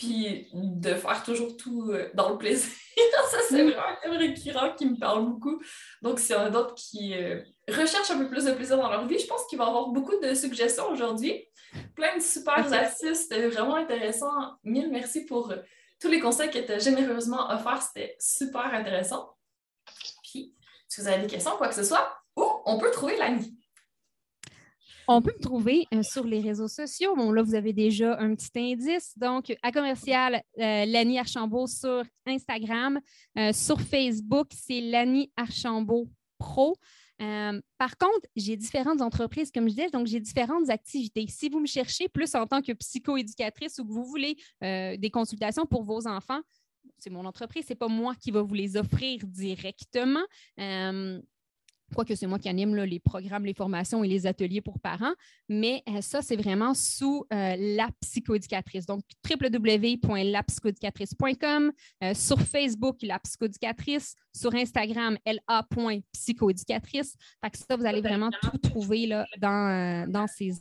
Puis 0.00 0.48
de 0.54 0.94
faire 0.94 1.22
toujours 1.22 1.58
tout 1.58 1.90
euh, 1.90 2.08
dans 2.14 2.30
le 2.30 2.38
plaisir. 2.38 2.72
ça, 3.30 3.36
c'est 3.46 3.62
mm-hmm. 3.62 3.72
vraiment 3.72 3.98
un 4.06 4.16
récurrent 4.16 4.74
qui 4.74 4.86
me 4.86 4.98
parle 4.98 5.26
beaucoup. 5.26 5.60
Donc, 6.00 6.18
s'il 6.18 6.34
y 6.34 6.38
en 6.38 6.46
a 6.46 6.48
d'autres 6.48 6.74
qui 6.74 7.12
euh, 7.12 7.42
recherchent 7.68 8.10
un 8.10 8.16
peu 8.16 8.26
plus 8.26 8.46
de 8.46 8.52
plaisir 8.52 8.78
dans 8.78 8.88
leur 8.88 9.06
vie, 9.06 9.18
je 9.18 9.26
pense 9.26 9.44
qu'il 9.46 9.58
va 9.58 9.66
y 9.66 9.68
avoir 9.68 9.88
beaucoup 9.88 10.18
de 10.18 10.32
suggestions 10.32 10.88
aujourd'hui. 10.90 11.46
Plein 11.94 12.16
de 12.16 12.22
super 12.22 12.72
astuces, 12.72 13.28
c'était 13.28 13.46
vraiment 13.46 13.74
intéressant. 13.74 14.32
Mille 14.64 14.88
merci 14.90 15.26
pour 15.26 15.50
euh, 15.50 15.56
tous 16.00 16.08
les 16.08 16.18
conseils 16.18 16.50
que 16.50 16.60
tu 16.60 16.72
as 16.72 16.78
généreusement 16.78 17.50
offerts, 17.50 17.82
c'était 17.82 18.16
super 18.18 18.72
intéressant. 18.72 19.36
Puis, 20.22 20.54
si 20.88 21.02
vous 21.02 21.08
avez 21.08 21.20
des 21.20 21.28
questions, 21.28 21.58
quoi 21.58 21.68
que 21.68 21.74
ce 21.74 21.84
soit, 21.84 22.10
où 22.36 22.46
on 22.64 22.78
peut 22.78 22.90
trouver 22.90 23.18
l'ami? 23.18 23.54
On 25.08 25.22
peut 25.22 25.34
me 25.36 25.42
trouver 25.42 25.86
euh, 25.94 26.02
sur 26.02 26.24
les 26.24 26.40
réseaux 26.40 26.68
sociaux. 26.68 27.14
Bon, 27.16 27.32
là, 27.32 27.42
vous 27.42 27.54
avez 27.54 27.72
déjà 27.72 28.18
un 28.18 28.34
petit 28.34 28.50
indice. 28.56 29.16
Donc, 29.16 29.56
à 29.62 29.72
commercial, 29.72 30.42
euh, 30.58 30.84
Lani 30.86 31.18
Archambault 31.18 31.66
sur 31.66 32.02
Instagram. 32.26 33.00
sur 33.52 33.80
Facebook, 33.80 34.48
c'est 34.54 34.80
Lani 34.80 35.30
Archambault 35.36 36.08
Pro. 36.38 36.76
Euh, 37.20 37.60
par 37.76 37.98
contre, 37.98 38.26
j'ai 38.34 38.56
différentes 38.56 39.02
entreprises, 39.02 39.50
comme 39.50 39.68
je 39.68 39.74
disais, 39.74 39.90
donc 39.90 40.06
j'ai 40.06 40.20
différentes 40.20 40.70
activités. 40.70 41.26
Si 41.28 41.48
vous 41.50 41.60
me 41.60 41.66
cherchez 41.66 42.08
plus 42.08 42.34
en 42.34 42.46
tant 42.46 42.62
que 42.62 42.72
psychoéducatrice 42.72 43.78
ou 43.78 43.84
que 43.84 43.92
vous 43.92 44.04
voulez 44.04 44.36
euh, 44.64 44.96
des 44.96 45.10
consultations 45.10 45.66
pour 45.66 45.84
vos 45.84 46.06
enfants, 46.06 46.40
c'est 46.98 47.10
mon 47.10 47.26
entreprise, 47.26 47.66
ce 47.66 47.72
n'est 47.72 47.78
pas 47.78 47.88
moi 47.88 48.14
qui 48.14 48.30
va 48.30 48.42
vous 48.42 48.54
les 48.54 48.76
offrir 48.76 49.20
directement. 49.26 50.24
Euh, 50.58 51.20
que 52.04 52.14
c'est 52.14 52.26
moi 52.26 52.38
qui 52.38 52.48
anime 52.48 52.76
les 52.76 53.00
programmes, 53.00 53.44
les 53.44 53.52
formations 53.54 54.04
et 54.04 54.08
les 54.08 54.26
ateliers 54.26 54.60
pour 54.60 54.78
parents, 54.80 55.14
mais 55.48 55.82
euh, 55.88 56.00
ça, 56.00 56.22
c'est 56.22 56.36
vraiment 56.36 56.74
sous 56.74 57.24
euh, 57.32 57.56
la 57.58 57.88
psychoéducatrice. 58.00 58.86
Donc, 58.86 59.02
www.lapsychoéducatrice.com, 59.28 61.72
euh, 62.04 62.14
sur 62.14 62.40
Facebook, 62.40 62.98
la 63.02 63.18
psychoéducatrice, 63.18 64.14
sur 64.34 64.54
Instagram, 64.54 65.18
la.psychoéducatrice. 65.26 67.16
Fait 67.42 67.50
que 67.50 67.58
ça, 67.58 67.76
vous 67.76 67.86
allez 67.86 68.00
vraiment 68.00 68.30
tout 68.42 68.56
trouver 68.58 69.06
là, 69.06 69.26
dans, 69.38 70.10
dans 70.10 70.26
ces 70.26 70.52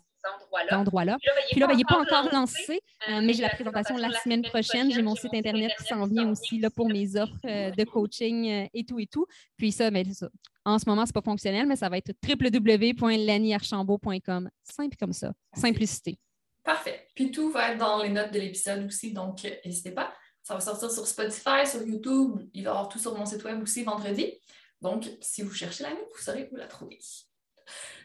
endroit-là. 0.72 1.18
Puis 1.52 1.60
là, 1.60 1.68
ben, 1.68 1.74
il 1.74 1.78
n'est 1.78 1.84
pas 1.84 2.00
encore 2.00 2.32
lancé, 2.32 2.82
euh, 3.10 3.20
mais 3.22 3.34
j'ai 3.34 3.42
la 3.42 3.50
présentation 3.50 3.98
la 3.98 4.12
semaine 4.12 4.44
prochaine. 4.44 4.90
J'ai 4.92 5.02
mon 5.02 5.16
site 5.16 5.34
Internet 5.34 5.74
qui 5.78 5.84
s'en 5.86 6.06
vient 6.06 6.30
aussi 6.30 6.60
là, 6.60 6.70
pour 6.70 6.88
mes 6.88 7.16
offres 7.16 7.34
euh, 7.46 7.72
de 7.72 7.84
coaching 7.84 8.48
euh, 8.50 8.68
et 8.74 8.86
tout 8.86 9.00
et 9.00 9.08
tout. 9.08 9.26
Puis 9.58 9.72
ça, 9.72 9.90
ben, 9.92 10.14
ça. 10.14 10.30
En 10.66 10.78
ce 10.78 10.84
moment, 10.88 11.06
ce 11.06 11.10
n'est 11.10 11.14
pas 11.14 11.22
fonctionnel, 11.22 11.66
mais 11.68 11.76
ça 11.76 11.90
va 11.90 11.98
être 11.98 12.14
www.laniarchambault.com. 12.28 14.50
Simple 14.64 14.96
comme 14.98 15.14
ça. 15.14 15.34
Simplicité. 15.54 16.20
Parfait. 16.64 17.08
Puis 17.16 17.32
tout 17.32 17.50
va 17.50 17.72
être 17.72 17.80
dans 17.80 18.04
les 18.04 18.10
notes 18.10 18.32
de 18.32 18.40
l'épisode 18.40 18.86
aussi, 18.86 19.14
donc 19.14 19.42
n'hésitez 19.66 19.92
pas. 19.92 20.14
Ça 20.44 20.54
va 20.54 20.60
sortir 20.60 20.92
sur 20.92 21.08
Spotify, 21.08 21.66
sur 21.66 21.82
YouTube. 21.82 22.42
Il 22.54 22.64
va 22.64 22.70
y 22.70 22.72
avoir 22.72 22.90
tout 22.90 23.00
sur 23.00 23.18
mon 23.18 23.26
site 23.26 23.44
web 23.44 23.60
aussi 23.62 23.84
vendredi. 23.84 24.34
Donc, 24.82 25.10
si 25.22 25.42
vous 25.42 25.54
cherchez 25.54 25.84
l'ami, 25.84 26.00
vous 26.14 26.22
saurez 26.22 26.50
où 26.52 26.56
la 26.56 26.68
trouver. 26.68 27.00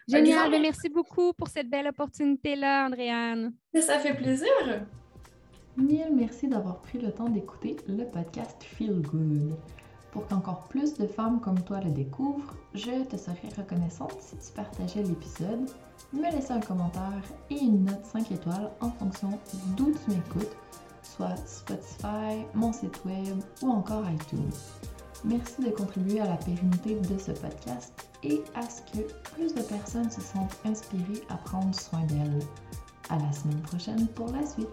Génial. 0.07 0.51
Ben, 0.51 0.61
merci 0.61 0.89
beaucoup 0.89 1.33
pour 1.33 1.49
cette 1.49 1.71
belle 1.71 1.89
opportunité-là, 1.89 2.87
Andréane. 2.87 3.53
Ça 3.75 3.99
fait 3.99 4.15
plaisir. 4.15 4.49
Mille 5.77 6.15
merci 6.15 6.47
d'avoir 6.47 6.81
pris 6.81 6.99
le 6.99 7.11
temps 7.11 7.29
d'écouter 7.29 7.77
le 7.89 8.05
podcast 8.05 8.63
Feel 8.63 9.01
Good. 9.01 9.57
Pour 10.13 10.29
qu'encore 10.29 10.69
plus 10.69 10.95
de 10.95 11.09
femmes 11.09 11.41
comme 11.41 11.61
toi 11.65 11.81
le 11.81 11.91
découvrent, 11.91 12.55
je 12.75 13.05
te 13.05 13.17
serais 13.17 13.49
reconnaissante 13.57 14.17
si 14.21 14.37
tu 14.37 14.53
partageais 14.55 15.03
l'épisode, 15.03 15.69
me 16.13 16.31
laissais 16.31 16.53
un 16.53 16.61
commentaire 16.61 17.25
et 17.51 17.59
une 17.59 17.85
note 17.85 18.05
5 18.05 18.31
étoiles 18.31 18.71
en 18.81 18.91
fonction 18.91 19.31
d'où 19.77 19.93
tu 19.93 20.11
m'écoutes, 20.11 20.57
soit 21.03 21.35
Spotify, 21.47 22.45
mon 22.55 22.73
site 22.73 23.05
web 23.05 23.41
ou 23.63 23.71
encore 23.71 24.05
iTunes. 24.09 24.53
Merci 25.25 25.63
de 25.63 25.71
contribuer 25.71 26.21
à 26.21 26.29
la 26.29 26.37
pérennité 26.37 26.97
de 26.97 27.19
ce 27.19 27.33
podcast 27.33 27.93
et 28.23 28.43
à 28.55 28.63
ce 28.69 28.83
que 28.93 29.03
plus 29.35 29.55
de 29.55 29.63
personnes 29.63 30.11
se 30.11 30.21
sentent 30.21 30.59
inspirées 30.67 31.23
à 31.31 31.37
prendre 31.37 31.75
soin 31.75 32.05
d'elles. 32.05 32.41
À 33.09 33.19
la 33.19 33.33
semaine 33.33 33.63
prochaine 33.63 34.07
pour 34.09 34.31
la 34.33 34.47
suite. 34.47 34.69